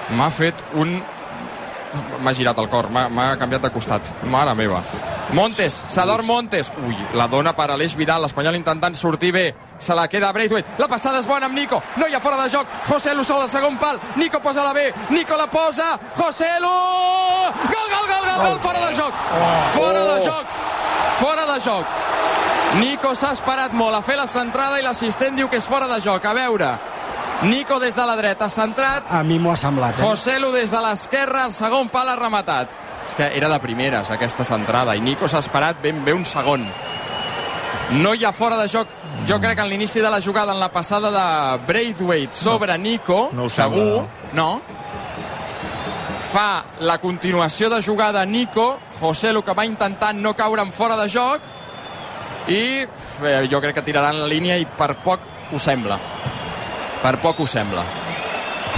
m'ha 0.10 0.29
fet 0.29 0.62
un... 0.73 1.02
M'ha 2.21 2.33
girat 2.37 2.58
el 2.62 2.67
cor, 2.69 2.91
m'ha 2.94 3.08
m'ha 3.10 3.31
canviat 3.37 3.63
de 3.65 3.71
costat. 3.73 4.12
Mare 4.29 4.54
meva. 4.54 4.83
Montes, 5.33 5.79
s'ador 5.89 6.21
Montes. 6.21 6.69
Ui, 6.85 6.98
la 7.17 7.25
dona 7.27 7.56
per 7.58 7.71
Aleix 7.71 7.96
Vidal, 7.98 8.21
l'Espanyol 8.21 8.60
intentant 8.60 8.94
sortir 8.96 9.31
bé. 9.33 9.48
Se 9.79 9.96
la 9.98 10.08
queda 10.08 10.31
Braithwaite. 10.33 10.77
La 10.77 10.87
passada 10.87 11.17
és 11.17 11.25
bona 11.25 11.48
amb 11.50 11.58
Nico. 11.58 11.81
No 11.98 12.06
hi 12.06 12.13
ha 12.13 12.21
fora 12.21 12.37
de 12.44 12.50
joc. 12.54 12.67
José 12.89 13.15
Lu 13.15 13.23
sol 13.23 13.41
al 13.41 13.50
segon 13.50 13.77
pal. 13.81 13.98
Nico 14.17 14.39
posa 14.39 14.63
la 14.63 14.73
B. 14.73 14.85
Nico 15.10 15.37
la 15.37 15.48
posa. 15.50 15.96
José 16.17 16.52
Lu! 16.62 16.75
Gol, 17.73 17.89
gol, 17.96 18.06
gol, 18.06 18.29
gol, 18.29 18.46
gol. 18.46 18.60
Fora 18.60 18.85
de 18.85 18.96
joc. 18.96 19.25
Fora 19.73 20.06
de 20.13 20.21
joc. 20.25 20.58
Fora 21.19 21.54
de 21.54 21.60
joc. 21.62 22.38
Nico 22.78 23.15
s'ha 23.17 23.32
esperat 23.34 23.74
molt 23.74 23.98
a 23.98 24.02
fer 24.06 24.15
la 24.20 24.28
centrada 24.30 24.78
i 24.80 24.84
l'assistent 24.86 25.36
diu 25.36 25.50
que 25.50 25.58
és 25.58 25.65
fora 25.67 25.88
de 25.90 25.98
joc. 26.04 26.26
A 26.26 26.34
veure, 26.38 26.70
Nico 27.50 27.80
des 27.80 27.96
de 27.96 28.06
la 28.06 28.15
dreta, 28.15 28.50
centrat. 28.50 29.10
A 29.10 29.24
mi 29.24 29.40
m'ho 29.40 29.52
ha 29.52 29.58
semblat, 29.58 29.98
eh? 29.98 30.04
Joselu 30.04 30.52
des 30.54 30.72
de 30.72 30.82
l'esquerra, 30.84 31.46
el 31.48 31.54
segon 31.56 31.90
pal 31.90 32.10
ha 32.10 32.15
rematat. 32.20 32.78
És 33.08 33.15
que 33.17 33.30
era 33.38 33.50
de 33.50 33.60
primeres, 33.63 34.12
aquesta 34.12 34.44
centrada, 34.46 34.96
i 34.96 35.02
Nico 35.02 35.28
s'ha 35.28 35.40
esperat 35.42 35.82
ben 35.82 36.04
bé 36.06 36.13
un 36.13 36.26
segon. 36.26 36.67
No 38.04 38.13
hi 38.13 38.26
ha 38.26 38.32
fora 38.34 38.58
de 38.60 38.67
joc. 38.70 38.88
Jo 39.28 39.40
crec 39.42 39.58
que 39.58 39.63
en 39.65 39.70
l'inici 39.70 40.00
de 40.00 40.10
la 40.12 40.22
jugada, 40.22 40.54
en 40.54 40.60
la 40.60 40.70
passada 40.72 41.10
de 41.12 41.65
Braithwaite 41.65 42.34
sobre 42.34 42.78
Nico, 42.78 43.32
No 43.34 43.50
segur, 43.50 43.80
sembla, 43.80 44.34
no. 44.34 44.62
Fa 46.30 46.63
la 46.86 47.00
continuació 47.00 47.70
de 47.70 47.82
jugada 47.82 48.26
Nico, 48.26 48.78
Joselu 49.00 49.42
que 49.44 49.56
va 49.58 49.65
intentant 49.65 50.20
no 50.22 50.36
caure 50.36 50.62
en 50.62 50.72
fora 50.72 50.96
de 51.00 51.10
joc, 51.10 51.42
i 52.50 52.83
eh, 52.83 53.47
jo 53.52 53.62
crec 53.62 53.77
que 53.77 53.85
tiraran 53.85 54.19
la 54.19 54.27
línia 54.27 54.58
i 54.58 54.65
per 54.65 54.95
poc 55.06 55.25
ho 55.54 55.60
sembla. 55.62 56.00
Per 57.04 57.15
poc 57.23 57.39
ho 57.39 57.47
sembla. 57.47 57.83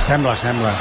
Sembla, 0.01 0.35
sembla. 0.35 0.71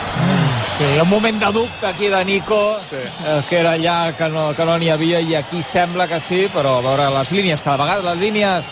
Sí, 0.76 0.86
un 1.00 1.08
moment 1.08 1.38
de 1.40 1.50
dubte 1.52 1.86
aquí 1.86 2.08
de 2.08 2.24
Nico, 2.24 2.78
sí. 2.88 2.96
eh, 2.96 3.42
que 3.48 3.60
era 3.60 3.72
allà 3.72 4.14
que 4.16 4.28
no 4.32 4.50
que 4.56 4.64
no 4.64 4.78
n'hi 4.78 4.90
havia 4.90 5.20
i 5.20 5.34
aquí 5.36 5.62
sembla 5.62 6.06
que 6.08 6.20
sí, 6.20 6.46
però 6.52 6.78
a 6.78 6.84
veure 6.84 7.10
les 7.18 7.32
línies, 7.32 7.62
cada 7.62 7.82
vegada 7.84 8.14
les 8.14 8.22
línies 8.22 8.70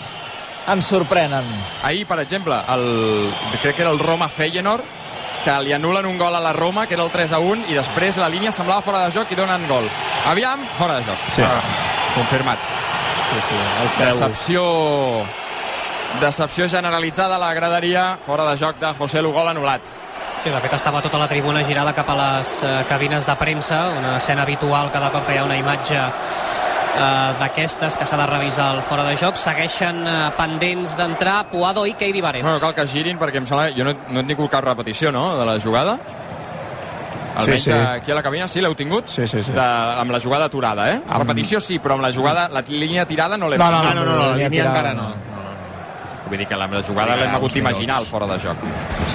ens 0.68 0.86
sorprenen. 0.86 1.44
Ahir, 1.82 2.06
per 2.06 2.20
exemple, 2.20 2.56
el, 2.68 3.32
crec 3.62 3.76
que 3.76 3.82
era 3.82 3.92
el 3.92 3.98
Roma 3.98 4.28
Feyenoord, 4.28 4.84
que 5.44 5.54
li 5.64 5.72
anulen 5.72 6.06
un 6.06 6.18
gol 6.18 6.34
a 6.36 6.40
la 6.40 6.52
Roma, 6.52 6.86
que 6.86 6.94
era 6.94 7.04
el 7.04 7.10
3 7.10 7.32
a 7.32 7.38
1, 7.38 7.68
i 7.72 7.76
després 7.78 8.18
la 8.20 8.28
línia 8.28 8.52
semblava 8.52 8.84
fora 8.84 9.04
de 9.06 9.14
joc 9.14 9.32
i 9.32 9.38
donen 9.38 9.68
gol. 9.68 9.88
Aviam, 10.28 10.64
fora 10.76 10.98
de 10.98 11.08
joc. 11.08 11.30
Sí. 11.36 11.44
Ah, 11.46 11.60
confirmat. 12.14 12.58
Sí, 13.28 13.40
sí, 13.48 13.54
el 13.82 13.88
peu. 13.98 14.06
Decepció 14.06 14.64
decepció 16.20 16.68
generalitzada 16.68 17.36
a 17.36 17.38
la 17.38 17.54
graderia, 17.54 18.18
fora 18.24 18.44
de 18.50 18.56
joc 18.56 18.78
de 18.80 18.92
José 18.98 19.22
Lu, 19.22 19.32
gol 19.32 19.48
anul·lat. 19.48 19.82
Sí, 20.42 20.50
de 20.50 20.60
fet 20.62 20.74
estava 20.76 21.02
tota 21.02 21.18
la 21.18 21.26
tribuna 21.28 21.64
girada 21.66 21.92
cap 21.94 22.08
a 22.10 22.16
les 22.16 22.52
eh, 22.62 22.72
cabines 22.88 23.26
de 23.26 23.34
premsa, 23.36 23.88
una 23.98 24.16
escena 24.18 24.42
habitual 24.42 24.90
cada 24.94 25.10
cop 25.10 25.26
que 25.26 25.34
hi 25.34 25.40
ha 25.40 25.44
una 25.44 25.56
imatge 25.58 25.98
eh, 25.98 27.32
d'aquestes 27.40 27.98
que 27.98 28.06
s'ha 28.06 28.20
de 28.20 28.26
revisar 28.30 28.74
el 28.76 28.82
fora 28.82 29.04
de 29.04 29.16
joc. 29.18 29.36
Segueixen 29.36 30.04
eh, 30.06 30.18
pendents 30.38 30.96
d'entrar 30.98 31.42
Puado 31.50 31.84
i 31.86 31.96
Keidi 31.98 32.22
Vare. 32.24 32.42
Bueno, 32.42 32.62
cal 32.62 32.74
que 32.74 32.86
girin 32.86 33.18
perquè 33.18 33.42
em 33.42 33.50
sembla... 33.50 33.68
Jo 33.74 33.86
no, 33.88 33.96
no 34.08 34.22
he 34.22 34.30
tingut 34.30 34.50
cap 34.50 34.64
repetició, 34.64 35.12
no?, 35.12 35.32
de 35.38 35.46
la 35.46 35.58
jugada. 35.60 35.98
Almenys 37.38 37.62
Sí, 37.62 37.70
sí. 37.70 37.76
aquí 37.78 38.10
a 38.10 38.14
la 38.14 38.22
cabina 38.22 38.48
sí 38.48 38.60
l'heu 38.60 38.74
tingut? 38.74 39.06
Sí, 39.06 39.26
sí, 39.28 39.42
sí. 39.42 39.52
De, 39.52 39.60
amb 39.60 40.10
la 40.10 40.20
jugada 40.20 40.46
aturada, 40.46 40.90
eh? 40.92 41.00
Amb- 41.06 41.20
Repetició 41.22 41.60
sí, 41.60 41.78
però 41.78 41.94
amb 41.94 42.02
la 42.02 42.12
jugada, 42.12 42.48
la 42.48 42.62
línia 42.68 43.06
tirada 43.06 43.36
no 43.38 43.48
l'hem 43.48 43.58
No, 43.58 43.70
no, 43.70 43.80
tingut. 43.80 43.94
no, 43.96 44.04
no, 44.04 44.16
no, 44.16 44.30
la 44.30 44.36
línia 44.36 44.64
encara 44.66 44.94
no. 44.94 45.08
no. 45.08 45.14
Vull 46.28 46.36
dir 46.36 46.46
que 46.46 46.56
la 46.60 46.66
jugada 46.86 47.14
l'hem 47.16 47.34
hagut 47.34 47.52
d'imaginar 47.54 47.96
al 47.96 48.04
fora 48.04 48.26
de 48.26 48.38
joc. 48.38 48.58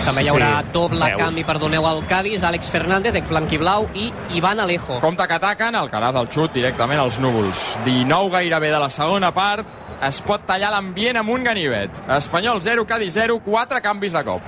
També 0.04 0.24
hi 0.24 0.30
haurà 0.32 0.62
Sí, 0.64 0.70
doble 0.74 1.06
veu. 1.06 1.18
canvi, 1.20 1.44
perdoneu, 1.44 1.86
al 1.86 2.02
Cádiz, 2.08 2.42
Àlex 2.42 2.72
Fernández, 2.72 3.14
ex 3.16 3.30
blanquiblau, 3.30 3.88
i 3.94 4.12
Ivan 4.34 4.60
Alejo. 4.60 5.00
Compte 5.00 5.28
que 5.28 5.34
ataquen, 5.36 5.76
el 5.76 5.92
Caraz 5.92 6.16
el 6.16 6.28
xut 6.34 6.52
directament 6.54 7.00
als 7.00 7.20
núvols. 7.20 7.78
19 7.86 8.32
gairebé 8.32 8.72
de 8.72 8.80
la 8.80 8.90
segona 8.90 9.32
part, 9.32 9.68
es 10.02 10.22
pot 10.26 10.42
tallar 10.48 10.72
l'ambient 10.72 11.18
amb 11.18 11.30
un 11.30 11.44
ganivet. 11.44 12.02
Espanyol 12.18 12.60
0, 12.64 12.88
Cádiz 12.88 13.14
0, 13.14 13.40
4 13.46 13.80
canvis 13.82 14.14
de 14.14 14.24
cop. 14.24 14.42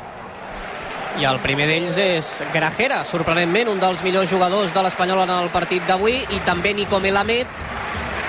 I 1.16 1.24
el 1.24 1.38
primer 1.40 1.64
d'ells 1.70 1.96
és 2.02 2.30
Grajera, 2.52 2.98
sorprenentment, 3.08 3.70
un 3.72 3.80
dels 3.80 4.02
millors 4.04 4.28
jugadors 4.28 4.74
de 4.76 4.82
l'Espanyol 4.84 5.22
en 5.24 5.32
el 5.38 5.48
partit 5.54 5.86
d'avui, 5.88 6.18
i 6.36 6.40
també 6.44 6.74
Nico 6.76 7.00
Melamed, 7.00 7.64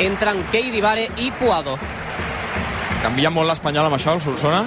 entren 0.07 0.45
Keidi 0.53 0.85
Vare 0.85 1.09
i 1.19 1.33
Puado. 1.35 1.75
Canvia 3.03 3.33
molt 3.35 3.51
l'Espanyol 3.51 3.89
amb 3.89 3.99
això, 3.99 4.15
el 4.15 4.23
Solsona? 4.23 4.63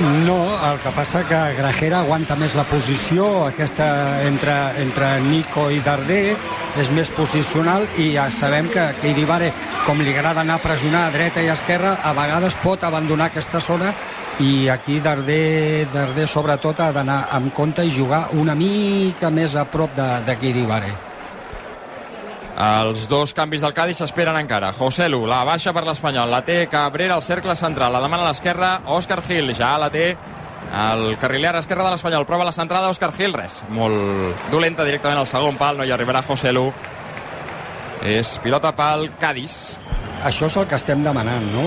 No, 0.00 0.36
el 0.72 0.80
que 0.80 0.90
passa 0.90 1.20
que 1.28 1.38
Grajera 1.54 2.00
aguanta 2.02 2.34
més 2.34 2.56
la 2.58 2.64
posició, 2.66 3.44
aquesta 3.46 3.86
entre, 4.26 4.54
entre 4.82 5.10
Nico 5.22 5.68
i 5.70 5.78
Darder 5.84 6.34
és 6.82 6.90
més 6.90 7.12
posicional 7.14 7.86
i 8.02 8.08
ja 8.16 8.26
sabem 8.34 8.66
que, 8.74 8.88
que 8.98 9.12
Iribare, 9.14 9.52
com 9.86 10.02
li 10.02 10.10
agrada 10.10 10.42
anar 10.42 10.58
a 10.58 10.64
pressionar 10.64 11.06
a 11.06 11.14
dreta 11.14 11.46
i 11.46 11.48
a 11.48 11.54
esquerra, 11.54 11.94
a 12.02 12.10
vegades 12.16 12.58
pot 12.64 12.82
abandonar 12.82 13.30
aquesta 13.30 13.62
zona 13.62 13.94
i 14.42 14.66
aquí 14.68 14.98
Darder, 15.04 15.86
Darder 15.94 16.26
sobretot 16.26 16.82
ha 16.82 16.90
d'anar 16.92 17.28
amb 17.38 17.54
compte 17.54 17.86
i 17.86 17.94
jugar 17.94 18.26
una 18.34 18.58
mica 18.58 19.30
més 19.30 19.54
a 19.54 19.68
prop 19.70 19.94
de, 19.94 20.10
de 20.26 20.40
Iribare. 20.50 21.13
Els 22.54 23.08
dos 23.10 23.32
canvis 23.34 23.64
del 23.64 23.74
Cádiz 23.74 23.98
s'esperen 23.98 24.36
encara. 24.38 24.70
José 24.72 25.08
Lu, 25.10 25.24
la 25.26 25.42
baixa 25.44 25.72
per 25.74 25.82
l'Espanyol. 25.88 26.30
La 26.30 26.44
té 26.46 26.68
Cabrera 26.70 27.16
al 27.16 27.24
cercle 27.26 27.56
central. 27.58 27.92
La 27.92 28.02
demana 28.04 28.22
a 28.22 28.30
l'esquerra 28.30 28.76
Òscar 28.94 29.20
Gil. 29.26 29.50
Ja 29.58 29.72
la 29.78 29.90
té 29.90 30.12
el 30.74 31.18
carriler 31.18 31.56
esquerre 31.58 31.82
de 31.82 31.90
l'Espanyol. 31.90 32.26
Prova 32.28 32.46
la 32.46 32.54
centrada 32.54 32.92
Òscar 32.92 33.10
Gil. 33.16 33.34
Res. 33.34 33.62
Molt 33.74 34.46
dolenta 34.52 34.86
directament 34.86 35.18
al 35.18 35.30
segon 35.30 35.58
pal. 35.58 35.76
No 35.78 35.84
hi 35.84 35.90
arribarà 35.90 36.22
José 36.22 36.54
Lu. 36.54 36.68
És 38.06 38.36
pilota 38.44 38.70
pel 38.76 39.10
Cádiz. 39.18 39.80
Això 40.22 40.46
és 40.46 40.56
el 40.56 40.68
que 40.70 40.78
estem 40.78 41.02
demanant, 41.02 41.50
no? 41.52 41.66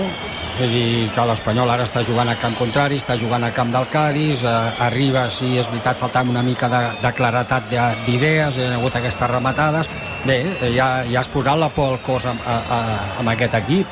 Vull 0.58 0.72
dir 0.74 1.10
que 1.14 1.22
l'Espanyol 1.28 1.70
ara 1.70 1.84
està 1.86 2.00
jugant 2.02 2.26
a 2.32 2.34
camp 2.40 2.56
contrari, 2.58 2.96
està 2.98 3.14
jugant 3.20 3.44
a 3.46 3.52
camp 3.54 3.70
del 3.70 3.84
Cádiz, 3.92 4.40
eh, 4.42 4.54
arriba, 4.82 5.28
sí, 5.30 5.52
és 5.60 5.68
veritat, 5.70 5.94
faltant 6.00 6.28
una 6.32 6.42
mica 6.42 6.66
de, 6.72 6.80
de 7.02 7.12
claretat 7.14 7.68
de- 7.70 7.84
d'idees, 8.06 8.58
hi 8.58 8.64
ha 8.66 8.72
hagut 8.80 8.96
aquestes 8.98 9.30
rematades. 9.30 9.86
Bé, 10.26 10.40
eh, 10.58 10.72
ja, 10.74 11.04
ja 11.06 11.20
has 11.20 11.30
posat 11.30 11.60
la 11.62 11.68
por 11.70 11.92
al 11.94 12.00
cos 12.02 12.26
amb, 12.26 12.42
a, 12.42 12.56
a, 12.58 12.80
amb 13.22 13.30
aquest 13.36 13.54
equip. 13.60 13.86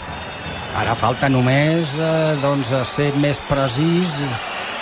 Ara 0.76 0.96
falta 0.98 1.30
només 1.30 1.94
eh, 2.02 2.34
doncs, 2.42 2.74
ser 2.90 3.12
més 3.14 3.38
precís 3.48 4.18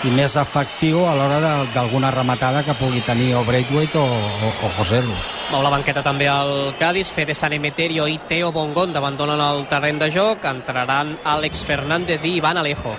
i 0.05 0.11
més 0.13 0.35
efectiu 0.37 1.07
a 1.09 1.15
l'hora 1.17 1.39
de- 1.41 1.69
d'alguna 1.73 2.11
rematada 2.13 2.63
que 2.63 2.75
pugui 2.77 3.01
tenir 3.01 3.35
o 3.35 3.45
Braithwaite 3.45 3.97
o, 3.99 4.05
o, 4.05 4.51
o 4.67 4.71
José 4.77 5.01
Lu. 5.03 5.15
Mou 5.51 5.63
la 5.65 5.71
banqueta 5.73 6.03
també 6.03 6.29
al 6.29 6.75
Cádiz, 6.79 7.09
Fede 7.13 7.35
San 7.35 7.53
Emeterio 7.53 8.07
i 8.09 8.19
Teo 8.29 8.51
Bongon 8.53 8.95
abandonen 8.97 9.41
el 9.41 9.67
terreny 9.71 9.99
de 9.99 10.11
joc, 10.13 10.45
entraran 10.45 11.17
Àlex 11.25 11.65
Fernández 11.65 12.25
i 12.25 12.37
Ivan 12.39 12.59
Alejo. 12.61 12.95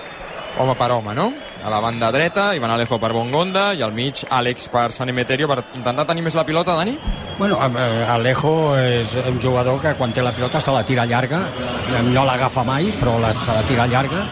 Home 0.57 0.73
per 0.79 0.89
home, 0.95 1.13
no? 1.13 1.33
A 1.65 1.69
la 1.69 1.79
banda 1.83 2.11
dreta, 2.13 2.53
Ivan 2.55 2.71
Alejo 2.71 2.97
per 3.01 3.11
Bongonda 3.11 3.73
i 3.75 3.81
al 3.83 3.91
mig 3.91 4.21
Àlex 4.29 4.69
per 4.71 4.91
San 4.95 5.09
Emeterio 5.09 5.49
per 5.51 5.63
intentar 5.75 6.05
tenir 6.07 6.23
més 6.23 6.35
la 6.37 6.45
pilota, 6.47 6.75
Dani? 6.77 6.97
Bueno, 7.37 7.57
eh, 7.59 8.05
Alejo 8.07 8.77
és 8.79 9.17
un 9.27 9.41
jugador 9.41 9.81
que 9.81 9.93
quan 9.99 10.13
té 10.15 10.21
la 10.23 10.31
pilota 10.31 10.61
se 10.61 10.71
la 10.71 10.85
tira 10.87 11.05
llarga, 11.05 11.41
no 12.07 12.23
l'agafa 12.23 12.63
mai, 12.63 12.93
però 12.99 13.17
la, 13.19 13.33
se 13.33 13.51
la 13.51 13.61
tira 13.67 13.85
llarga, 13.91 14.23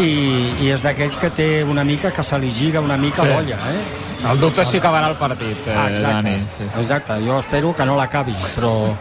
i, 0.00 0.54
i 0.64 0.70
és 0.72 0.82
d'aquells 0.84 1.16
que 1.20 1.28
té 1.30 1.48
una 1.64 1.84
mica, 1.84 2.10
que 2.14 2.22
se 2.24 2.38
li 2.38 2.50
gira 2.50 2.80
una 2.80 2.96
mica 2.96 3.22
Sí. 3.22 3.28
l'olla, 3.28 3.58
eh? 3.72 3.82
El 4.30 4.40
dubte 4.40 4.62
és 4.62 4.68
si 4.68 4.78
acabarà 4.78 5.08
el 5.10 5.16
partit, 5.16 5.66
eh, 5.66 5.74
Ah, 5.76 5.88
exacte, 5.90 6.22
Dani. 6.30 6.46
Sí, 6.56 6.64
sí. 6.72 6.80
exacte, 6.80 7.18
jo 7.26 7.38
espero 7.40 7.74
que 7.74 7.84
no 7.86 7.96
l'acabi, 7.96 8.32
però... 8.56 8.94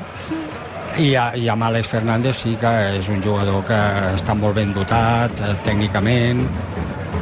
I, 0.99 1.15
a, 1.15 1.31
I 1.39 1.47
amb 1.47 1.63
Àlex 1.63 1.87
Fernández 1.87 2.35
sí 2.35 2.57
que 2.59 2.97
és 2.97 3.07
un 3.07 3.21
jugador 3.23 3.63
que 3.63 3.77
està 4.17 4.33
molt 4.35 4.55
ben 4.57 4.73
dotat 4.75 5.39
eh, 5.39 5.53
tècnicament 5.63 6.41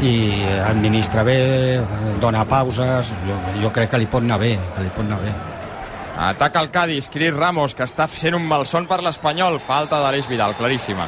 i 0.02 0.42
administra 0.66 1.22
bé, 1.24 1.80
dona 2.20 2.46
pauses, 2.50 3.14
jo, 3.28 3.38
jo 3.62 3.70
crec 3.72 3.92
que 3.92 4.00
li 4.02 4.08
pot 4.10 4.24
anar 4.26 4.40
bé, 4.42 4.56
que 4.76 4.82
li 4.82 4.90
pot 4.90 5.06
anar 5.06 5.20
bé. 5.22 5.34
Ataca 6.18 6.60
el 6.60 6.72
Cádiz, 6.72 7.10
Cris 7.14 7.32
Ramos, 7.34 7.76
que 7.76 7.84
està 7.86 8.08
sent 8.08 8.34
un 8.36 8.44
malson 8.48 8.88
per 8.88 9.04
l'Espanyol. 9.06 9.60
Falta 9.60 10.02
d'Aleix 10.02 10.28
Vidal, 10.28 10.56
claríssima. 10.58 11.06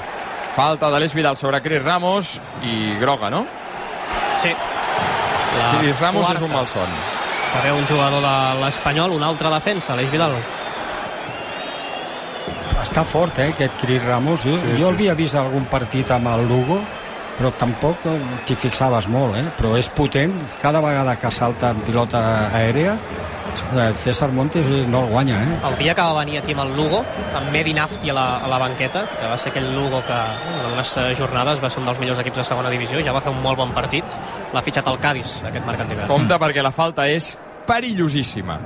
Falta 0.55 0.89
d'Aleix 0.91 1.13
Vidal 1.15 1.37
sobre 1.39 1.61
Cris 1.63 1.81
Ramos 1.83 2.39
i 2.67 2.95
groga, 2.99 3.29
no? 3.31 3.45
Sí. 4.35 4.51
La 4.51 5.79
Cris 5.79 5.99
Ramos 5.99 6.25
quarta. 6.27 6.39
és 6.39 6.41
un 6.47 6.51
malson. 6.51 6.89
Veu 7.63 7.75
un 7.77 7.87
jugador 7.87 8.21
de 8.23 8.35
l'Espanyol, 8.63 9.11
un 9.11 9.23
altre 9.23 9.49
defensa, 9.51 9.95
l'Eix 9.95 10.11
Vidal. 10.11 10.35
Està 12.81 13.03
fort, 13.05 13.37
eh, 13.39 13.49
aquest 13.53 13.75
Cris 13.81 14.03
Ramos. 14.03 14.43
Jo, 14.43 14.55
Sí, 14.57 14.61
sí, 14.65 14.71
sí. 14.75 14.81
jo 14.81 14.89
havia 14.89 15.13
vist 15.13 15.35
algun 15.35 15.65
partit 15.65 16.09
amb 16.11 16.27
el 16.27 16.47
Lugo, 16.49 16.79
però 17.37 17.51
tampoc 17.57 17.97
t'hi 18.45 18.55
fixaves 18.55 19.07
molt, 19.07 19.35
eh? 19.37 19.45
Però 19.57 19.75
és 19.77 19.87
potent, 19.89 20.33
cada 20.61 20.81
vegada 20.81 21.15
que 21.19 21.31
salta 21.31 21.69
en 21.71 21.79
pilota 21.81 22.49
aèria, 22.51 22.93
eh, 22.93 23.40
César 23.97 24.31
Montes 24.31 24.67
no 24.87 25.03
el 25.05 25.09
guanya, 25.11 25.43
eh? 25.43 25.59
El 25.69 25.77
dia 25.77 25.93
que 25.95 26.01
va 26.01 26.13
venir 26.19 26.37
aquí 26.39 26.51
amb 26.53 26.61
el 26.65 26.75
Lugo, 26.75 27.03
amb 27.35 27.51
Medi 27.51 27.73
Nafti 27.73 28.09
a 28.09 28.13
la, 28.13 28.25
a 28.43 28.47
la 28.47 28.57
banqueta, 28.57 29.05
que 29.19 29.27
va 29.27 29.37
ser 29.37 29.51
aquell 29.51 29.69
Lugo 29.75 30.01
que 30.05 30.13
en 30.17 30.75
les 30.77 31.17
jornades 31.17 31.63
va 31.63 31.69
ser 31.69 31.79
un 31.79 31.85
dels 31.85 31.99
millors 31.99 32.19
equips 32.19 32.37
de 32.41 32.43
segona 32.43 32.69
divisió, 32.69 32.99
ja 33.03 33.11
va 33.15 33.21
fer 33.21 33.31
un 33.31 33.41
molt 33.41 33.57
bon 33.57 33.71
partit, 33.75 34.03
l'ha 34.53 34.61
fitxat 34.61 34.87
el 34.87 34.99
Cádiz, 34.99 35.41
aquest 35.47 35.65
mercat 35.65 35.87
d'hivern. 35.87 36.07
Compte 36.11 36.37
perquè 36.41 36.63
la 36.63 36.71
falta 36.71 37.07
és 37.07 37.37
perillosíssima. 37.67 38.59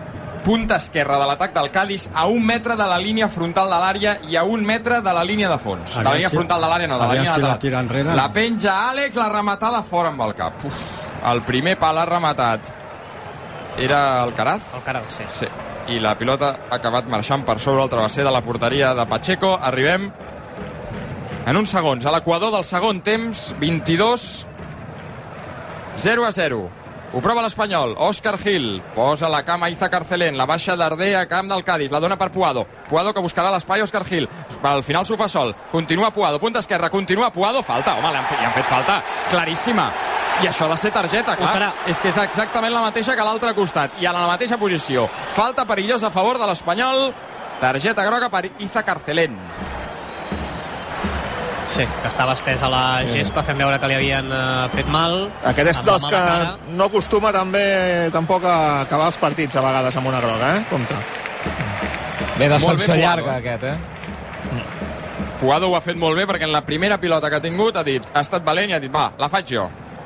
Punta 0.45 0.75
esquerra 0.77 1.17
de 1.17 1.25
l'atac 1.25 1.53
del 1.55 1.71
Cádiz 1.73 2.07
a 2.13 2.27
un 2.29 2.43
metre 2.45 2.75
de 2.77 2.86
la 2.86 2.99
línia 3.01 3.27
frontal 3.33 3.65
de 3.71 3.79
l'àrea 3.81 4.17
i 4.29 4.36
a 4.38 4.43
un 4.45 4.61
metre 4.65 4.99
de 5.01 5.13
la 5.13 5.23
línia 5.25 5.49
de 5.49 5.57
fons. 5.57 5.89
De 5.95 6.03
la 6.03 6.11
Aviam 6.11 6.13
línia 6.19 6.29
si- 6.29 6.36
frontal 6.38 6.61
de 6.61 6.67
l'àrea, 6.69 6.88
no, 6.88 6.99
de 6.99 6.99
la 6.99 7.05
aviam 7.09 7.23
línia 7.25 7.33
si 7.36 7.41
la 7.41 7.57
tira 7.59 7.79
enrere. 7.79 8.13
La 8.15 8.27
penja 8.31 8.75
Àlex, 8.91 9.15
la 9.17 9.29
rematada 9.29 9.81
fora 9.83 10.09
amb 10.13 10.21
el 10.21 10.36
cap. 10.36 10.63
Uf, 10.65 10.73
el 11.31 11.41
primer 11.41 11.77
pal 11.79 11.97
ha 11.97 12.05
rematat. 12.05 12.69
Era 13.78 14.23
el 14.23 14.34
Caraz? 14.34 14.73
El 14.76 14.84
Caraz, 14.84 15.13
sí. 15.13 15.23
sí. 15.28 15.47
I 15.93 15.99
la 16.01 16.15
pilota 16.17 16.55
ha 16.69 16.80
acabat 16.80 17.09
marxant 17.11 17.43
per 17.45 17.59
sobre 17.59 17.84
el 17.84 17.91
travesser 17.91 18.23
de 18.26 18.32
la 18.34 18.41
porteria 18.41 18.95
de 18.97 19.05
Pacheco. 19.05 19.53
Arribem 19.61 20.09
en 21.45 21.57
uns 21.59 21.69
segons, 21.69 22.05
a 22.05 22.13
l'equador 22.15 22.49
del 22.55 22.65
segon 22.65 23.03
temps, 23.05 23.51
22 23.61 24.47
0 25.97 26.26
a 26.26 26.32
0. 26.32 26.63
Ho 27.15 27.21
prova 27.23 27.43
l'Espanyol. 27.45 27.93
Òscar 28.01 28.34
Gil 28.41 28.82
posa 28.95 29.30
la 29.32 29.43
cama 29.47 29.69
Iza 29.71 29.88
Carcelén. 29.93 30.36
La 30.36 30.47
baixa 30.49 30.76
Darder 30.76 31.13
a 31.15 31.28
camp 31.30 31.47
del 31.47 31.63
Cádiz. 31.63 31.91
La 31.91 32.01
dona 32.03 32.17
per 32.17 32.32
Puado. 32.32 32.65
Puado 32.89 33.13
que 33.13 33.23
buscarà 33.23 33.53
l'espai 33.53 33.86
Òscar 33.86 34.03
Gil. 34.03 34.28
Al 34.63 34.84
final 34.84 35.05
s'ho 35.05 35.15
fa 35.15 35.30
sol. 35.30 35.55
Continua 35.71 36.11
Puado. 36.11 36.41
Punta 36.41 36.59
esquerra. 36.59 36.89
Continua 36.89 37.32
Puado. 37.32 37.63
Falta. 37.63 37.95
Home, 37.95 38.11
li 38.11 38.19
han 38.19 38.28
fet, 38.28 38.39
li 38.41 38.49
han 38.49 38.57
fet 38.57 38.67
falta. 38.67 38.99
Claríssima. 39.32 39.88
I 40.43 40.49
això 40.49 40.65
ha 40.67 40.73
de 40.73 40.77
ser 40.77 40.91
targeta, 40.91 41.36
clar. 41.39 41.51
serà. 41.53 41.69
És 41.88 41.99
que 42.01 42.09
és 42.11 42.17
exactament 42.25 42.73
la 42.73 42.83
mateixa 42.83 43.15
que 43.15 43.23
a 43.23 43.27
l'altre 43.27 43.53
costat. 43.55 43.95
I 44.01 44.09
a 44.09 44.13
la 44.13 44.25
mateixa 44.27 44.57
posició. 44.59 45.07
Falta 45.31 45.65
perillosa 45.65 46.07
a 46.07 46.13
favor 46.13 46.39
de 46.41 46.49
l'Espanyol. 46.49 47.07
Targeta 47.61 48.03
groga 48.03 48.29
per 48.29 48.49
Iza 48.59 48.83
Carcelén. 48.83 49.38
Sí, 51.65 51.81
que 51.88 52.07
estava 52.07 52.36
estès 52.38 52.61
a 52.61 52.69
la 52.69 52.83
gespa 53.09 53.41
fent 53.43 53.57
veure 53.57 53.79
que 53.81 53.88
li 53.89 53.95
havien 53.97 54.27
eh, 54.29 54.67
fet 54.75 54.89
mal. 54.91 55.15
Aquest 55.49 55.71
és 55.71 55.79
dels 55.88 56.05
que 56.05 56.13
cara. 56.13 56.51
no 56.77 56.89
acostuma 56.91 57.31
també 57.33 57.63
tampoc 58.13 58.45
a 58.45 58.57
acabar 58.83 59.09
els 59.09 59.17
partits 59.17 59.57
a 59.57 59.63
vegades 59.65 59.97
amb 59.97 60.11
una 60.11 60.21
groga, 60.21 60.51
eh? 60.59 60.65
Compte. 60.69 60.99
Ve 62.38 62.49
de 62.51 62.59
Molt 62.59 62.86
bé, 62.86 62.97
llarga, 62.99 63.39
aquest, 63.39 63.63
eh? 63.63 63.75
Puado 65.39 65.71
ho 65.71 65.75
ha 65.75 65.81
fet 65.83 65.97
molt 65.99 66.15
bé 66.15 66.27
perquè 66.29 66.45
en 66.47 66.53
la 66.53 66.61
primera 66.67 66.99
pilota 67.01 67.29
que 67.31 67.39
ha 67.39 67.43
tingut 67.43 67.75
ha 67.77 67.83
dit, 67.83 68.05
ha 68.13 68.21
estat 68.23 68.45
valent 68.45 68.71
i 68.71 68.77
ha 68.77 68.79
dit, 68.79 68.91
va, 68.93 69.09
la 69.19 69.31
faig 69.31 69.49
jo. 69.55 69.65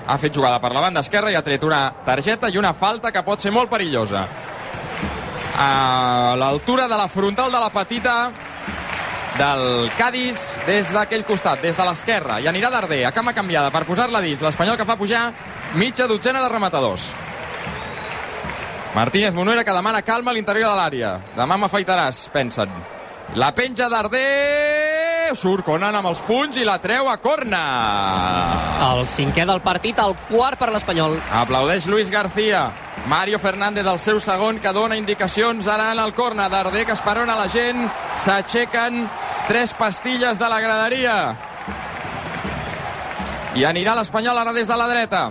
Ha 0.09 0.17
fet 0.17 0.33
jugada 0.33 0.57
per 0.57 0.71
la 0.73 0.81
banda 0.81 1.03
esquerra 1.05 1.29
i 1.29 1.35
ha 1.37 1.43
tret 1.45 1.63
una 1.63 1.83
targeta 2.05 2.49
i 2.49 2.57
una 2.57 2.73
falta 2.73 3.11
que 3.13 3.21
pot 3.21 3.43
ser 3.45 3.51
molt 3.53 3.69
perillosa. 3.69 4.23
A 5.61 6.33
l'altura 6.39 6.87
de 6.89 6.97
la 6.97 7.07
frontal 7.07 7.51
de 7.53 7.61
la 7.61 7.69
petita 7.69 8.15
del 9.37 9.91
Cádiz 9.99 10.59
des 10.65 10.89
d'aquell 10.95 11.27
costat, 11.29 11.61
des 11.61 11.77
de 11.77 11.85
l'esquerra. 11.85 12.39
I 12.41 12.49
anirà 12.49 12.73
Darder, 12.73 13.03
a 13.05 13.13
cama 13.13 13.35
canviada, 13.37 13.69
per 13.69 13.85
posar-la 13.85 14.21
dins. 14.25 14.41
L'Espanyol 14.41 14.79
que 14.79 14.87
fa 14.89 14.97
pujar 14.97 15.29
mitja 15.77 16.09
dotzena 16.09 16.41
de 16.41 16.49
rematadors. 16.49 17.13
Martínez 18.95 19.33
Monuera 19.33 19.63
que 19.63 19.75
demana 19.77 20.01
calma 20.01 20.31
a 20.31 20.33
l'interior 20.33 20.73
de 20.73 20.77
l'àrea. 20.79 21.17
Demà 21.37 21.61
m'afaitaràs, 21.61 22.25
pensen. 22.33 22.73
La 23.35 23.53
penja 23.53 23.89
Darder... 23.89 25.35
Surt 25.37 25.61
Conan 25.61 25.93
amb 25.93 26.09
els 26.09 26.23
punys 26.25 26.57
i 26.57 26.63
la 26.65 26.79
treu 26.81 27.05
a 27.11 27.19
corna. 27.21 27.59
El 28.81 29.03
cinquè 29.05 29.45
del 29.45 29.61
partit, 29.61 29.99
el 30.01 30.15
quart 30.25 30.57
per 30.57 30.71
l'Espanyol. 30.73 31.19
Aplaudeix 31.37 31.85
Luis 31.85 32.09
García. 32.09 32.71
Mario 33.05 33.37
Fernández, 33.39 33.85
el 33.85 33.99
seu 34.01 34.17
segon, 34.19 34.57
que 34.59 34.73
dona 34.73 34.97
indicacions 34.97 35.69
ara 35.69 35.91
en 35.93 36.01
el 36.01 36.15
corna. 36.17 36.49
Darder 36.49 36.87
que 36.87 36.97
esperona 36.97 37.37
la 37.37 37.45
gent. 37.47 37.85
S'aixequen 38.17 39.05
tres 39.47 39.75
pastilles 39.77 40.41
de 40.41 40.49
la 40.49 40.59
graderia. 40.65 41.19
I 43.53 43.69
anirà 43.69 43.93
l'Espanyol 43.97 44.41
ara 44.41 44.53
des 44.57 44.67
de 44.67 44.81
la 44.81 44.89
dreta. 44.89 45.23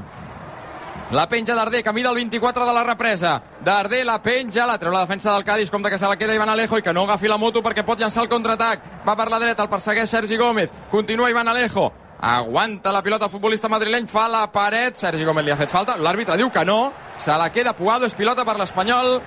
La 1.11 1.26
penja 1.26 1.54
Darder, 1.54 1.82
camí 1.82 2.02
del 2.02 2.14
24 2.14 2.66
de 2.66 2.72
la 2.74 2.84
represa. 2.84 3.42
Darder 3.64 4.04
la 4.04 4.20
penja, 4.20 4.66
la 4.66 4.76
treu 4.78 4.92
la 4.92 5.00
defensa 5.00 5.32
del 5.32 5.44
Cádiz, 5.44 5.70
compte 5.70 5.88
que 5.88 5.96
se 5.96 6.06
la 6.06 6.18
queda 6.18 6.34
Ivan 6.34 6.50
Alejo 6.50 6.76
i 6.76 6.82
que 6.82 6.92
no 6.92 7.06
agafi 7.06 7.28
la 7.28 7.38
moto 7.40 7.62
perquè 7.64 7.80
pot 7.82 7.98
llançar 7.98 8.26
el 8.26 8.28
contraatac. 8.28 8.82
Va 9.09 9.14
per 9.16 9.30
la 9.32 9.38
dreta, 9.40 9.64
el 9.64 9.70
persegueix 9.72 10.11
Sergi 10.11 10.36
Gómez. 10.36 10.68
Continua 10.90 11.30
Ivan 11.30 11.48
Alejo. 11.48 11.92
Aguanta 12.20 12.92
la 12.92 13.02
pilota 13.02 13.24
el 13.24 13.30
futbolista 13.30 13.70
madrileny, 13.72 14.06
fa 14.06 14.28
la 14.28 14.42
paret. 14.52 14.96
Sergi 15.00 15.24
Gómez 15.24 15.46
li 15.46 15.50
ha 15.50 15.56
fet 15.56 15.72
falta. 15.72 15.96
L'àrbitre 15.96 16.36
diu 16.36 16.50
que 16.52 16.64
no. 16.68 16.92
Se 17.18 17.32
la 17.32 17.48
queda 17.52 17.72
Puado, 17.72 18.04
és 18.04 18.14
pilota 18.14 18.44
per 18.44 18.59
l'Espanyol. 18.59 19.22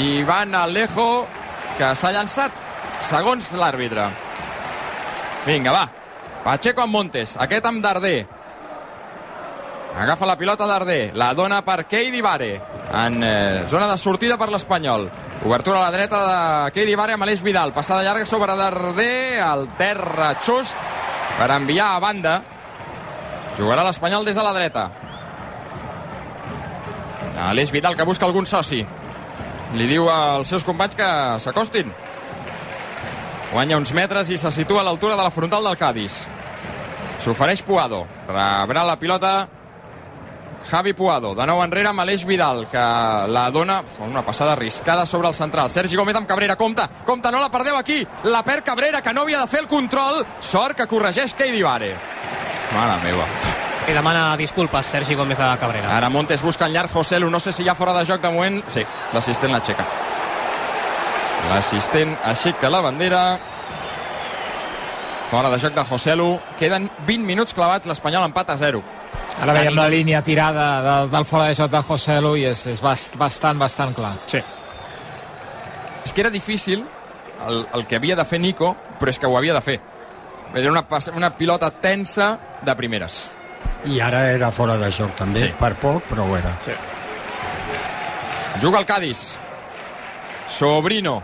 Ivan 0.00 0.54
Alejo, 0.54 1.26
que 1.76 1.92
s'ha 1.94 2.14
llançat 2.16 2.62
segons 3.04 3.52
l'àrbitre. 3.52 4.08
Vinga, 5.44 5.76
va. 5.76 5.84
Pacheco 6.44 6.80
amb 6.80 6.96
Montes, 6.96 7.36
aquest 7.36 7.68
amb 7.68 7.84
Darder. 7.84 8.33
Agafa 9.94 10.26
la 10.26 10.36
pilota 10.36 10.66
Darder, 10.66 11.14
la 11.14 11.32
dona 11.34 11.60
per 11.62 11.84
Keidi 11.86 12.20
Vare, 12.20 12.50
en 12.98 13.22
eh, 13.22 13.62
zona 13.70 13.86
de 13.86 13.94
sortida 13.98 14.34
per 14.36 14.48
l'Espanyol. 14.50 15.06
Obertura 15.46 15.78
a 15.78 15.84
la 15.84 15.92
dreta 15.94 16.18
de 16.24 16.72
Keidi 16.74 16.96
Vare 16.98 17.14
amb 17.14 17.22
Aleix 17.22 17.44
Vidal. 17.46 17.70
Passada 17.72 18.02
llarga 18.02 18.26
sobre 18.26 18.56
Darder, 18.58 19.40
al 19.44 19.68
terra 19.78 20.32
Just, 20.42 20.90
per 21.38 21.48
enviar 21.54 21.92
a 21.94 22.02
banda. 22.02 22.34
Jugarà 23.54 23.86
l'Espanyol 23.86 24.26
des 24.26 24.34
de 24.34 24.42
la 24.42 24.52
dreta. 24.56 24.88
Aleix 27.46 27.70
Vidal 27.70 27.94
que 27.94 28.06
busca 28.08 28.26
algun 28.26 28.50
soci. 28.50 28.82
Li 29.78 29.90
diu 29.90 30.10
als 30.10 30.50
seus 30.50 30.66
companys 30.66 30.98
que 30.98 31.08
s'acostin. 31.38 31.94
Guanya 33.54 33.78
uns 33.78 33.94
metres 33.94 34.30
i 34.34 34.42
se 34.42 34.50
situa 34.50 34.82
a 34.82 34.88
l'altura 34.90 35.14
de 35.14 35.22
la 35.22 35.30
frontal 35.30 35.62
del 35.62 35.78
Cádiz. 35.78 36.24
S'ofereix 37.22 37.62
Puado. 37.62 38.08
Rebrà 38.26 38.82
la 38.82 38.98
pilota 38.98 39.36
Javi 40.70 40.94
Puado, 40.94 41.34
de 41.36 41.44
nou 41.46 41.60
enrere 41.62 41.90
amb 41.90 42.00
Aleix 42.00 42.24
Vidal, 42.24 42.64
que 42.72 42.84
la 43.30 43.44
dona 43.52 43.82
una 44.04 44.24
passada 44.24 44.54
arriscada 44.54 45.04
sobre 45.06 45.28
el 45.28 45.34
central. 45.34 45.70
Sergi 45.70 45.96
Gómez 45.96 46.16
amb 46.16 46.28
Cabrera, 46.28 46.56
compta, 46.56 46.88
compta, 47.04 47.30
no 47.30 47.40
la 47.40 47.50
perdeu 47.52 47.76
aquí. 47.76 48.06
La 48.24 48.42
perd 48.42 48.64
Cabrera, 48.64 49.02
que 49.02 49.12
no 49.12 49.22
havia 49.22 49.40
de 49.40 49.46
fer 49.46 49.60
el 49.60 49.68
control. 49.68 50.24
Sort 50.40 50.76
que 50.78 50.88
corregeix 50.88 51.34
Keidi 51.34 51.62
Vare. 51.62 51.92
Mare 52.72 52.96
meva. 53.04 53.28
I 53.84 53.92
demana 53.92 54.36
disculpes 54.40 54.86
Sergi 54.86 55.14
Gómez 55.14 55.38
a 55.40 55.56
Cabrera. 55.60 55.96
Ara 55.96 56.08
Montes 56.08 56.42
busca 56.42 56.66
en 56.66 56.72
llarg 56.72 56.90
Joselu, 56.90 57.28
no 57.30 57.40
sé 57.40 57.52
si 57.52 57.62
hi 57.62 57.68
ha 57.68 57.74
fora 57.76 57.92
de 57.92 58.06
joc 58.08 58.22
de 58.22 58.32
moment. 58.32 58.62
Sí, 58.72 58.84
l'assistent 59.12 59.52
l'aixeca. 59.52 59.84
L'assistent 61.50 62.16
aixeca 62.24 62.70
la 62.72 62.80
bandera. 62.80 63.22
Fora 65.30 65.50
de 65.52 65.58
joc 65.60 65.76
de 65.76 65.84
Joselu. 65.84 66.30
Queden 66.58 66.88
20 67.06 67.26
minuts 67.28 67.52
clavats, 67.52 67.86
l'Espanyol 67.86 68.24
empat 68.24 68.54
a 68.54 68.56
0. 68.56 68.80
Ara 69.42 69.52
veiem 69.56 69.74
la 69.74 69.88
línia 69.90 70.22
tirada 70.22 70.66
de, 70.84 70.96
del 71.10 71.24
fora 71.26 71.48
de 71.50 71.54
joc 71.58 71.70
de 71.72 71.80
José 71.82 72.20
Lu 72.22 72.36
i 72.38 72.44
és, 72.46 72.66
és 72.70 72.80
bast, 72.82 73.16
bastant, 73.18 73.58
bastant 73.58 73.94
clar. 73.96 74.12
Sí. 74.30 74.40
És 76.04 76.12
que 76.12 76.22
era 76.22 76.30
difícil 76.30 76.84
el, 77.48 77.64
el 77.74 77.86
que 77.90 77.96
havia 77.98 78.16
de 78.16 78.24
fer 78.24 78.38
Nico, 78.40 78.74
però 79.00 79.10
és 79.10 79.18
que 79.18 79.26
ho 79.26 79.36
havia 79.36 79.54
de 79.56 79.60
fer. 79.64 79.80
Era 80.54 80.70
una, 80.70 80.84
una 81.16 81.32
pilota 81.36 81.70
tensa 81.82 82.36
de 82.62 82.74
primeres. 82.78 83.24
I 83.90 83.98
ara 84.00 84.28
era 84.30 84.52
fora 84.54 84.76
de 84.78 84.90
joc 84.92 85.16
també, 85.18 85.40
Sí. 85.48 85.52
per 85.58 85.74
poc, 85.80 86.04
però 86.08 86.28
ho 86.30 86.36
era. 86.36 86.54
Sí. 86.62 86.72
Juga 88.62 88.78
el 88.78 88.86
Cádiz. 88.86 89.38
Sobrino. 90.46 91.22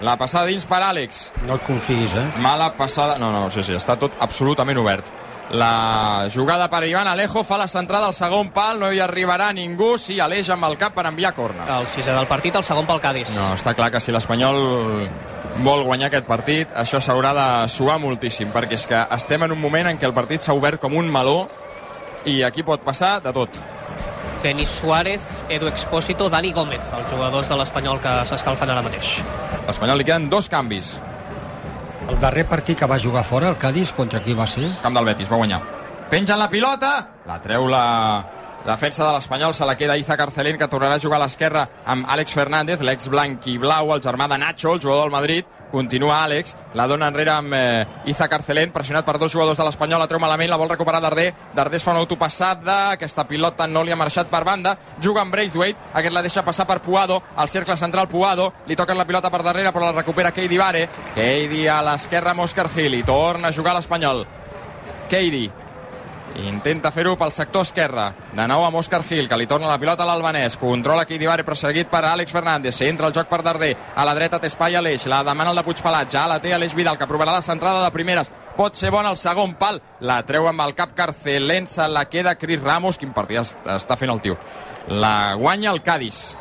La 0.00 0.16
passada 0.18 0.46
dins 0.50 0.64
per 0.66 0.80
Àlex. 0.82 1.28
No 1.46 1.54
et 1.58 1.62
confiïs, 1.66 2.14
eh? 2.18 2.24
Mala 2.42 2.72
passada... 2.76 3.18
No, 3.20 3.30
no, 3.32 3.44
sí, 3.50 3.62
sí, 3.62 3.76
està 3.76 3.94
tot 4.00 4.16
absolutament 4.24 4.78
obert. 4.80 5.10
La 5.52 6.26
jugada 6.32 6.70
per 6.72 6.86
Ivan 6.88 7.06
Alejo 7.06 7.44
fa 7.44 7.58
la 7.60 7.68
centrada 7.68 8.08
al 8.08 8.14
segon 8.16 8.48
pal, 8.54 8.80
no 8.80 8.88
hi 8.90 9.00
arribarà 9.04 9.50
ningú, 9.52 9.94
sí, 10.00 10.16
Aleix 10.20 10.48
amb 10.50 10.64
el 10.70 10.78
cap 10.80 10.94
per 10.96 11.04
enviar 11.10 11.34
corna. 11.36 11.66
El 11.78 11.86
sisè 11.90 12.14
del 12.16 12.26
partit, 12.30 12.56
el 12.56 12.64
segon 12.64 12.88
pel 12.88 13.02
Cádiz. 13.04 13.34
No, 13.36 13.52
està 13.54 13.74
clar 13.76 13.90
que 13.92 14.00
si 14.00 14.14
l'Espanyol 14.14 14.58
vol 15.62 15.84
guanyar 15.86 16.08
aquest 16.08 16.26
partit, 16.26 16.72
això 16.74 16.98
s'haurà 17.04 17.34
de 17.36 17.46
suar 17.70 18.00
moltíssim, 18.02 18.50
perquè 18.54 18.80
és 18.80 18.88
que 18.90 19.04
estem 19.14 19.44
en 19.46 19.54
un 19.54 19.60
moment 19.60 19.92
en 19.92 20.00
què 20.00 20.08
el 20.08 20.16
partit 20.16 20.42
s'ha 20.42 20.56
obert 20.56 20.80
com 20.82 20.96
un 20.96 21.12
meló 21.12 21.44
i 22.24 22.40
aquí 22.42 22.64
pot 22.64 22.82
passar 22.82 23.20
de 23.22 23.32
tot. 23.36 23.60
Denis 24.42 24.68
Suárez, 24.68 25.24
Edu 25.48 25.68
Expósito, 25.68 26.28
Dani 26.28 26.52
Gómez, 26.52 26.82
els 26.92 27.10
jugadors 27.12 27.48
de 27.48 27.56
l'Espanyol 27.56 28.00
que 28.00 28.12
s'escalfen 28.28 28.72
ara 28.72 28.82
mateix. 28.84 29.20
L'Espanyol 29.68 30.00
li 30.00 30.08
queden 30.08 30.28
dos 30.32 30.50
canvis. 30.52 30.98
El 32.04 32.20
darrer 32.20 32.44
partit 32.48 32.78
que 32.78 32.86
va 32.86 32.98
jugar 33.00 33.24
fora, 33.24 33.48
el 33.48 33.56
Cádiz, 33.56 33.92
contra 33.96 34.20
qui 34.20 34.34
va 34.36 34.46
ser? 34.46 34.68
Camp 34.82 34.96
del 34.96 35.06
Betis, 35.08 35.30
va 35.30 35.38
guanyar. 35.40 35.60
Penja 36.10 36.36
la 36.36 36.50
pilota, 36.52 36.90
la 37.26 37.38
treu 37.40 37.64
la 37.70 37.84
defensa 38.66 39.06
de 39.06 39.12
l'Espanyol, 39.14 39.54
se 39.56 39.64
la 39.64 39.76
queda 39.76 39.96
Iza 39.96 40.16
Carcelén, 40.16 40.58
que 40.60 40.68
tornarà 40.68 40.98
a 40.98 41.02
jugar 41.02 41.18
a 41.18 41.24
l'esquerra 41.24 41.64
amb 41.86 42.08
Àlex 42.08 42.36
Fernández, 42.36 42.84
l'ex 42.84 43.08
blanc 43.08 43.48
i 43.48 43.56
blau, 43.58 43.94
el 43.94 44.04
germà 44.04 44.28
de 44.28 44.38
Nacho, 44.38 44.74
el 44.74 44.82
jugador 44.82 45.08
del 45.08 45.16
Madrid. 45.16 45.48
Continua 45.74 46.20
Àlex, 46.22 46.52
la 46.78 46.86
dona 46.86 47.08
enrere 47.10 47.32
amb 47.34 47.54
eh, 47.58 47.86
Iza 48.06 48.28
Carcelén, 48.30 48.70
pressionat 48.70 49.02
per 49.02 49.16
dos 49.18 49.32
jugadors 49.32 49.58
de 49.58 49.64
l'Espanyol, 49.66 49.98
la 49.98 50.06
treu 50.06 50.20
malament, 50.22 50.46
la 50.52 50.58
vol 50.60 50.70
recuperar 50.70 51.00
Darder. 51.02 51.32
Darder 51.50 51.80
es 51.80 51.86
fa 51.86 51.90
una 51.90 52.04
autopassada, 52.04 52.76
aquesta 52.92 53.24
pilota 53.26 53.66
no 53.66 53.82
li 53.82 53.90
ha 53.90 53.98
marxat 53.98 54.30
per 54.30 54.44
banda, 54.46 54.76
juga 55.02 55.24
amb 55.24 55.34
Braithwaite, 55.34 55.90
aquest 55.98 56.14
la 56.14 56.22
deixa 56.22 56.46
passar 56.46 56.68
per 56.70 56.78
Puado, 56.84 57.18
al 57.34 57.50
cercle 57.50 57.74
central 57.80 58.06
Puado, 58.06 58.52
li 58.70 58.78
toquen 58.78 59.00
la 59.00 59.08
pilota 59.08 59.32
per 59.34 59.42
darrere, 59.42 59.74
però 59.74 59.90
la 59.90 59.98
recupera 59.98 60.30
Keidi 60.30 60.62
Vare. 60.62 60.86
Keidi 61.16 61.66
a 61.66 61.80
l'esquerra 61.82 62.36
amb 62.36 62.46
Òscar 62.46 62.68
Gil, 62.70 62.94
i 62.94 63.02
torna 63.02 63.50
a 63.50 63.56
jugar 63.58 63.74
l'Espanyol. 63.74 64.22
Keidi, 65.10 65.48
Intenta 66.34 66.90
fer-ho 66.90 67.12
pel 67.16 67.30
sector 67.30 67.62
esquerre. 67.62 68.08
De 68.34 68.46
nou 68.50 68.64
amb 68.66 68.76
Òscar 68.80 69.02
Gil, 69.06 69.28
que 69.30 69.36
li 69.38 69.46
torna 69.46 69.68
la 69.70 69.78
pilota 69.78 70.02
a 70.02 70.06
l'Albanès. 70.08 70.56
Controla 70.58 71.04
Kidivare, 71.06 71.44
perseguit 71.46 71.86
per 71.88 72.00
Àlex 72.04 72.32
Fernández. 72.34 72.80
Entra 72.82 73.06
el 73.06 73.14
joc 73.14 73.28
per 73.30 73.42
Darder. 73.46 73.76
A 73.94 74.04
la 74.04 74.14
dreta 74.18 74.40
té 74.42 74.48
espai 74.50 74.74
Aleix. 74.74 75.06
La 75.06 75.22
demana 75.22 75.50
el 75.52 75.56
de 75.56 75.62
Puigpelat. 75.62 76.10
Ja 76.10 76.26
la 76.26 76.40
té 76.42 76.52
Aleix 76.52 76.74
Vidal, 76.74 76.98
que 76.98 77.06
provarà 77.06 77.30
la 77.32 77.42
centrada 77.42 77.84
de 77.84 77.90
primeres. 77.94 78.32
Pot 78.56 78.74
ser 78.74 78.90
bona 78.90 79.10
el 79.10 79.16
segon 79.16 79.54
pal. 79.54 79.80
La 80.00 80.22
treu 80.26 80.48
amb 80.50 80.60
el 80.66 80.74
cap 80.74 80.92
Carcelén. 80.94 81.68
Se 81.68 81.86
la 81.88 82.06
queda 82.10 82.34
Cris 82.34 82.62
Ramos. 82.62 82.98
Quin 82.98 83.12
partit 83.12 83.38
es- 83.38 83.54
està 83.64 83.96
fent 83.96 84.10
el 84.10 84.20
tio. 84.20 84.36
La 84.88 85.34
guanya 85.34 85.70
el 85.70 85.82
Cádiz 85.82 86.36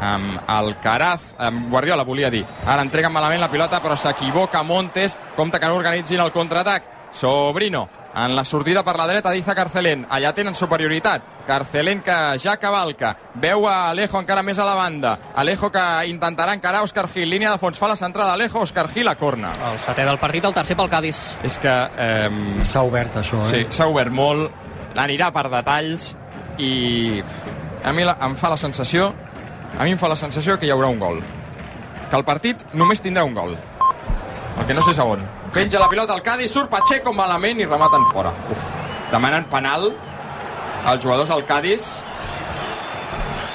amb 0.00 0.40
el 0.48 0.78
Caraz, 0.80 1.34
amb 1.38 1.70
Guardiola 1.70 2.04
volia 2.04 2.30
dir, 2.30 2.46
ara 2.66 2.80
entreguen 2.80 3.12
malament 3.12 3.40
la 3.40 3.50
pilota 3.50 3.82
però 3.82 3.96
s'equivoca 3.96 4.62
Montes, 4.62 5.18
compte 5.36 5.60
que 5.60 5.66
no 5.66 5.74
organitzin 5.76 6.20
el 6.20 6.32
contraatac 6.32 6.84
Sobrino, 7.12 7.86
en 8.14 8.34
la 8.36 8.44
sortida 8.44 8.82
per 8.84 8.96
la 8.98 9.06
dreta 9.06 9.30
d'Iza 9.30 9.54
Carcelén. 9.54 10.06
Allà 10.10 10.32
tenen 10.34 10.54
superioritat. 10.54 11.22
Carcelén 11.46 12.02
que 12.02 12.16
ja 12.42 12.56
cavalca. 12.58 13.16
Veu 13.34 13.66
a 13.68 13.90
Alejo 13.90 14.18
encara 14.20 14.42
més 14.42 14.58
a 14.58 14.66
la 14.66 14.74
banda. 14.74 15.16
Alejo 15.34 15.70
que 15.70 15.84
intentarà 16.10 16.54
encarar 16.54 16.82
Òscar 16.82 17.06
Gil. 17.08 17.30
Línia 17.30 17.52
de 17.52 17.58
fons. 17.58 17.78
Fa 17.78 17.88
la 17.88 17.96
centrada 17.96 18.34
Alejo. 18.34 18.62
Òscar 18.66 18.88
Gil 18.90 19.08
a 19.08 19.16
corna. 19.16 19.52
El 19.72 19.78
setè 19.78 20.04
del 20.06 20.18
partit, 20.18 20.44
el 20.44 20.54
tercer 20.54 20.76
pel 20.76 20.90
Cádiz. 20.90 21.36
És 21.46 21.58
que... 21.58 21.76
Eh, 21.98 22.64
S'ha 22.64 22.82
obert 22.86 23.20
això, 23.22 23.44
eh? 23.46 23.50
Sí, 23.50 23.66
s'ha 23.70 23.86
obert 23.90 24.12
molt. 24.12 24.50
L'anirà 24.94 25.30
per 25.30 25.46
detalls 25.50 26.10
i 26.58 27.22
a 27.84 27.92
mi 27.92 28.04
la, 28.04 28.16
em 28.26 28.34
fa 28.36 28.50
la 28.52 28.58
sensació 28.60 29.10
a 29.78 29.84
mi 29.84 29.94
em 29.94 29.98
fa 30.00 30.10
la 30.10 30.16
sensació 30.18 30.58
que 30.58 30.66
hi 30.68 30.72
haurà 30.74 30.90
un 30.92 30.98
gol 31.00 31.20
que 32.10 32.16
el 32.18 32.24
partit 32.26 32.66
només 32.74 33.00
tindrà 33.00 33.24
un 33.24 33.36
gol 33.36 33.54
el 34.60 34.66
que 34.66 34.74
no 34.74 34.82
sé 34.84 34.94
segon 34.94 35.24
penja 35.54 35.80
la 35.80 35.88
pilota 35.88 36.12
al 36.14 36.22
Cádiz, 36.22 36.52
surt 36.52 36.70
Pacheco 36.70 37.12
malament 37.16 37.60
i 37.60 37.66
rematen 37.66 38.04
fora 38.12 38.32
Uf. 38.50 38.66
demanen 39.10 39.48
penal 39.50 39.90
als 40.84 41.02
jugadors 41.02 41.32
del 41.32 41.44
Cádiz 41.48 42.04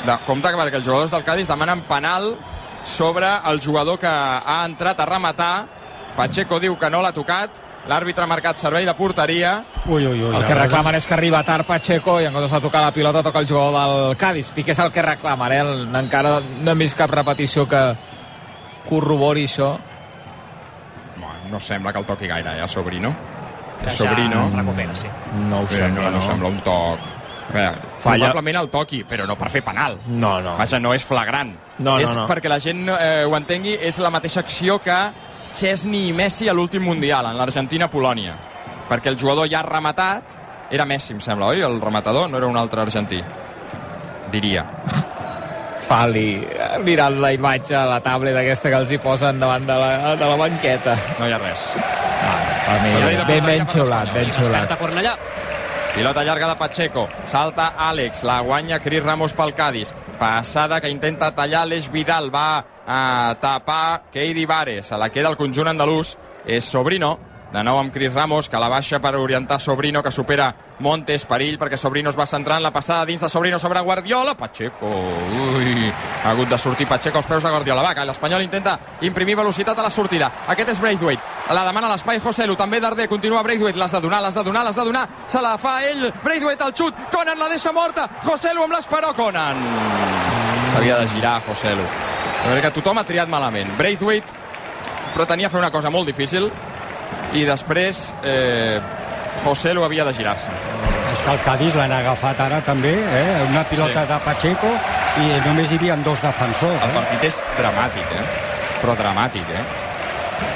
de, 0.06 0.18
compte 0.26 0.49
que 0.49 0.58
perquè 0.60 0.82
els 0.82 0.88
jugadors 0.88 1.14
del 1.14 1.24
Cádiz 1.24 1.47
demanen 1.47 1.86
penal 1.89 2.36
sobre 2.84 3.30
el 3.49 3.62
jugador 3.62 3.99
que 3.99 4.10
ha 4.10 4.64
entrat 4.66 4.99
a 4.99 5.06
rematar 5.10 5.53
Pacheco 6.18 6.60
diu 6.60 6.78
que 6.78 6.89
no 6.89 7.01
l'ha 7.01 7.14
tocat 7.14 7.62
l'àrbitre 7.86 8.26
ha 8.26 8.30
marcat 8.30 8.58
servei 8.58 8.86
de 8.86 8.93
porteria 8.97 9.60
Ui, 9.86 10.06
ui, 10.08 10.18
ui. 10.18 10.36
El 10.36 10.45
que 10.45 10.56
reclamen 10.58 10.95
és 10.97 11.06
que 11.06 11.14
arriba 11.14 11.43
tard 11.45 11.68
Pacheco 11.68 12.18
i 12.18 12.26
en 12.26 12.34
comptes 12.34 12.53
de 12.58 12.62
tocar 12.64 12.82
la 12.82 12.93
pilota 12.93 13.22
toca 13.22 13.43
el 13.43 13.47
jugador 13.47 13.76
del 13.76 14.18
Cádiz. 14.18 14.49
Dic 14.56 14.66
que 14.66 14.74
és 14.74 14.80
el 14.82 14.89
que 14.91 15.03
reclamen, 15.06 15.53
eh? 15.53 15.99
Encara 15.99 16.39
no 16.41 16.72
hem 16.72 16.82
vist 16.82 16.97
cap 16.97 17.14
repetició 17.14 17.68
que 17.70 17.82
corrobori 18.89 19.45
això. 19.45 19.76
No 21.56 21.60
sembla 21.64 21.93
que 21.93 21.99
el 22.03 22.06
toqui 22.06 22.28
gaire, 22.28 22.58
ja, 22.60 22.68
Sobrino. 22.68 23.14
Que 23.82 23.88
És 23.88 23.95
Sobrino. 23.95 24.41
ja 24.41 24.43
es 24.43 24.51
recupera, 24.56 24.95
sí. 24.95 25.08
No 25.49 25.62
ho 25.62 25.68
Bé, 25.68 25.76
sembla, 25.78 26.01
no, 26.10 26.10
no, 26.12 26.18
no. 26.18 26.22
sembla 26.26 26.49
un 26.51 26.58
toc. 26.66 26.99
Bé, 27.53 27.64
Falla. 28.03 28.26
probablement 28.32 28.58
el 28.64 28.70
toqui, 28.74 29.03
però 29.08 29.28
no 29.30 29.38
per 29.39 29.49
fer 29.53 29.62
penal. 29.64 29.99
No, 30.08 30.41
no. 30.41 30.58
Vaja, 30.58 30.80
no 30.82 30.91
és 30.93 31.06
flagrant. 31.06 31.53
No, 31.78 31.93
no, 31.93 31.99
és 32.03 32.12
no. 32.16 32.26
perquè 32.28 32.49
la 32.51 32.60
gent 32.60 32.88
eh, 32.89 33.24
ho 33.24 33.36
entengui, 33.38 33.78
és 33.80 33.99
la 34.03 34.10
mateixa 34.12 34.41
acció 34.41 34.80
que 34.84 34.97
Chesney 35.56 36.10
i 36.10 36.14
Messi 36.14 36.49
a 36.49 36.53
l'últim 36.58 36.84
Mundial, 36.84 37.30
en 37.32 37.38
l'Argentina-Polònia. 37.39 38.36
Perquè 38.89 39.08
el 39.14 39.18
jugador 39.20 39.47
ja 39.47 39.62
ha 39.62 39.68
rematat, 39.70 40.36
era 40.72 40.84
Messi, 40.86 41.14
em 41.16 41.22
sembla, 41.24 41.53
oi? 41.53 41.62
El 41.64 41.80
rematador 41.80 42.28
no 42.30 42.38
era 42.41 42.47
un 42.51 42.58
altre 42.58 42.82
argentí. 42.84 43.22
Diria. 44.32 44.66
Fali, 45.86 46.30
eh, 46.42 46.80
mirant 46.82 47.20
la 47.22 47.32
imatge 47.36 47.76
a 47.78 47.86
la 47.86 48.00
tablet 48.02 48.38
aquesta 48.40 48.72
que 48.72 48.80
els 48.82 48.92
hi 48.92 48.98
posen 49.02 49.40
davant 49.40 49.68
de 49.68 49.78
la, 49.78 50.16
de 50.18 50.30
la 50.32 50.38
banqueta. 50.40 50.96
No 51.20 51.28
hi 51.30 51.36
ha 51.36 51.42
res. 51.42 51.68
Per 52.66 52.78
mi, 52.82 52.94
ben, 53.28 53.46
ben 53.46 53.68
xiulat, 53.70 54.14
ben 54.16 54.32
Cornellà. 54.80 55.16
Pilota 55.96 56.26
llarga 56.26 56.50
de 56.50 56.56
Pacheco. 56.60 57.08
Salta 57.26 57.70
Àlex. 57.78 58.26
La 58.28 58.42
guanya 58.42 58.82
Cris 58.84 59.04
Ramos 59.04 59.34
pel 59.34 59.54
Cádiz. 59.56 59.94
Passada 60.20 60.82
que 60.82 60.90
intenta 60.92 61.30
tallar 61.32 61.62
l'Eix 61.70 61.88
Vidal. 61.92 62.28
Va 62.34 62.66
a 62.86 63.36
tapar 63.40 64.10
Keidi 64.12 64.44
Vare. 64.46 64.82
Se 64.84 64.98
la 64.98 65.08
queda 65.10 65.32
el 65.32 65.38
conjunt 65.40 65.72
andalús. 65.72 66.18
És 66.46 66.68
Sobrino. 66.68 67.14
De 67.54 67.64
nou 67.64 67.80
amb 67.80 67.94
Cris 67.96 68.12
Ramos, 68.14 68.50
que 68.50 68.60
la 68.60 68.68
baixa 68.68 69.00
per 69.00 69.16
orientar 69.16 69.62
Sobrino, 69.64 70.04
que 70.04 70.12
supera 70.12 70.50
Montes, 70.80 71.24
perill, 71.24 71.56
perquè 71.60 71.78
Sobrino 71.80 72.12
es 72.12 72.18
va 72.20 72.26
centrant 72.28 72.64
la 72.64 72.72
passada 72.76 73.06
dins 73.08 73.22
de 73.22 73.30
Sobrino 73.30 73.60
sobre 73.60 73.80
Guardiola. 73.80 74.34
Pacheco, 74.36 74.90
ui, 75.56 75.92
ha 76.24 76.32
hagut 76.32 76.50
de 76.52 76.58
sortir 76.60 76.88
Pacheco 76.88 77.18
als 77.18 77.28
peus 77.28 77.44
de 77.44 77.50
Guardiola. 77.50 77.84
Va, 77.86 77.94
que 77.96 78.06
l'Espanyol 78.06 78.44
intenta 78.44 78.78
imprimir 79.02 79.38
velocitat 79.40 79.80
a 79.80 79.86
la 79.88 79.92
sortida. 79.92 80.32
Aquest 80.52 80.74
és 80.76 80.82
Braithwaite. 80.84 81.22
La 81.56 81.64
demana 81.66 81.88
a 81.88 81.94
l'espai 81.94 82.20
Joselu, 82.20 82.58
també 82.60 82.82
Darder, 82.84 83.08
continua 83.08 83.44
Braithwaite. 83.44 83.80
L'has 83.80 83.96
de 83.96 84.02
donar, 84.04 84.22
l'has 84.22 84.36
de 84.36 84.44
donar, 84.44 84.66
l'has 84.66 84.76
de 84.76 84.86
donar. 84.86 85.08
Se 85.28 85.42
la 85.42 85.58
fa 85.58 85.78
ell, 85.88 86.10
Braithwaite 86.24 86.68
al 86.68 86.74
xut. 86.76 87.06
Conan 87.14 87.40
la 87.40 87.50
deixa 87.50 87.72
morta. 87.72 88.10
Joselu 88.26 88.64
amb 88.66 88.76
l'esperó, 88.76 89.14
Conan. 89.16 89.62
S'havia 90.74 91.00
de 91.00 91.08
girar, 91.08 91.40
Joselu. 91.48 91.88
Que 92.62 92.72
tothom 92.72 93.00
ha 93.00 93.06
triat 93.08 93.32
malament. 93.32 93.72
Braithwaite 93.78 94.44
pretenia 95.16 95.50
fer 95.50 95.62
una 95.62 95.72
cosa 95.72 95.90
molt 95.90 96.06
difícil 96.10 96.50
i 97.34 97.46
després 97.48 98.10
eh, 98.28 98.78
José 99.44 99.74
lo 99.74 99.84
havia 99.86 100.06
de 100.06 100.14
girar-se. 100.14 100.50
És 101.14 101.22
que 101.22 101.32
el 101.32 101.40
Cádiz 101.46 101.76
l'han 101.76 101.92
agafat 101.92 102.40
ara 102.42 102.62
també, 102.62 102.94
eh? 102.94 103.46
una 103.50 103.64
pilota 103.64 104.04
Sí. 104.06 104.14
de 104.14 104.20
Pacheco 104.20 104.68
i 105.22 105.48
només 105.48 105.72
hi 105.72 105.76
havia 105.78 105.96
dos 105.98 106.22
defensors. 106.22 106.84
El 106.84 106.90
Eh? 106.90 106.94
partit 106.94 107.24
és 107.24 107.42
dramàtic, 107.58 108.04
eh? 108.12 108.26
Però 108.82 108.96
dramàtic, 108.96 109.44
eh? 109.50 109.64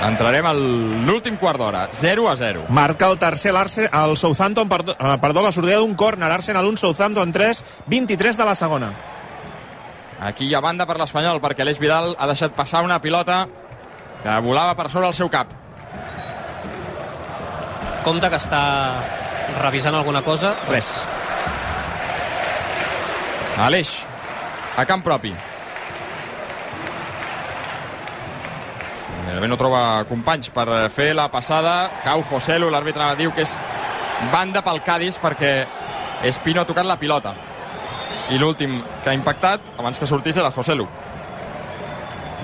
Entrarem 0.06 0.46
a 0.46 0.54
l'últim 0.54 1.38
quart 1.38 1.58
d'hora. 1.58 1.88
0 1.92 2.28
a 2.30 2.36
0. 2.36 2.66
Marca 2.70 3.08
el 3.08 3.18
tercer 3.18 3.54
el 3.54 4.18
Southampton, 4.18 4.68
perdó, 4.68 4.96
eh, 5.00 5.18
perdó, 5.22 5.42
la 5.42 5.52
sortida 5.54 5.78
d'un 5.78 5.96
córner, 5.96 6.30
Arsenal 6.32 6.66
1, 6.66 6.76
Southampton 6.78 7.32
3, 7.32 7.64
23 7.88 8.36
de 8.38 8.46
la 8.46 8.56
segona. 8.56 8.92
Aquí 10.22 10.48
hi 10.48 10.54
ha 10.54 10.60
banda 10.60 10.86
per 10.86 10.98
l'Espanyol, 11.00 11.40
perquè 11.40 11.64
l'Eix 11.64 11.80
Vidal 11.80 12.16
ha 12.20 12.28
deixat 12.28 12.52
passar 12.52 12.82
una 12.84 13.00
pilota 13.00 13.48
que 14.22 14.40
volava 14.42 14.76
per 14.76 14.90
sobre 14.90 15.08
el 15.08 15.14
seu 15.14 15.30
cap. 15.30 15.48
Compte 18.04 18.30
que 18.32 18.40
està 18.40 18.62
revisant 19.60 19.96
alguna 19.96 20.22
cosa. 20.24 20.54
Res. 20.70 20.92
Aleix, 23.60 23.92
a 24.80 24.86
camp 24.88 25.04
propi. 25.04 25.34
Gairebé 29.26 29.50
no 29.52 29.60
troba 29.60 29.82
companys 30.10 30.50
per 30.56 30.88
fer 30.94 31.12
la 31.18 31.28
passada. 31.30 31.76
Cau 32.06 32.24
Joselu, 32.32 32.72
l'àrbitre 32.72 33.12
diu 33.20 33.36
que 33.36 33.44
és 33.44 33.58
banda 34.32 34.64
pel 34.66 34.82
Cádiz 34.84 35.20
perquè 35.22 35.54
Espino 36.28 36.64
ha 36.64 36.68
tocat 36.68 36.88
la 36.88 36.98
pilota. 37.00 37.36
I 38.30 38.40
l'últim 38.40 38.80
que 39.04 39.12
ha 39.12 39.18
impactat, 39.18 39.74
abans 39.78 40.00
que 40.00 40.08
sortís, 40.08 40.38
era 40.38 40.52
Joselu. 40.52 40.88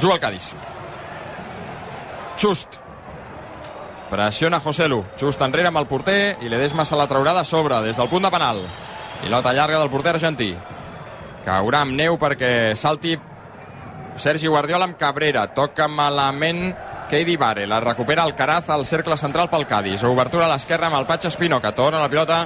Juga 0.01 0.15
el 0.15 0.21
Cádiz. 0.21 0.53
Just. 2.37 2.84
Pressiona 4.09 4.59
Joselu. 4.61 5.03
Just 5.19 5.41
enrere 5.41 5.71
amb 5.71 5.81
el 5.81 5.87
porter 5.89 6.37
i 6.45 6.49
Ledesma 6.49 6.85
se 6.85 6.97
la 6.97 7.07
traurà 7.09 7.33
de 7.33 7.45
sobre 7.45 7.81
des 7.81 7.97
del 7.97 8.09
punt 8.09 8.23
de 8.23 8.31
penal. 8.31 8.61
Pilota 9.21 9.53
llarga 9.53 9.79
del 9.79 9.89
porter 9.89 10.13
argentí. 10.15 10.51
Caurà 11.45 11.81
amb 11.85 11.97
neu 11.97 12.17
perquè 12.21 12.75
salti 12.75 13.15
Sergi 14.15 14.47
Guardiola 14.47 14.85
amb 14.85 14.97
Cabrera. 14.97 15.47
Toca 15.53 15.87
malament 15.87 16.69
Keidi 17.09 17.35
Vare. 17.37 17.65
La 17.67 17.81
recupera 17.81 18.23
Alcaraz 18.23 18.69
al 18.69 18.85
cercle 18.85 19.17
central 19.17 19.49
pel 19.49 19.67
Cádiz. 19.67 20.03
Obertura 20.03 20.45
a 20.45 20.53
l'esquerra 20.53 20.87
amb 20.87 20.99
el 21.01 21.05
Patx 21.09 21.33
Espino, 21.33 21.59
que 21.61 21.73
torna 21.73 22.01
la 22.01 22.09
pilota 22.09 22.39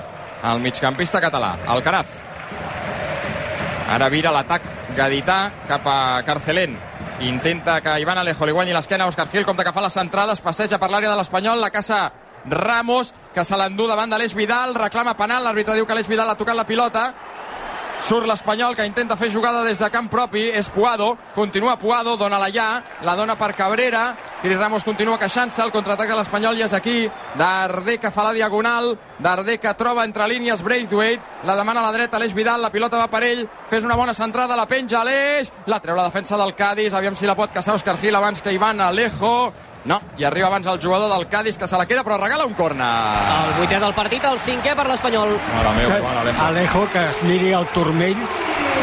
al 0.44 0.60
migcampista 0.60 1.22
català. 1.22 1.58
Alcaraz. 1.68 2.20
Ara 3.90 4.10
vira 4.10 4.32
l'atac 4.32 4.66
gadità 4.96 5.42
cap 5.68 5.88
a 5.88 6.00
Carcelén. 6.26 6.89
Intenta 7.22 7.82
que 7.82 8.00
Ivan 8.00 8.18
Alejo 8.18 8.46
li 8.48 8.54
guanyi 8.56 8.72
l'esquena 8.72 9.04
a 9.04 9.12
Òscar 9.12 9.26
Gil, 9.28 9.44
compte 9.44 9.66
que 9.68 9.74
fa 9.76 9.82
les 9.84 9.96
centrades, 9.96 10.40
passeja 10.40 10.78
per 10.80 10.88
l'àrea 10.88 11.10
de 11.12 11.18
l'Espanyol, 11.20 11.60
la 11.60 11.70
caça 11.70 12.14
Ramos, 12.48 13.12
que 13.36 13.44
se 13.44 13.58
l'endú 13.60 13.90
davant 13.90 14.08
de 14.08 14.18
l'Eix 14.18 14.32
Vidal, 14.38 14.72
reclama 14.80 15.18
penal, 15.20 15.44
l'àrbitre 15.44 15.76
diu 15.76 15.86
que 15.86 15.98
l'Eix 15.98 16.08
Vidal 16.08 16.32
ha 16.32 16.38
tocat 16.40 16.56
la 16.56 16.64
pilota, 16.64 17.10
Surt 18.00 18.26
l'Espanyol 18.26 18.78
que 18.78 18.86
intenta 18.88 19.18
fer 19.20 19.28
jugada 19.30 19.60
des 19.66 19.80
de 19.80 19.90
camp 19.92 20.08
propi, 20.10 20.46
és 20.56 20.70
Puado, 20.72 21.18
continua 21.36 21.76
Puado, 21.78 22.16
dona 22.18 22.40
la 22.40 22.48
ja, 22.50 22.82
la 23.04 23.16
dona 23.16 23.36
per 23.36 23.52
Cabrera, 23.54 24.16
Cris 24.40 24.58
Ramos 24.58 24.86
continua 24.88 25.18
queixant-se, 25.20 25.60
el 25.66 25.74
contraatac 25.74 26.08
de 26.08 26.16
l'Espanyol 26.16 26.56
ja 26.56 26.70
és 26.70 26.74
aquí, 26.74 27.10
Darder 27.38 27.98
que 28.00 28.12
fa 28.12 28.24
la 28.24 28.34
diagonal, 28.34 28.94
Darder 29.20 29.58
que 29.60 29.74
troba 29.76 30.06
entre 30.08 30.30
línies 30.32 30.64
Braithwaite, 30.64 31.44
la 31.44 31.58
demana 31.60 31.84
a 31.84 31.90
la 31.90 31.92
dreta 31.92 32.22
l'Eix 32.24 32.34
Vidal, 32.34 32.64
la 32.64 32.72
pilota 32.72 32.98
va 32.98 33.10
per 33.12 33.26
ell, 33.28 33.44
fes 33.70 33.84
una 33.84 34.00
bona 34.00 34.16
centrada, 34.16 34.56
la 34.56 34.66
penja 34.66 35.04
l'Eix, 35.04 35.52
la 35.68 35.82
treu 35.84 36.00
la 36.00 36.08
defensa 36.08 36.40
del 36.40 36.56
Cádiz, 36.56 36.96
aviam 36.96 37.20
si 37.20 37.28
la 37.28 37.36
pot 37.36 37.52
caçar 37.52 37.76
Òscar 37.76 37.98
Gil 38.00 38.16
abans 38.16 38.42
que 38.42 38.56
Ivan 38.56 38.80
Alejo, 38.80 39.52
no, 39.86 40.00
i 40.18 40.26
arriba 40.28 40.48
abans 40.48 40.68
el 40.68 40.80
jugador 40.82 41.12
del 41.16 41.28
Cádiz 41.28 41.58
que 41.58 41.68
se 41.68 41.78
la 41.78 41.86
queda 41.86 42.04
però 42.04 42.18
regala 42.20 42.46
un 42.46 42.54
corna. 42.54 42.90
El 43.48 43.54
vuitè 43.62 43.80
del 43.80 43.94
partit, 43.94 44.24
el 44.26 44.40
cinquè 44.40 44.76
per 44.76 44.88
l'Espanyol. 44.90 45.38
Mare 45.56 45.74
meu, 45.78 45.94
Alejo. 46.20 46.44
Alejo, 46.44 46.88
que 46.92 47.06
es 47.10 47.22
miri 47.24 47.54
el 47.54 47.68
turmell, 47.74 48.18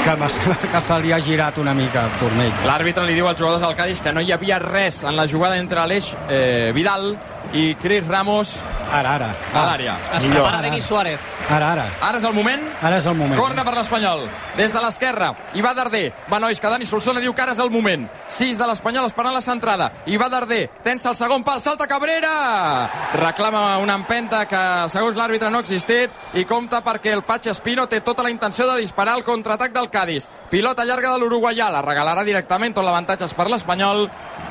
que, 0.05 0.69
que 0.73 0.81
se 0.81 0.99
li 1.03 1.13
ha 1.13 1.21
girat 1.21 1.59
una 1.59 1.75
mica 1.75 2.07
el 2.07 2.19
turmell. 2.21 2.53
L'àrbitre 2.67 3.07
li 3.07 3.15
diu 3.19 3.29
als 3.29 3.41
jugadors 3.41 3.63
del 3.63 3.77
Cádiz 3.79 4.01
que 4.01 4.13
no 4.13 4.21
hi 4.23 4.33
havia 4.33 4.59
res 4.63 5.03
en 5.05 5.17
la 5.17 5.27
jugada 5.29 5.59
entre 5.59 5.81
Aleix 5.83 6.13
eh, 6.29 6.73
Vidal 6.75 7.17
i 7.55 7.75
Cris 7.79 8.07
Ramos 8.07 8.63
Ara, 8.91 9.15
ara. 9.17 9.29
a 9.55 9.63
l'àrea. 9.67 9.97
Es 10.17 10.25
prepara 10.27 10.61
Denis 10.63 10.85
Suárez. 10.87 11.21
Ara, 11.51 11.73
ara. 11.73 11.85
Ara 12.03 12.19
és 12.19 12.25
el 12.25 12.35
moment. 12.35 12.63
Ara 12.83 12.99
és 12.99 13.07
el 13.07 13.15
moment. 13.19 13.39
Corna 13.39 13.65
per 13.67 13.75
l'Espanyol. 13.75 14.25
Des 14.57 14.73
de 14.75 14.81
l'esquerra. 14.83 15.33
I 15.55 15.63
va 15.63 15.73
Darder. 15.75 16.13
Va, 16.31 16.39
nois, 16.43 16.59
que 16.61 16.71
Dani 16.71 16.87
Solsona 16.87 17.21
diu 17.23 17.35
que 17.35 17.43
ara 17.43 17.53
és 17.55 17.61
el 17.63 17.71
moment. 17.71 18.07
6 18.31 18.59
de 18.59 18.67
l'Espanyol 18.67 19.07
esperant 19.07 19.35
la 19.35 19.43
centrada. 19.43 19.91
I 20.07 20.17
va 20.19 20.29
Darder. 20.31 20.69
Tensa 20.87 21.11
el 21.11 21.19
segon 21.19 21.45
pal. 21.47 21.61
Salta 21.63 21.87
Cabrera. 21.87 22.91
Reclama 23.15 23.79
una 23.83 23.95
empenta 23.99 24.45
que, 24.47 24.63
segons 24.91 25.19
l'àrbitre, 25.19 25.51
no 25.51 25.59
ha 25.59 25.67
existit. 25.67 26.11
I 26.35 26.45
compta 26.47 26.83
perquè 26.87 27.15
el 27.15 27.25
Patx 27.27 27.53
Espino 27.55 27.87
té 27.91 28.01
tota 28.07 28.23
la 28.27 28.31
intenció 28.31 28.67
de 28.71 28.81
disparar 28.81 29.17
el 29.19 29.25
contraatac 29.27 29.75
del 29.77 29.91
Cádiz. 29.91 30.27
Pilota 30.51 30.85
llarga 30.85 31.13
de 31.13 31.21
l'Uruguaià. 31.23 31.69
La 31.71 31.83
regalarà 31.85 32.25
directament. 32.25 32.75
Tot 32.75 32.85
l'avantatge 32.85 33.29
per 33.37 33.49
l'Espanyol. 33.53 34.09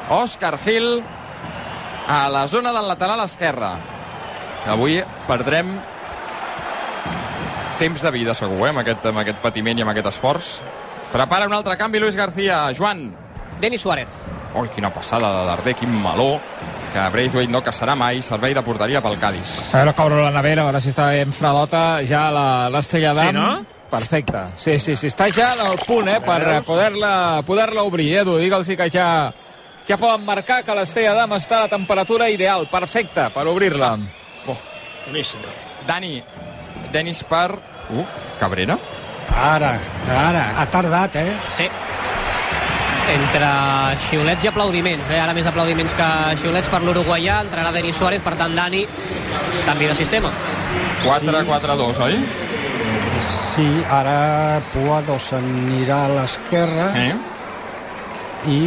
Òscar 0.10 0.56
Gil 0.64 1.02
a 2.08 2.30
la 2.30 2.46
zona 2.48 2.72
del 2.72 2.88
lateral 2.88 3.20
esquerre. 3.26 3.74
Avui 4.70 5.00
perdrem 5.28 5.74
temps 7.78 8.02
de 8.02 8.12
vida, 8.12 8.34
segur, 8.34 8.66
eh, 8.66 8.70
amb 8.72 8.80
aquest, 8.86 9.06
amb 9.12 9.20
aquest 9.20 9.42
patiment 9.44 9.78
i 9.78 9.84
amb 9.84 9.92
aquest 9.92 10.08
esforç. 10.14 10.54
Prepara 11.12 11.46
un 11.48 11.54
altre 11.54 11.76
canvi, 11.78 12.00
Luis 12.00 12.16
García. 12.16 12.70
Joan. 12.78 13.10
Denis 13.60 13.82
Suárez. 13.82 14.10
Ui, 14.56 14.70
quina 14.70 14.90
passada 14.94 15.28
de 15.42 15.46
Darder, 15.48 15.76
quin 15.76 15.92
meló, 15.92 16.40
que 16.94 17.10
Braithwaite 17.12 17.52
no 17.52 17.62
caçarà 17.64 17.96
mai, 17.96 18.22
servei 18.22 18.54
de 18.56 18.62
porteria 18.64 19.02
pel 19.04 19.18
Cádiz. 19.20 19.74
A 19.74 19.78
veure, 19.82 19.94
cobro 19.96 20.22
la 20.24 20.32
nevera, 20.32 20.62
a 20.62 20.66
veure 20.70 20.80
si 20.82 20.90
està 20.94 21.10
ben 21.12 21.34
fredota 21.36 22.00
ja 22.08 22.30
la- 22.32 22.70
l'estrella 22.70 23.14
Sí, 23.14 23.20
d'am. 23.20 23.36
no? 23.36 23.66
Perfecte. 23.90 24.42
Sí, 24.58 24.80
sí, 24.80 24.96
sí, 24.98 25.08
està 25.12 25.28
ja 25.34 25.52
al 25.62 25.78
punt, 25.86 26.10
eh, 26.10 26.20
per 26.24 26.42
eh, 26.42 26.62
poder-la 26.66 27.44
poder 27.46 27.70
obrir, 27.80 28.10
Edu. 28.24 28.38
Digue'ls 28.42 28.72
que 28.78 28.90
ja, 28.90 29.08
ja 29.86 29.98
poden 29.98 30.26
marcar 30.26 30.64
que 30.66 30.76
l'estrella 30.76 31.14
d'am 31.14 31.38
està 31.38 31.60
a 31.60 31.68
la 31.68 31.72
temperatura 31.72 32.30
ideal, 32.30 32.68
perfecta, 32.72 33.30
per 33.30 33.46
obrir-la. 33.48 33.94
Oh, 34.50 34.58
boníssim. 35.06 35.46
Dani, 35.88 36.18
Denis 36.92 37.24
per... 37.30 37.52
Uf, 37.94 38.14
Cabrera? 38.40 38.78
Ara, 39.30 39.76
ara, 40.10 40.46
ha 40.60 40.66
tardat, 40.72 41.16
eh? 41.22 41.34
Sí. 41.50 41.68
Entre 43.14 43.50
xiulets 44.08 44.48
i 44.48 44.50
aplaudiments, 44.50 45.12
eh? 45.14 45.20
ara 45.22 45.36
més 45.38 45.46
aplaudiments 45.46 45.94
que 45.94 46.08
xiulets 46.42 46.72
per 46.74 46.82
l'uruguaià, 46.82 47.44
entrarà 47.46 47.70
Denis 47.76 48.02
Suárez, 48.02 48.24
per 48.26 48.34
tant 48.40 48.58
Dani, 48.58 48.82
canvi 49.68 49.92
de 49.92 49.98
sistema. 50.02 50.34
4-4-2, 51.06 52.02
oi? 52.08 52.18
Sí, 53.26 53.68
ara 53.90 54.62
Puado 54.74 55.16
s'anirà 55.22 56.06
a 56.06 56.12
l'esquerra 56.12 56.90
eh? 57.00 57.16
i 58.52 58.60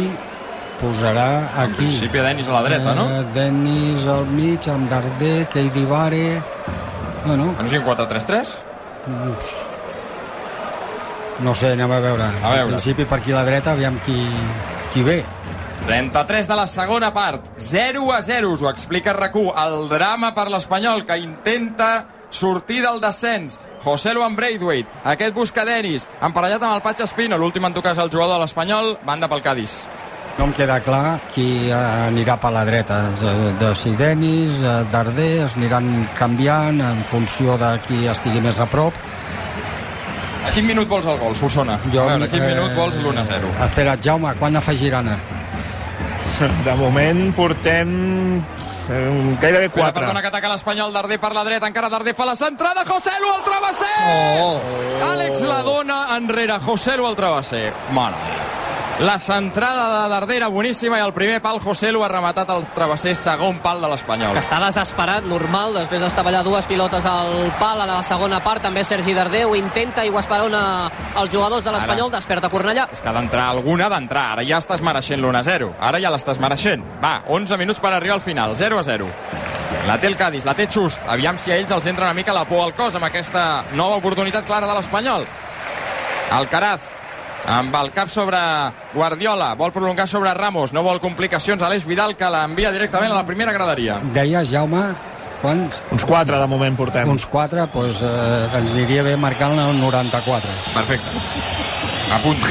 posarà 0.79 1.27
aquí. 1.65 1.85
En 1.85 1.93
principi 1.93 2.23
Denis 2.25 2.49
a 2.49 2.55
la 2.57 2.63
dreta, 2.65 2.95
no? 2.97 3.05
Eh, 3.19 3.25
Denis 3.35 4.07
al 4.09 4.25
mig, 4.33 4.67
amb 4.71 4.89
Darder, 4.91 5.47
Keidi 5.51 5.85
Vare... 5.85 6.41
Bueno, 7.25 7.51
No 7.59 7.67
sigui 7.67 7.83
un 7.83 7.89
4-3-3? 7.89 8.53
no 11.39 11.53
sé, 11.55 11.73
anem 11.73 11.91
a 11.91 11.99
veure. 12.03 12.23
A 12.23 12.49
veure. 12.51 12.63
En 12.67 12.73
principi 12.75 13.05
per 13.07 13.19
aquí 13.19 13.31
a 13.31 13.39
la 13.39 13.45
dreta, 13.47 13.71
aviam 13.75 13.99
qui, 14.05 14.17
qui 14.93 15.03
ve. 15.03 15.21
33 15.85 16.47
de 16.49 16.55
la 16.59 16.67
segona 16.67 17.13
part, 17.15 17.47
0 17.57 18.11
a 18.13 18.21
0, 18.21 18.51
us 18.51 18.61
ho 18.61 18.69
explica 18.69 19.13
RAC1, 19.15 19.53
el 19.63 19.87
drama 19.89 20.33
per 20.35 20.49
l'Espanyol 20.51 21.05
que 21.07 21.17
intenta 21.23 22.05
sortir 22.29 22.81
del 22.83 22.99
descens. 23.01 23.59
José 23.83 24.13
Luan 24.13 24.35
Braithwaite, 24.35 24.91
aquest 25.07 25.33
busca 25.33 25.63
Denis, 25.65 26.05
emparellat 26.21 26.63
amb 26.63 26.75
el 26.75 26.83
Patx 26.83 27.07
Espino, 27.07 27.37
l'últim 27.39 27.65
en 27.65 27.75
tocar 27.75 27.95
és 27.95 28.01
el 28.03 28.11
jugador 28.11 28.35
de 28.35 28.43
l'Espanyol, 28.43 28.97
banda 29.07 29.29
pel 29.31 29.43
Cádiz. 29.45 29.81
No 30.39 30.45
em 30.47 30.53
queda 30.55 30.77
clar 30.79 31.19
qui 31.33 31.67
eh, 31.67 31.75
anirà 32.07 32.37
per 32.39 32.51
la 32.55 32.63
dreta. 32.67 32.99
De, 33.19 33.31
de 33.59 33.73
si 33.75 33.91
Denis, 33.99 34.61
eh, 34.63 34.75
Darder, 34.91 35.31
es 35.45 35.55
aniran 35.59 36.07
canviant 36.15 36.79
en 36.83 37.01
funció 37.07 37.57
de 37.59 37.73
qui 37.87 38.05
estigui 38.07 38.43
més 38.43 38.59
a 38.59 38.67
prop. 38.71 38.95
A 40.47 40.53
quin 40.55 40.63
minut 40.67 40.87
vols 40.87 41.09
el 41.11 41.19
gol, 41.19 41.35
Solsona? 41.35 41.75
Jo, 41.91 42.05
a 42.05 42.13
veure, 42.13 42.29
a 42.29 42.31
quin 42.31 42.45
eh, 42.45 42.53
minut 42.53 42.75
vols 42.77 42.95
l'1-0? 43.01 43.51
Espera't, 43.67 43.99
Jaume, 44.03 44.31
quan 44.39 44.55
afegiran? 44.55 45.11
De 46.67 46.75
moment 46.79 47.25
portem 47.35 47.91
eh, 48.39 48.68
gairebé 48.89 49.65
Espera, 49.65 49.91
4. 49.91 50.01
perdona 50.01 50.21
que 50.21 50.27
ataca 50.27 50.49
l'Espanyol, 50.49 50.93
Darder 50.93 51.19
per 51.19 51.33
la 51.33 51.43
dreta, 51.45 51.67
encara 51.69 51.89
Darder 51.89 52.15
fa 52.17 52.25
la 52.25 52.35
centrada, 52.35 52.83
José 52.85 53.11
Lu 53.21 53.29
al 53.31 53.43
travesser! 53.45 54.41
Oh. 54.41 54.59
Àlex 55.11 55.41
la 55.45 55.61
dona 55.61 55.99
enrere, 56.17 56.59
José 56.65 56.97
Lu 56.97 57.05
al 57.05 57.15
travesser. 57.15 57.73
Mare. 57.93 58.58
La 58.99 59.17
centrada 59.17 60.03
de 60.03 60.09
Darder 60.09 60.35
era 60.35 60.47
boníssima 60.51 60.97
i 60.99 61.01
el 61.01 61.13
primer 61.15 61.37
pal 61.39 61.61
José 61.63 61.93
Lu 61.95 62.01
ha 62.03 62.09
rematat 62.11 62.49
el 62.51 62.65
travesser, 62.75 63.13
segon 63.15 63.61
pal 63.63 63.79
de 63.79 63.87
l'Espanyol. 63.87 64.33
Que 64.35 64.41
està 64.43 64.57
desesperat, 64.59 65.23
normal, 65.23 65.71
després 65.77 66.03
d'estar 66.03 66.25
allà 66.27 66.41
dues 66.43 66.67
pilotes 66.67 67.07
al 67.07 67.47
pal 67.61 67.79
a 67.79 67.87
la 67.87 68.01
segona 68.03 68.41
part, 68.43 68.59
també 68.67 68.83
Sergi 68.83 69.15
Darder 69.15 69.45
ho 69.47 69.55
intenta 69.55 70.03
i 70.03 70.11
ho 70.11 70.19
esperona 70.19 70.89
els 71.15 71.31
jugadors 71.31 71.63
de 71.63 71.71
l'Espanyol, 71.71 72.11
desperta 72.11 72.51
Cornellà. 72.51 72.89
És 72.91 72.99
que 72.99 73.15
d'entrar 73.15 73.47
alguna, 73.53 73.87
d'entrar. 73.87 74.33
Ara 74.33 74.43
ja 74.43 74.59
estàs 74.59 74.83
mereixent 74.83 75.23
l'1-0. 75.23 75.71
Ara 75.79 76.03
ja 76.03 76.11
l'estàs 76.11 76.43
mereixent. 76.43 76.83
Va, 76.99 77.21
11 77.31 77.55
minuts 77.63 77.79
per 77.79 77.93
arribar 77.93 78.19
al 78.19 78.25
final. 78.27 78.59
0-0. 78.59 79.07
La 79.87 79.95
té 79.95 80.11
el 80.11 80.19
Cádiz, 80.19 80.43
la 80.43 80.59
té 80.59 80.67
Just. 80.67 81.07
Aviam 81.07 81.39
si 81.39 81.55
a 81.55 81.55
ells 81.55 81.71
els 81.71 81.87
entra 81.87 82.11
una 82.11 82.19
mica 82.19 82.35
la 82.35 82.43
por 82.43 82.67
al 82.67 82.75
cos 82.75 82.99
amb 82.99 83.07
aquesta 83.07 83.63
nova 83.79 84.03
oportunitat 84.03 84.43
clara 84.43 84.67
de 84.67 84.75
l'Espanyol. 84.75 85.23
Alcaraz, 86.35 86.98
amb 87.47 87.75
el 87.79 87.91
cap 87.95 88.09
sobre 88.11 88.39
Guardiola, 88.93 89.53
vol 89.55 89.71
prolongar 89.71 90.07
sobre 90.07 90.33
Ramos, 90.33 90.73
no 90.73 90.83
vol 90.83 90.99
complicacions. 90.99 91.63
Aleix 91.63 91.85
Vidal, 91.87 92.15
que 92.17 92.29
l'envia 92.29 92.73
directament 92.75 93.11
a 93.11 93.21
la 93.21 93.25
primera 93.25 93.53
graderia. 93.55 93.99
Deies, 94.13 94.51
Jaume, 94.51 94.83
quants? 95.41 95.79
Uns 95.95 96.05
4 96.05 96.39
de 96.41 96.47
moment 96.51 96.77
portem. 96.77 97.09
Uns 97.09 97.25
4, 97.29 97.67
doncs 97.73 98.03
eh, 98.03 98.59
ens 98.59 98.75
aniria 98.77 99.05
bé 99.07 99.15
marcar 99.17 99.51
el 99.53 99.79
94. 99.79 100.55
Perfecte. 100.73 101.25
Apunt. 102.13 102.41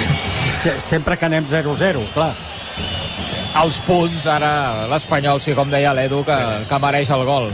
Se 0.58 0.78
sempre 0.80 1.16
que 1.18 1.26
anem 1.26 1.46
0-0, 1.46 2.04
clar. 2.14 2.32
Els 3.58 3.78
punts, 3.82 4.26
ara 4.30 4.86
l'Espanyol, 4.90 5.40
sí, 5.42 5.54
com 5.58 5.70
deia 5.70 5.94
l'Edu, 5.96 6.22
que, 6.26 6.36
sí. 6.36 6.68
que 6.70 6.78
mereix 6.82 7.10
el 7.14 7.24
gol. 7.26 7.50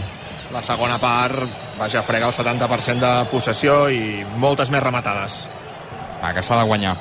La 0.53 0.61
segona 0.63 0.99
part, 1.01 1.49
vaja, 1.79 2.05
frega 2.07 2.29
el 2.29 2.37
70% 2.37 3.01
de 3.01 3.15
possessió 3.33 3.89
i 3.91 4.23
moltes 4.39 4.71
més 4.71 4.85
rematades. 4.85 5.41
Va, 6.21 6.33
que 6.37 6.45
s'ha 6.45 6.61
de 6.61 6.69
guanyar. 6.69 6.95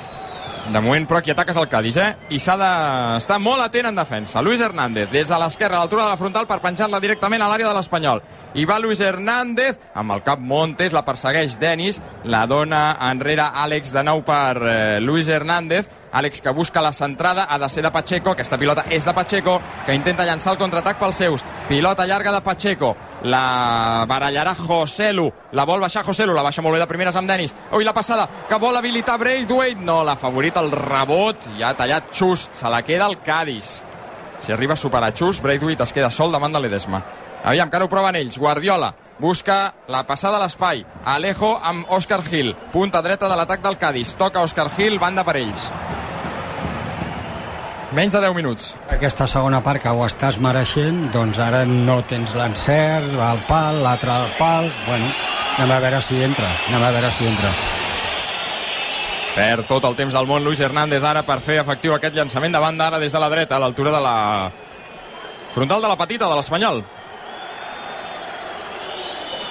De 0.64 0.80
moment, 0.80 1.04
però, 1.04 1.20
qui 1.20 1.28
ataques 1.28 1.58
el 1.60 1.68
Cádiz, 1.68 1.96
eh? 2.00 2.06
I 2.32 2.38
s'ha 2.40 2.54
d'estar 2.56 3.36
molt 3.42 3.60
atent 3.60 3.90
en 3.90 3.98
defensa. 3.98 4.40
Luis 4.42 4.62
Hernández, 4.64 5.10
des 5.12 5.28
de 5.28 5.38
l'esquerra, 5.38 5.76
a 5.76 5.82
l'altura 5.82 6.06
de 6.06 6.14
la 6.14 6.16
frontal, 6.16 6.46
per 6.48 6.56
penjar-la 6.64 7.02
directament 7.04 7.44
a 7.44 7.50
l'àrea 7.50 7.68
de 7.68 7.74
l'Espanyol. 7.76 8.22
I 8.56 8.64
va 8.64 8.78
Luis 8.80 9.02
Hernández, 9.04 9.76
amb 9.92 10.14
el 10.16 10.22
cap 10.24 10.40
Montes, 10.40 10.94
la 10.96 11.04
persegueix 11.04 11.58
Denis, 11.60 12.00
la 12.24 12.46
dona 12.48 12.96
enrere 13.10 13.44
Àlex 13.44 13.92
de 13.92 14.06
nou 14.08 14.24
per 14.24 14.56
eh, 14.62 15.00
Luis 15.04 15.28
Hernández, 15.28 15.90
Àlex 16.14 16.40
que 16.40 16.52
busca 16.54 16.82
la 16.82 16.92
centrada, 16.92 17.48
ha 17.50 17.58
de 17.58 17.68
ser 17.68 17.82
de 17.82 17.90
Pacheco, 17.90 18.30
aquesta 18.30 18.58
pilota 18.58 18.84
és 18.88 19.04
de 19.04 19.12
Pacheco, 19.12 19.56
que 19.84 19.94
intenta 19.94 20.24
llançar 20.24 20.52
el 20.54 20.60
contraatac 20.60 21.00
pels 21.00 21.18
seus. 21.18 21.44
Pilota 21.68 22.06
llarga 22.06 22.32
de 22.32 22.40
Pacheco, 22.40 22.94
la 23.24 24.04
barallarà 24.06 24.54
Joselu, 24.54 25.26
la 25.52 25.66
vol 25.66 25.82
baixar 25.82 26.04
Joselu, 26.06 26.34
la 26.36 26.46
baixa 26.46 26.62
molt 26.62 26.78
bé 26.78 26.82
de 26.84 26.88
primeres 26.90 27.18
amb 27.18 27.28
Denis. 27.28 27.54
Ui, 27.72 27.84
la 27.84 27.96
passada, 27.96 28.28
que 28.48 28.60
vol 28.62 28.76
habilitar 28.78 29.18
Braithwaite, 29.18 29.82
no, 29.82 30.04
l'ha 30.06 30.14
favorit 30.16 30.56
el 30.62 30.70
rebot, 30.70 31.50
i 31.58 31.66
ha 31.66 31.74
tallat 31.74 32.14
Just, 32.14 32.54
se 32.62 32.70
la 32.70 32.84
queda 32.86 33.10
el 33.10 33.18
Cádiz. 33.26 33.80
Si 34.38 34.52
arriba 34.52 34.74
a 34.74 34.80
superar 34.80 35.14
Just, 35.18 35.42
Braithwaite 35.42 35.82
es 35.82 35.92
queda 35.92 36.12
sol 36.14 36.30
davant 36.30 36.54
de 36.54 36.62
l'Edesma. 36.62 37.02
Aviam, 37.44 37.68
que 37.68 37.76
ara 37.76 37.84
ho 37.88 37.90
proven 37.92 38.16
ells. 38.16 38.38
Guardiola 38.38 38.94
busca 39.18 39.74
la 39.88 40.04
passada 40.06 40.38
a 40.38 40.42
l'espai. 40.42 40.84
Alejo 41.04 41.54
amb 41.62 41.90
Òscar 41.90 42.22
Gil. 42.26 42.54
Punta 42.72 43.02
dreta 43.02 43.28
de 43.28 43.36
l'atac 43.36 43.62
del 43.62 43.78
Cádiz. 43.78 44.14
Toca 44.18 44.42
Òscar 44.42 44.70
Gil, 44.76 44.98
banda 44.98 45.24
per 45.24 45.36
ells. 45.40 45.70
Menys 47.94 48.16
de 48.16 48.20
10 48.24 48.34
minuts. 48.34 48.72
Aquesta 48.90 49.28
segona 49.30 49.60
part 49.62 49.78
que 49.82 49.90
ho 49.92 50.00
estàs 50.02 50.40
mereixent, 50.42 51.12
doncs 51.14 51.38
ara 51.38 51.62
no 51.68 52.00
tens 52.10 52.34
l'encert, 52.34 53.06
el 53.14 53.44
pal, 53.46 53.78
l'altre 53.84 54.10
al 54.10 54.32
pal... 54.34 54.66
Bueno, 54.88 55.12
anem 55.60 55.76
a 55.76 55.78
veure 55.84 56.00
si 56.02 56.18
entra, 56.26 56.48
anem 56.72 56.82
a 56.82 56.90
veure 56.96 57.12
si 57.14 57.28
entra. 57.30 57.52
Perd 59.36 59.68
tot 59.70 59.86
el 59.86 59.94
temps 59.98 60.14
del 60.14 60.26
món 60.26 60.42
Luis 60.42 60.60
Hernández 60.62 61.06
ara 61.06 61.22
per 61.26 61.38
fer 61.42 61.60
efectiu 61.62 61.94
aquest 61.94 62.18
llançament 62.18 62.54
de 62.54 62.62
banda 62.62 62.88
ara 62.88 62.98
des 63.02 63.14
de 63.14 63.22
la 63.22 63.30
dreta, 63.30 63.56
a 63.56 63.62
l'altura 63.62 63.94
de 63.94 64.02
la 64.02 64.18
frontal 65.54 65.82
de 65.82 65.94
la 65.94 65.98
petita 65.98 66.26
de 66.26 66.34
l'Espanyol. 66.34 66.82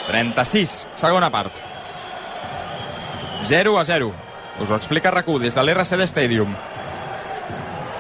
36, 0.08 0.88
segona 0.96 1.30
part. 1.32 1.60
0 3.44 3.80
a 3.80 3.84
0. 3.84 4.14
Us 4.62 4.70
ho 4.70 4.76
explica 4.76 5.12
RAC1 5.12 5.40
des 5.40 5.56
de 5.56 5.64
l'RCD 5.64 6.08
Stadium. 6.08 6.56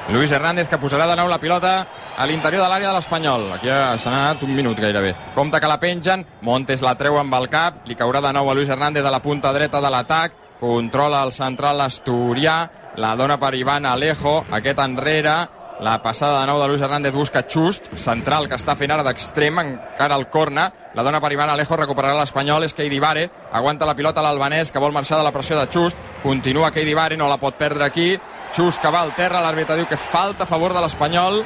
Luis 0.09 0.31
Hernández 0.31 0.67
que 0.67 0.77
posarà 0.77 1.07
de 1.07 1.15
nou 1.15 1.29
la 1.31 1.39
pilota 1.39 1.87
a 2.17 2.25
l'interior 2.27 2.61
de 2.61 2.69
l'àrea 2.69 2.91
de 2.91 2.95
l'Espanyol. 2.97 3.47
Aquí 3.55 3.71
se 3.71 4.11
n'ha 4.11 4.29
anat 4.29 4.43
un 4.43 4.53
minut 4.55 4.79
gairebé. 4.79 5.15
Compte 5.33 5.59
que 5.59 5.67
la 5.67 5.79
pengen, 5.79 6.25
Montes 6.41 6.83
la 6.83 6.95
treu 6.99 7.17
amb 7.19 7.33
el 7.39 7.49
cap, 7.49 7.81
li 7.87 7.95
caurà 7.95 8.21
de 8.21 8.33
nou 8.35 8.51
a 8.51 8.53
Luis 8.53 8.69
Hernández 8.69 9.05
a 9.05 9.11
la 9.11 9.21
punta 9.23 9.53
dreta 9.53 9.81
de 9.81 9.89
l'atac, 9.89 10.35
controla 10.59 11.23
el 11.23 11.31
central 11.31 11.81
asturià, 11.81 12.69
la 12.97 13.15
dona 13.15 13.39
per 13.39 13.55
Ivan 13.55 13.85
Alejo, 13.85 14.43
aquest 14.51 14.79
enrere, 14.79 15.35
la 15.83 16.01
passada 16.01 16.39
de 16.39 16.47
nou 16.47 16.61
de 16.61 16.67
Luis 16.69 16.81
Hernández 16.81 17.11
busca 17.11 17.43
Just, 17.43 17.89
central 17.99 18.47
que 18.47 18.55
està 18.55 18.71
fent 18.79 18.93
ara 18.95 19.03
d'extrem, 19.03 19.57
encara 19.59 20.15
al 20.15 20.29
corna, 20.31 20.69
la 20.95 21.03
dona 21.03 21.19
per 21.19 21.33
Ivan 21.35 21.51
Alejo 21.51 21.75
recuperarà 21.75 22.15
l'Espanyol, 22.15 22.63
és 22.63 22.73
Keidi 22.73 23.01
Vare, 23.03 23.25
aguanta 23.51 23.85
la 23.85 23.95
pilota 23.97 24.23
l'albanès 24.23 24.71
que 24.71 24.79
vol 24.79 24.95
marxar 24.95 25.19
de 25.19 25.25
la 25.27 25.33
pressió 25.35 25.59
de 25.59 25.67
Just, 25.67 25.99
continua 26.23 26.71
Keidi 26.71 26.95
Vare, 26.95 27.17
no 27.19 27.27
la 27.27 27.37
pot 27.41 27.59
perdre 27.59 27.83
aquí, 27.83 28.13
Just 28.55 28.79
que 28.79 28.91
va 28.95 29.01
al 29.03 29.11
terra, 29.17 29.41
l'àrbitre 29.43 29.75
diu 29.75 29.89
que 29.89 29.99
falta 29.99 30.47
a 30.47 30.47
favor 30.47 30.71
de 30.71 30.85
l'Espanyol. 30.85 31.41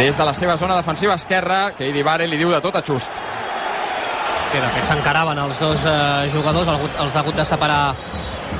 Des 0.00 0.18
de 0.18 0.26
la 0.26 0.34
seva 0.34 0.56
zona 0.56 0.74
defensiva 0.74 1.14
esquerra, 1.14 1.68
Keidi 1.78 2.02
Vare 2.02 2.26
li 2.26 2.42
diu 2.42 2.50
de 2.50 2.60
tot 2.64 2.74
a 2.74 2.82
Just. 2.82 3.22
Sí, 4.50 4.58
de 4.58 4.68
fet 4.74 4.82
s'encaraven 4.88 5.38
els 5.38 5.60
dos 5.62 5.84
eh, 5.86 6.26
jugadors, 6.32 6.66
els 6.66 7.14
ha 7.14 7.20
hagut 7.20 7.36
de 7.38 7.44
separar 7.46 7.92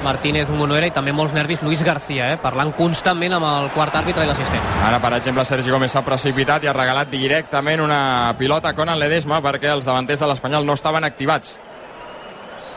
Martínez 0.05 0.53
Monuera 0.55 0.86
i 0.86 0.93
també 0.95 1.11
molts 1.11 1.34
nervis 1.34 1.64
Luis 1.66 1.82
García, 1.82 2.28
eh, 2.30 2.36
parlant 2.38 2.70
constantment 2.78 3.34
amb 3.34 3.49
el 3.49 3.66
quart 3.74 3.99
àrbitre 3.99 4.22
i 4.22 4.30
l'assistent. 4.30 4.68
Ara, 4.86 5.01
per 5.03 5.16
exemple, 5.18 5.43
Sergi 5.49 5.74
Gómez 5.74 5.91
s'ha 5.91 6.05
precipitat 6.07 6.62
i 6.62 6.70
ha 6.70 6.76
regalat 6.76 7.11
directament 7.11 7.82
una 7.82 8.36
pilota 8.38 8.70
a 8.70 8.78
Conan 8.78 9.03
Ledesma 9.03 9.43
perquè 9.43 9.74
els 9.74 9.88
davanters 9.88 10.22
de 10.22 10.30
l'Espanyol 10.30 10.68
no 10.68 10.78
estaven 10.78 11.05
activats. 11.11 11.59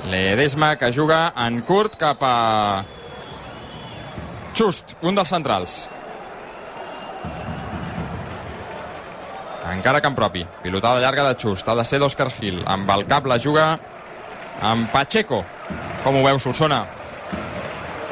Ledesma 0.09 0.73
que 0.81 0.89
juga 0.91 1.27
en 1.45 1.61
curt 1.61 2.01
cap 2.01 2.25
a 2.25 2.35
Just, 4.57 4.97
un 5.05 5.13
dels 5.13 5.29
centrals. 5.29 5.83
Encara 9.73 10.01
camp 10.01 10.15
propi. 10.15 10.45
Pilotada 10.63 11.01
llarga 11.01 11.27
de 11.29 11.37
Just. 11.39 11.67
Ha 11.67 11.75
de 11.75 11.85
ser 11.85 11.99
d'Òscar 11.99 12.29
Gil. 12.31 12.61
Amb 12.69 12.89
el 12.93 13.07
cap 13.09 13.25
la 13.25 13.39
juga 13.39 13.71
amb 14.61 14.91
Pacheco. 14.93 15.43
Com 16.03 16.19
ho 16.19 16.23
veu, 16.25 16.39
Solsona? 16.39 16.83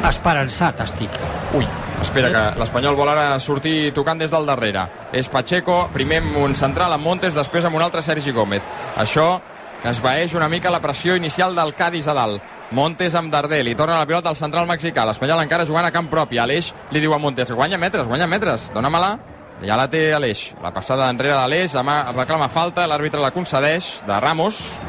Esperançat 0.07 0.81
estic. 0.81 1.13
Ui, 1.53 1.67
espera 2.01 2.31
que 2.33 2.43
l'Espanyol 2.57 2.97
vol 2.97 3.11
ara 3.11 3.37
sortir 3.39 3.91
tocant 3.93 4.17
des 4.17 4.31
del 4.33 4.47
darrere. 4.49 4.87
És 5.13 5.29
Pacheco, 5.29 5.83
primer 5.93 6.23
amb 6.23 6.39
un 6.41 6.55
central 6.57 6.95
amb 6.95 7.05
Montes, 7.05 7.37
després 7.37 7.67
amb 7.67 7.77
un 7.77 7.85
altre 7.85 8.01
Sergi 8.01 8.33
Gómez. 8.33 8.65
Això 8.97 9.35
que 9.81 9.89
esvaeix 9.89 10.33
una 10.37 10.49
mica 10.49 10.73
la 10.73 10.81
pressió 10.81 11.15
inicial 11.15 11.55
del 11.55 11.75
Cádiz 11.77 12.07
a 12.07 12.17
dalt. 12.17 12.41
Montes 12.71 13.13
amb 13.19 13.31
Darder, 13.33 13.61
li 13.67 13.75
torna 13.75 13.99
la 13.99 14.07
pilota 14.07 14.31
al 14.31 14.39
central 14.39 14.65
mexicà. 14.69 15.05
L'Espanyol 15.05 15.43
encara 15.43 15.67
jugant 15.67 15.85
a 15.85 15.91
camp 15.91 16.09
propi. 16.09 16.39
Aleix 16.39 16.71
li 16.91 17.01
diu 17.03 17.13
a 17.13 17.19
Montes, 17.19 17.51
guanya 17.51 17.77
metres, 17.77 18.07
guanya 18.07 18.29
metres, 18.31 18.69
dóna-me-la. 18.73 19.17
Ja 19.61 19.75
la 19.77 19.87
té 19.89 20.13
Aleix. 20.13 20.53
La 20.63 20.71
passada 20.73 21.09
enrere 21.13 21.35
d'Aleix, 21.37 21.75
ama- 21.77 22.11
reclama 22.15 22.47
falta, 22.49 22.87
l'àrbitre 22.89 23.21
la 23.21 23.31
concedeix, 23.31 24.01
de 24.07 24.19
Ramos. 24.19 24.79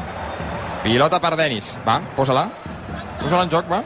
Pilota 0.83 1.19
per 1.21 1.35
Denis. 1.37 1.77
Va, 1.87 1.99
posa-la. 2.15 2.47
Posa-la 3.21 3.43
en 3.43 3.49
joc, 3.53 3.69
va. 3.71 3.83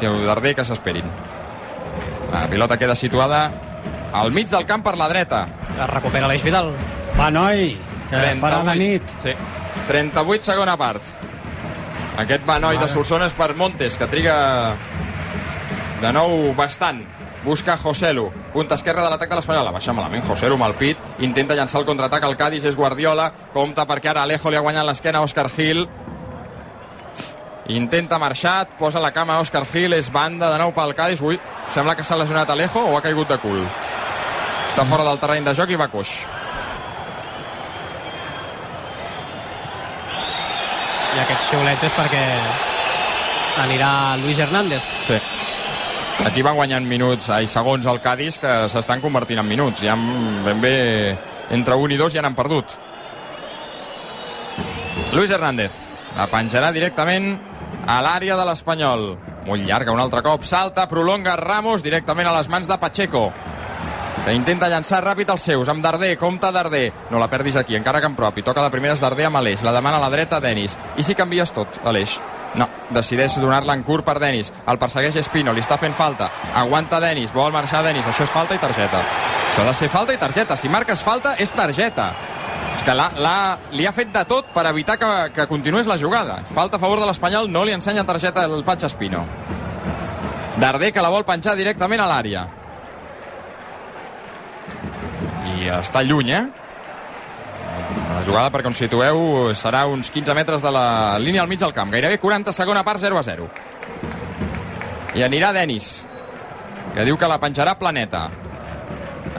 Diu 0.00 0.14
Darder 0.26 0.54
que 0.54 0.64
s'esperin. 0.64 1.04
La 2.32 2.46
pilota 2.46 2.76
queda 2.78 2.94
situada 2.94 3.50
al 4.12 4.30
mig 4.32 4.48
del 4.48 4.64
camp 4.66 4.84
per 4.84 4.96
la 4.96 5.08
dreta. 5.08 5.46
Es 5.78 5.90
recupera 5.90 6.28
l'Eix 6.30 6.44
Vidal. 6.44 6.70
Va, 7.18 7.30
noi, 7.34 7.72
que 8.10 8.22
es 8.30 8.38
farà 8.40 8.62
de 8.64 8.74
nit. 8.78 9.02
Sí. 9.22 9.34
38 9.88 10.44
segona 10.52 10.76
part. 10.76 11.02
Aquest 12.18 12.44
Banoi 12.46 12.78
de 12.78 12.88
Solsona 12.90 13.26
és 13.26 13.34
per 13.34 13.54
Montes, 13.56 13.96
que 13.98 14.06
triga 14.10 14.74
de 16.02 16.12
nou 16.12 16.52
bastant. 16.58 17.02
Busca 17.48 17.78
Joselu, 17.78 18.30
punta 18.52 18.76
esquerra 18.76 19.00
de 19.00 19.08
l'atac 19.08 19.30
de 19.30 19.36
l'Espanyol. 19.38 19.64
La 19.64 19.72
baixa 19.72 19.94
malament 19.96 20.20
Joselu 20.26 20.58
amb 20.58 20.66
el 20.66 20.74
pit. 20.76 20.98
Intenta 21.24 21.54
llançar 21.56 21.80
el 21.80 21.86
contraatac 21.88 22.26
al 22.26 22.36
Cádiz, 22.36 22.66
és 22.68 22.76
Guardiola. 22.76 23.30
Compta 23.54 23.86
perquè 23.88 24.10
ara 24.10 24.26
Alejo 24.28 24.52
li 24.52 24.58
ha 24.58 24.60
guanyat 24.60 24.84
l'esquena 24.84 25.22
a 25.22 25.24
Òscar 25.24 25.46
Gil. 25.54 25.86
Intenta 27.72 28.18
marxar, 28.20 28.66
posa 28.76 29.00
la 29.00 29.14
cama 29.16 29.38
a 29.38 29.40
Òscar 29.40 29.64
Gil, 29.64 29.96
és 29.96 30.12
banda 30.12 30.52
de 30.52 30.58
nou 30.60 30.74
pel 30.76 30.92
Cádiz. 30.98 31.24
Ui, 31.24 31.40
sembla 31.72 31.96
que 31.96 32.04
s'ha 32.04 32.20
lesionat 32.20 32.52
Alejo 32.52 32.84
o 32.84 32.98
ha 32.98 33.00
caigut 33.00 33.32
de 33.32 33.40
cul. 33.40 33.64
Està 34.68 34.84
fora 34.84 35.08
del 35.08 35.24
terreny 35.24 35.48
de 35.48 35.56
joc 35.56 35.72
i 35.72 35.80
va 35.80 35.88
coix. 35.88 36.12
I 41.16 41.24
aquests 41.24 41.48
xiulets 41.48 41.88
és 41.88 41.96
perquè 41.96 42.22
anirà 43.64 43.90
Luis 44.20 44.36
Hernández. 44.36 44.84
Sí. 45.08 45.37
Aquí 46.26 46.42
van 46.42 46.56
guanyant 46.58 46.86
minuts 46.86 47.28
i 47.30 47.46
segons 47.46 47.86
el 47.86 48.00
Cádiz 48.02 48.40
que 48.42 48.54
s'estan 48.70 49.02
convertint 49.02 49.38
en 49.38 49.46
minuts. 49.46 49.84
Ja 49.86 49.94
ben 50.44 50.60
bé 50.60 50.74
entre 51.54 51.76
un 51.78 51.94
i 51.94 51.98
dos 52.00 52.12
ja 52.12 52.22
n'han 52.24 52.36
perdut. 52.38 52.74
Luis 55.14 55.30
Hernández 55.30 55.72
la 56.16 56.26
penjarà 56.26 56.72
directament 56.74 57.36
a 57.86 58.00
l'àrea 58.02 58.36
de 58.36 58.46
l'Espanyol. 58.48 59.12
Molt 59.46 59.64
llarga, 59.64 59.94
un 59.94 60.02
altre 60.02 60.20
cop. 60.26 60.42
Salta, 60.44 60.88
prolonga 60.90 61.38
Ramos 61.38 61.86
directament 61.86 62.28
a 62.28 62.34
les 62.36 62.50
mans 62.50 62.68
de 62.68 62.76
Pacheco 62.78 63.28
que 64.24 64.34
intenta 64.36 64.68
llançar 64.68 64.98
ràpid 65.00 65.30
els 65.32 65.44
seus, 65.46 65.70
amb 65.72 65.80
Darder, 65.80 66.10
compta 66.20 66.50
Darder, 66.52 66.90
no 67.08 67.20
la 67.22 67.30
perdis 67.32 67.56
aquí, 67.56 67.78
encara 67.78 68.02
que 68.02 68.10
en 68.10 68.16
propi, 68.18 68.42
toca 68.44 68.60
de 68.60 68.68
primeres 68.74 69.00
Darder 69.00 69.24
amb 69.30 69.40
Aleix, 69.40 69.62
la 69.64 69.72
demana 69.72 69.96
a 69.96 70.02
la 70.02 70.10
dreta 70.12 70.40
Denis, 70.44 70.74
i 71.00 71.06
si 71.06 71.16
canvies 71.16 71.54
tot, 71.56 71.80
Aleix? 71.88 72.18
Decideix 72.90 73.34
donar-la 73.40 73.74
en 73.76 73.82
curt 73.84 74.04
per 74.04 74.18
Denis, 74.18 74.52
el 74.66 74.78
persegueix 74.80 75.16
Espino, 75.20 75.52
li 75.52 75.60
està 75.60 75.76
fent 75.76 75.92
falta, 75.92 76.30
aguanta 76.56 77.00
Denis, 77.04 77.32
vol 77.36 77.52
marxar 77.52 77.82
Denis, 77.84 78.06
això 78.08 78.24
és 78.24 78.30
falta 78.32 78.54
i 78.56 78.58
targeta. 78.62 79.02
Això 79.50 79.60
ha 79.62 79.66
de 79.68 79.74
ser 79.74 79.88
falta 79.92 80.14
i 80.14 80.18
targeta, 80.20 80.56
si 80.56 80.68
marques 80.72 81.02
falta 81.04 81.34
és 81.38 81.52
targeta. 81.52 82.12
És 82.74 82.82
que 82.86 82.94
l'ha- 82.94 83.10
l'ha- 83.16 83.58
li 83.72 83.86
ha 83.86 83.92
fet 83.92 84.12
de 84.12 84.24
tot 84.24 84.46
per 84.54 84.64
evitar 84.66 84.96
que, 84.98 85.32
que 85.34 85.46
continués 85.46 85.86
la 85.86 85.98
jugada. 85.98 86.38
Falta 86.54 86.76
a 86.76 86.80
favor 86.80 87.00
de 87.00 87.06
l'Espanyol, 87.06 87.50
no 87.50 87.64
li 87.64 87.72
ensenya 87.72 88.04
targeta 88.04 88.44
el 88.44 88.62
Patx 88.64 88.84
Espino. 88.84 89.26
Darder 90.56 90.92
que 90.92 91.02
la 91.02 91.08
vol 91.10 91.24
penjar 91.24 91.56
directament 91.56 92.00
a 92.00 92.06
l'àrea. 92.08 92.46
i 95.58 95.68
està 95.74 96.02
lluny, 96.04 96.30
eh? 96.30 96.44
La 97.98 98.22
jugada, 98.26 98.50
perquè 98.54 98.70
on 98.70 98.76
situeu, 98.78 99.20
serà 99.58 99.84
uns 99.90 100.10
15 100.14 100.34
metres 100.36 100.62
de 100.64 100.72
la 100.74 101.18
línia 101.22 101.42
al 101.42 101.50
mig 101.50 101.60
del 101.60 101.74
camp. 101.76 101.90
Gairebé 101.92 102.18
40 102.22 102.54
segona 102.56 102.84
part, 102.86 103.00
0 103.02 103.18
a 103.18 103.24
0. 103.26 103.48
I 105.18 105.24
anirà 105.26 105.52
Denis, 105.52 106.04
que 106.94 107.06
diu 107.08 107.18
que 107.18 107.30
la 107.30 107.40
penjarà 107.42 107.74
Planeta. 107.78 108.28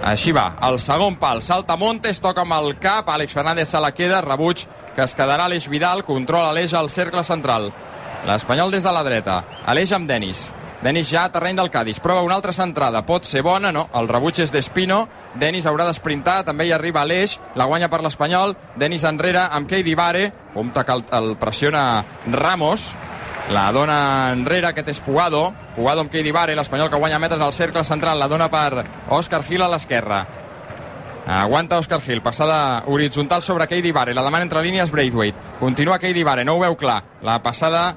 Així 0.06 0.32
va, 0.36 0.54
el 0.64 0.78
segon 0.80 1.18
pal, 1.20 1.42
salta 1.44 1.76
Montes, 1.80 2.22
toca 2.24 2.46
amb 2.46 2.56
el 2.60 2.76
cap, 2.80 3.10
Àlex 3.10 3.36
Fernández 3.36 3.72
se 3.72 3.82
la 3.84 3.92
queda, 3.92 4.22
rebuig 4.24 4.66
que 4.96 5.04
es 5.04 5.16
quedarà 5.16 5.46
Aleix 5.48 5.70
Vidal, 5.72 6.04
controla 6.04 6.54
l'Eix 6.56 6.74
al 6.76 6.90
cercle 6.92 7.24
central. 7.24 7.70
L'Espanyol 8.28 8.72
des 8.72 8.84
de 8.84 8.92
la 8.92 9.04
dreta, 9.08 9.44
Aleix 9.66 9.94
amb 9.96 10.10
Denis. 10.10 10.50
Denis 10.80 11.10
ja 11.12 11.26
a 11.28 11.32
terreny 11.32 11.58
del 11.60 11.72
Cádiz, 11.74 12.00
prova 12.00 12.24
una 12.24 12.38
altra 12.40 12.54
centrada, 12.56 13.02
pot 13.06 13.28
ser 13.28 13.42
bona, 13.44 13.74
no, 13.76 13.90
el 14.00 14.08
rebuig 14.08 14.40
és 14.40 14.54
d'Espino, 14.56 15.02
Denis 15.36 15.68
haurà 15.68 15.84
d'esprintar, 15.90 16.46
també 16.48 16.70
hi 16.70 16.72
arriba 16.72 17.02
Aleix, 17.04 17.36
la 17.60 17.68
guanya 17.68 17.90
per 17.92 18.00
l'Espanyol, 18.06 18.56
Denis 18.80 19.04
enrere 19.04 19.44
amb 19.44 19.68
Keidi 19.68 19.98
Vare, 20.00 20.30
compte 20.54 20.86
que 20.88 20.96
el, 20.96 21.04
el 21.20 21.36
pressiona 21.42 21.84
Ramos, 22.32 22.94
la 23.50 23.72
dona 23.74 24.30
enrere, 24.30 24.68
aquest 24.70 24.92
és 24.92 25.00
Puado. 25.02 25.48
Puado 25.74 26.04
amb 26.04 26.12
Keidi 26.14 26.30
Vare, 26.30 26.54
l'Espanyol 26.54 26.92
que 26.92 27.00
guanya 27.02 27.18
metres 27.18 27.42
al 27.42 27.54
cercle 27.58 27.82
central. 27.84 28.20
La 28.22 28.28
dona 28.30 28.46
per 28.54 28.84
Òscar 29.10 29.42
Gil 29.48 29.64
a 29.66 29.70
l'esquerra. 29.72 30.20
Aguanta 31.26 31.80
Òscar 31.82 31.98
Gil, 32.02 32.22
passada 32.22 32.84
horitzontal 32.86 33.42
sobre 33.42 33.66
Keidi 33.68 33.92
Vare. 33.92 34.14
La 34.14 34.22
demana 34.26 34.46
entre 34.46 34.62
línies 34.62 34.94
Braithwaite. 34.94 35.58
Continua 35.60 35.98
Keidi 35.98 36.24
Vare, 36.24 36.46
no 36.46 36.56
ho 36.58 36.62
veu 36.62 36.78
clar. 36.78 37.02
La 37.26 37.40
passada 37.42 37.96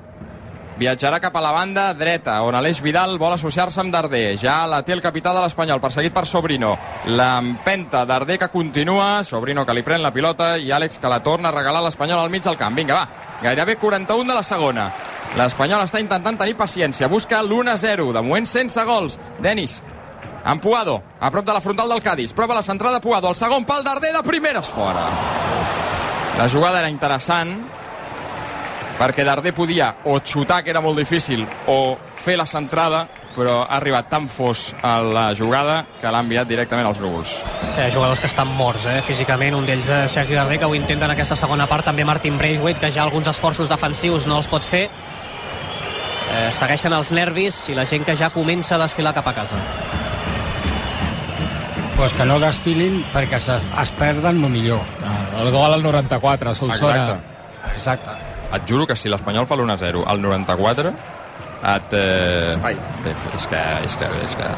viatjarà 0.79 1.21
cap 1.21 1.37
a 1.37 1.43
la 1.45 1.53
banda 1.53 1.93
dreta, 1.95 2.39
on 2.47 2.57
Aleix 2.57 2.81
Vidal 2.83 3.19
vol 3.21 3.35
associar-se 3.35 3.81
amb 3.83 3.93
Darder. 3.93 4.37
Ja 4.41 4.63
la 4.71 4.83
té 4.83 4.95
el 4.97 5.03
capità 5.05 5.33
de 5.35 5.43
l'Espanyol, 5.45 5.81
perseguit 5.83 6.15
per 6.15 6.25
Sobrino. 6.27 6.75
L'empenta 7.07 8.05
Darder 8.09 8.39
que 8.41 8.51
continua, 8.53 9.23
Sobrino 9.25 9.67
que 9.67 9.77
li 9.77 9.85
pren 9.87 10.03
la 10.03 10.13
pilota 10.13 10.57
i 10.59 10.73
Àlex 10.73 11.01
que 11.01 11.13
la 11.13 11.23
torna 11.23 11.51
a 11.51 11.57
regalar 11.57 11.83
a 11.83 11.87
l'Espanyol 11.89 12.21
al 12.21 12.31
mig 12.31 12.45
del 12.45 12.59
camp. 12.61 12.77
Vinga, 12.77 13.03
va, 13.03 13.41
gairebé 13.43 13.77
41 13.77 14.29
de 14.29 14.39
la 14.39 14.47
segona. 14.47 14.91
L'Espanyol 15.37 15.85
està 15.85 16.01
intentant 16.01 16.37
tenir 16.37 16.59
paciència, 16.59 17.09
busca 17.09 17.41
l'1-0, 17.43 18.13
de 18.13 18.23
moment 18.23 18.49
sense 18.49 18.83
gols. 18.85 19.19
Denis, 19.41 19.81
amb 20.45 20.63
Puado, 20.63 21.03
a 21.21 21.31
prop 21.31 21.47
de 21.47 21.55
la 21.55 21.61
frontal 21.61 21.89
del 21.89 22.03
Cádiz. 22.03 22.35
Prova 22.35 22.55
la 22.55 22.63
centrada 22.63 23.01
Puado, 23.01 23.31
el 23.31 23.39
segon 23.39 23.65
pal 23.65 23.85
Darder 23.85 24.13
de 24.13 24.23
primeres 24.27 24.69
fora. 24.69 25.07
La 26.39 26.49
jugada 26.49 26.81
era 26.81 26.91
interessant, 26.91 27.55
perquè 29.03 29.25
Darder 29.27 29.51
podia 29.51 29.89
o 30.07 30.21
xutar, 30.23 30.63
que 30.63 30.71
era 30.71 30.81
molt 30.81 31.01
difícil, 31.01 31.43
o 31.67 31.99
fer 32.15 32.37
la 32.39 32.47
centrada, 32.47 33.03
però 33.35 33.63
ha 33.65 33.79
arribat 33.81 34.07
tan 34.13 34.29
fos 34.31 34.69
a 34.85 35.01
la 35.03 35.33
jugada 35.35 35.81
que 35.99 36.11
l'ha 36.13 36.21
enviat 36.23 36.47
directament 36.47 36.87
als 36.87 37.01
núvols. 37.03 37.33
Hi 37.73 37.83
ha 37.83 37.91
jugadors 37.91 38.23
que 38.23 38.31
estan 38.31 38.53
morts 38.55 38.87
eh, 38.87 39.01
físicament, 39.03 39.57
un 39.59 39.67
d'ells 39.67 39.91
és 39.97 40.15
Sergi 40.15 40.39
Darder, 40.39 40.61
que 40.63 40.71
ho 40.71 40.77
intenta 40.79 41.09
en 41.09 41.17
aquesta 41.17 41.39
segona 41.41 41.67
part, 41.67 41.89
també 41.89 42.07
Martin 42.07 42.39
Braithwaite, 42.39 42.79
que 42.79 42.93
ja 42.95 43.03
alguns 43.03 43.33
esforços 43.33 43.73
defensius 43.73 44.29
no 44.31 44.39
els 44.39 44.51
pot 44.53 44.63
fer. 44.63 44.85
Eh, 44.87 46.49
segueixen 46.55 46.95
els 46.95 47.11
nervis 47.11 47.65
i 47.73 47.77
la 47.77 47.89
gent 47.89 48.07
que 48.07 48.15
ja 48.17 48.31
comença 48.31 48.77
a 48.77 48.83
desfilar 48.85 49.17
cap 49.19 49.27
a 49.27 49.35
casa. 49.35 49.59
Pues 51.97 52.15
que 52.15 52.25
no 52.27 52.39
desfilin 52.41 53.03
perquè 53.13 53.43
es, 53.43 53.49
es 53.51 53.97
perden 53.99 54.45
el 54.45 54.51
millor. 54.51 54.87
El 55.43 55.51
gol 55.51 55.75
al 55.75 55.83
94, 55.83 56.55
Solsona. 56.55 57.01
Exacte. 57.01 57.73
Exacte. 57.75 58.32
Et 58.53 58.69
juro 58.69 58.87
que 58.87 58.97
si 58.97 59.09
l'Espanyol 59.09 59.47
fa 59.49 59.57
l'1-0 59.57 60.05
al 60.07 60.21
94, 60.21 60.93
et... 61.63 61.93
Eh... 61.95 62.59
Ai. 62.69 62.77
És 63.33 63.47
que... 63.47 63.61
És 63.87 63.97
que, 63.97 64.09
és 64.27 64.37
que... 64.39 64.49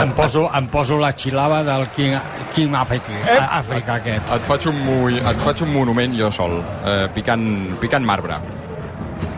Em 0.00 0.10
poso, 0.16 0.46
em 0.54 0.66
poso 0.72 0.96
la 0.98 1.12
xilava 1.14 1.60
del 1.66 1.84
King, 1.94 2.16
King 2.54 2.74
Africa, 2.74 3.12
Eh? 3.14 3.38
Àfrica 3.60 3.98
aquest. 4.00 4.32
Et 4.34 4.46
faig 4.48 4.68
un, 4.70 4.80
et 5.14 5.42
faig 5.44 5.62
un 5.66 5.70
monument 5.74 6.14
jo 6.18 6.30
sol, 6.34 6.56
eh, 6.86 7.04
picant, 7.14 7.44
picant 7.82 8.06
marbre. 8.06 8.38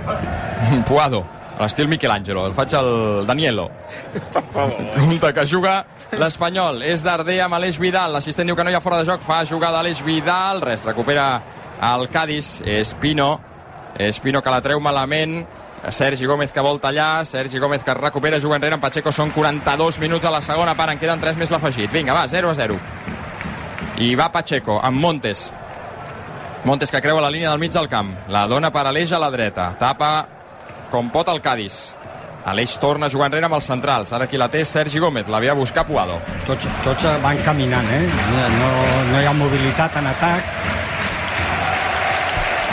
Puado, 0.88 1.24
a 1.56 1.64
l'estil 1.64 1.88
Michelangelo. 1.88 2.46
El 2.46 2.54
faig 2.56 2.74
al 2.78 3.26
Danielo. 3.28 3.68
Compte 4.54 5.32
que 5.36 5.44
juga 5.48 5.78
l'Espanyol. 6.16 6.82
És 6.86 7.04
Darder 7.04 7.40
amb 7.44 7.58
Aleix 7.58 7.80
Vidal. 7.80 8.12
L'assistent 8.16 8.48
diu 8.48 8.56
que 8.56 8.64
no 8.64 8.72
hi 8.72 8.76
ha 8.78 8.84
fora 8.84 9.02
de 9.02 9.08
joc. 9.08 9.24
Fa 9.24 9.42
jugada 9.48 9.80
Aleix 9.80 10.02
Vidal. 10.06 10.62
Res, 10.64 10.84
recupera 10.88 11.26
al 11.80 12.08
Cádiz, 12.08 12.62
Espino, 12.64 13.34
Espino 13.98 14.42
que 14.42 14.52
la 14.52 14.60
treu 14.60 14.80
malament, 14.80 15.40
Sergi 15.90 16.26
Gómez 16.26 16.52
que 16.52 16.64
vol 16.64 16.80
tallar, 16.80 17.24
Sergi 17.26 17.58
Gómez 17.58 17.84
que 17.84 17.94
recupera, 17.94 18.40
juga 18.40 18.56
enrere 18.56 18.76
amb 18.76 18.84
Pacheco, 18.84 19.12
són 19.12 19.30
42 19.32 20.00
minuts 20.02 20.26
a 20.26 20.32
la 20.34 20.42
segona 20.42 20.74
part, 20.76 20.92
en 20.92 21.00
queden 21.00 21.20
3 21.22 21.38
més 21.40 21.52
l'afegit. 21.52 21.92
Vinga, 21.92 22.14
va, 22.16 22.26
0 22.28 22.50
a 22.50 22.54
0. 22.54 22.78
I 23.98 24.14
va 24.14 24.32
Pacheco, 24.32 24.80
amb 24.82 25.00
Montes. 25.00 25.50
Montes 26.66 26.90
que 26.90 27.00
creua 27.00 27.22
la 27.22 27.30
línia 27.30 27.50
del 27.50 27.62
mig 27.62 27.72
del 27.72 27.88
camp. 27.88 28.10
La 28.28 28.46
dona 28.50 28.72
per 28.74 28.88
Aleix 28.88 29.12
a 29.12 29.20
la 29.22 29.30
dreta. 29.30 29.70
Tapa 29.78 30.26
com 30.90 31.12
pot 31.14 31.28
el 31.30 31.40
Cádiz. 31.40 31.94
Aleix 32.46 32.76
torna 32.82 33.06
a 33.06 33.10
jugar 33.10 33.28
enrere 33.30 33.46
amb 33.46 33.56
els 33.58 33.66
centrals. 33.70 34.12
Ara 34.12 34.26
qui 34.30 34.38
la 34.38 34.48
té 34.50 34.64
Sergi 34.64 34.98
Gómez. 35.02 35.30
L'havia 35.30 35.54
a 35.54 35.58
buscar 35.58 35.86
Puado. 35.86 36.18
Tots, 36.46 36.66
tots 36.84 37.06
van 37.22 37.38
caminant, 37.46 37.86
eh? 37.90 38.02
No, 38.58 38.72
no 39.12 39.22
hi 39.22 39.26
ha 39.26 39.34
mobilitat 39.34 39.98
en 40.02 40.10
atac. 40.10 40.85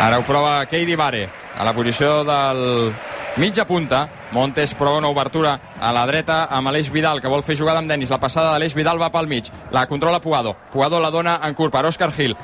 Ara 0.03 0.17
ho 0.19 0.23
prova 0.27 0.65
Keidi 0.67 0.97
Vare 0.99 1.29
a 1.55 1.63
la 1.63 1.71
posició 1.71 2.25
del 2.27 2.91
mitja 3.39 3.63
punta. 3.63 4.01
Montes 4.33 4.73
prova 4.75 4.97
una 4.97 5.07
obertura 5.07 5.53
a 5.79 5.93
la 5.95 6.03
dreta 6.09 6.41
amb 6.51 6.67
Aleix 6.67 6.89
Vidal, 6.91 7.21
que 7.21 7.31
vol 7.31 7.43
fer 7.45 7.55
jugada 7.55 7.79
amb 7.79 7.87
Denis. 7.87 8.11
La 8.11 8.19
passada 8.19 8.51
d'Aleix 8.51 8.75
Vidal 8.75 8.99
va 8.99 9.13
pel 9.13 9.29
mig. 9.31 9.47
La 9.71 9.85
controla 9.87 10.19
Puado. 10.19 10.57
Puado 10.73 10.99
la 10.99 11.11
dona 11.13 11.37
en 11.47 11.55
curt 11.55 11.71
per 11.71 11.85
Òscar 11.87 12.11
Gil. 12.11 12.35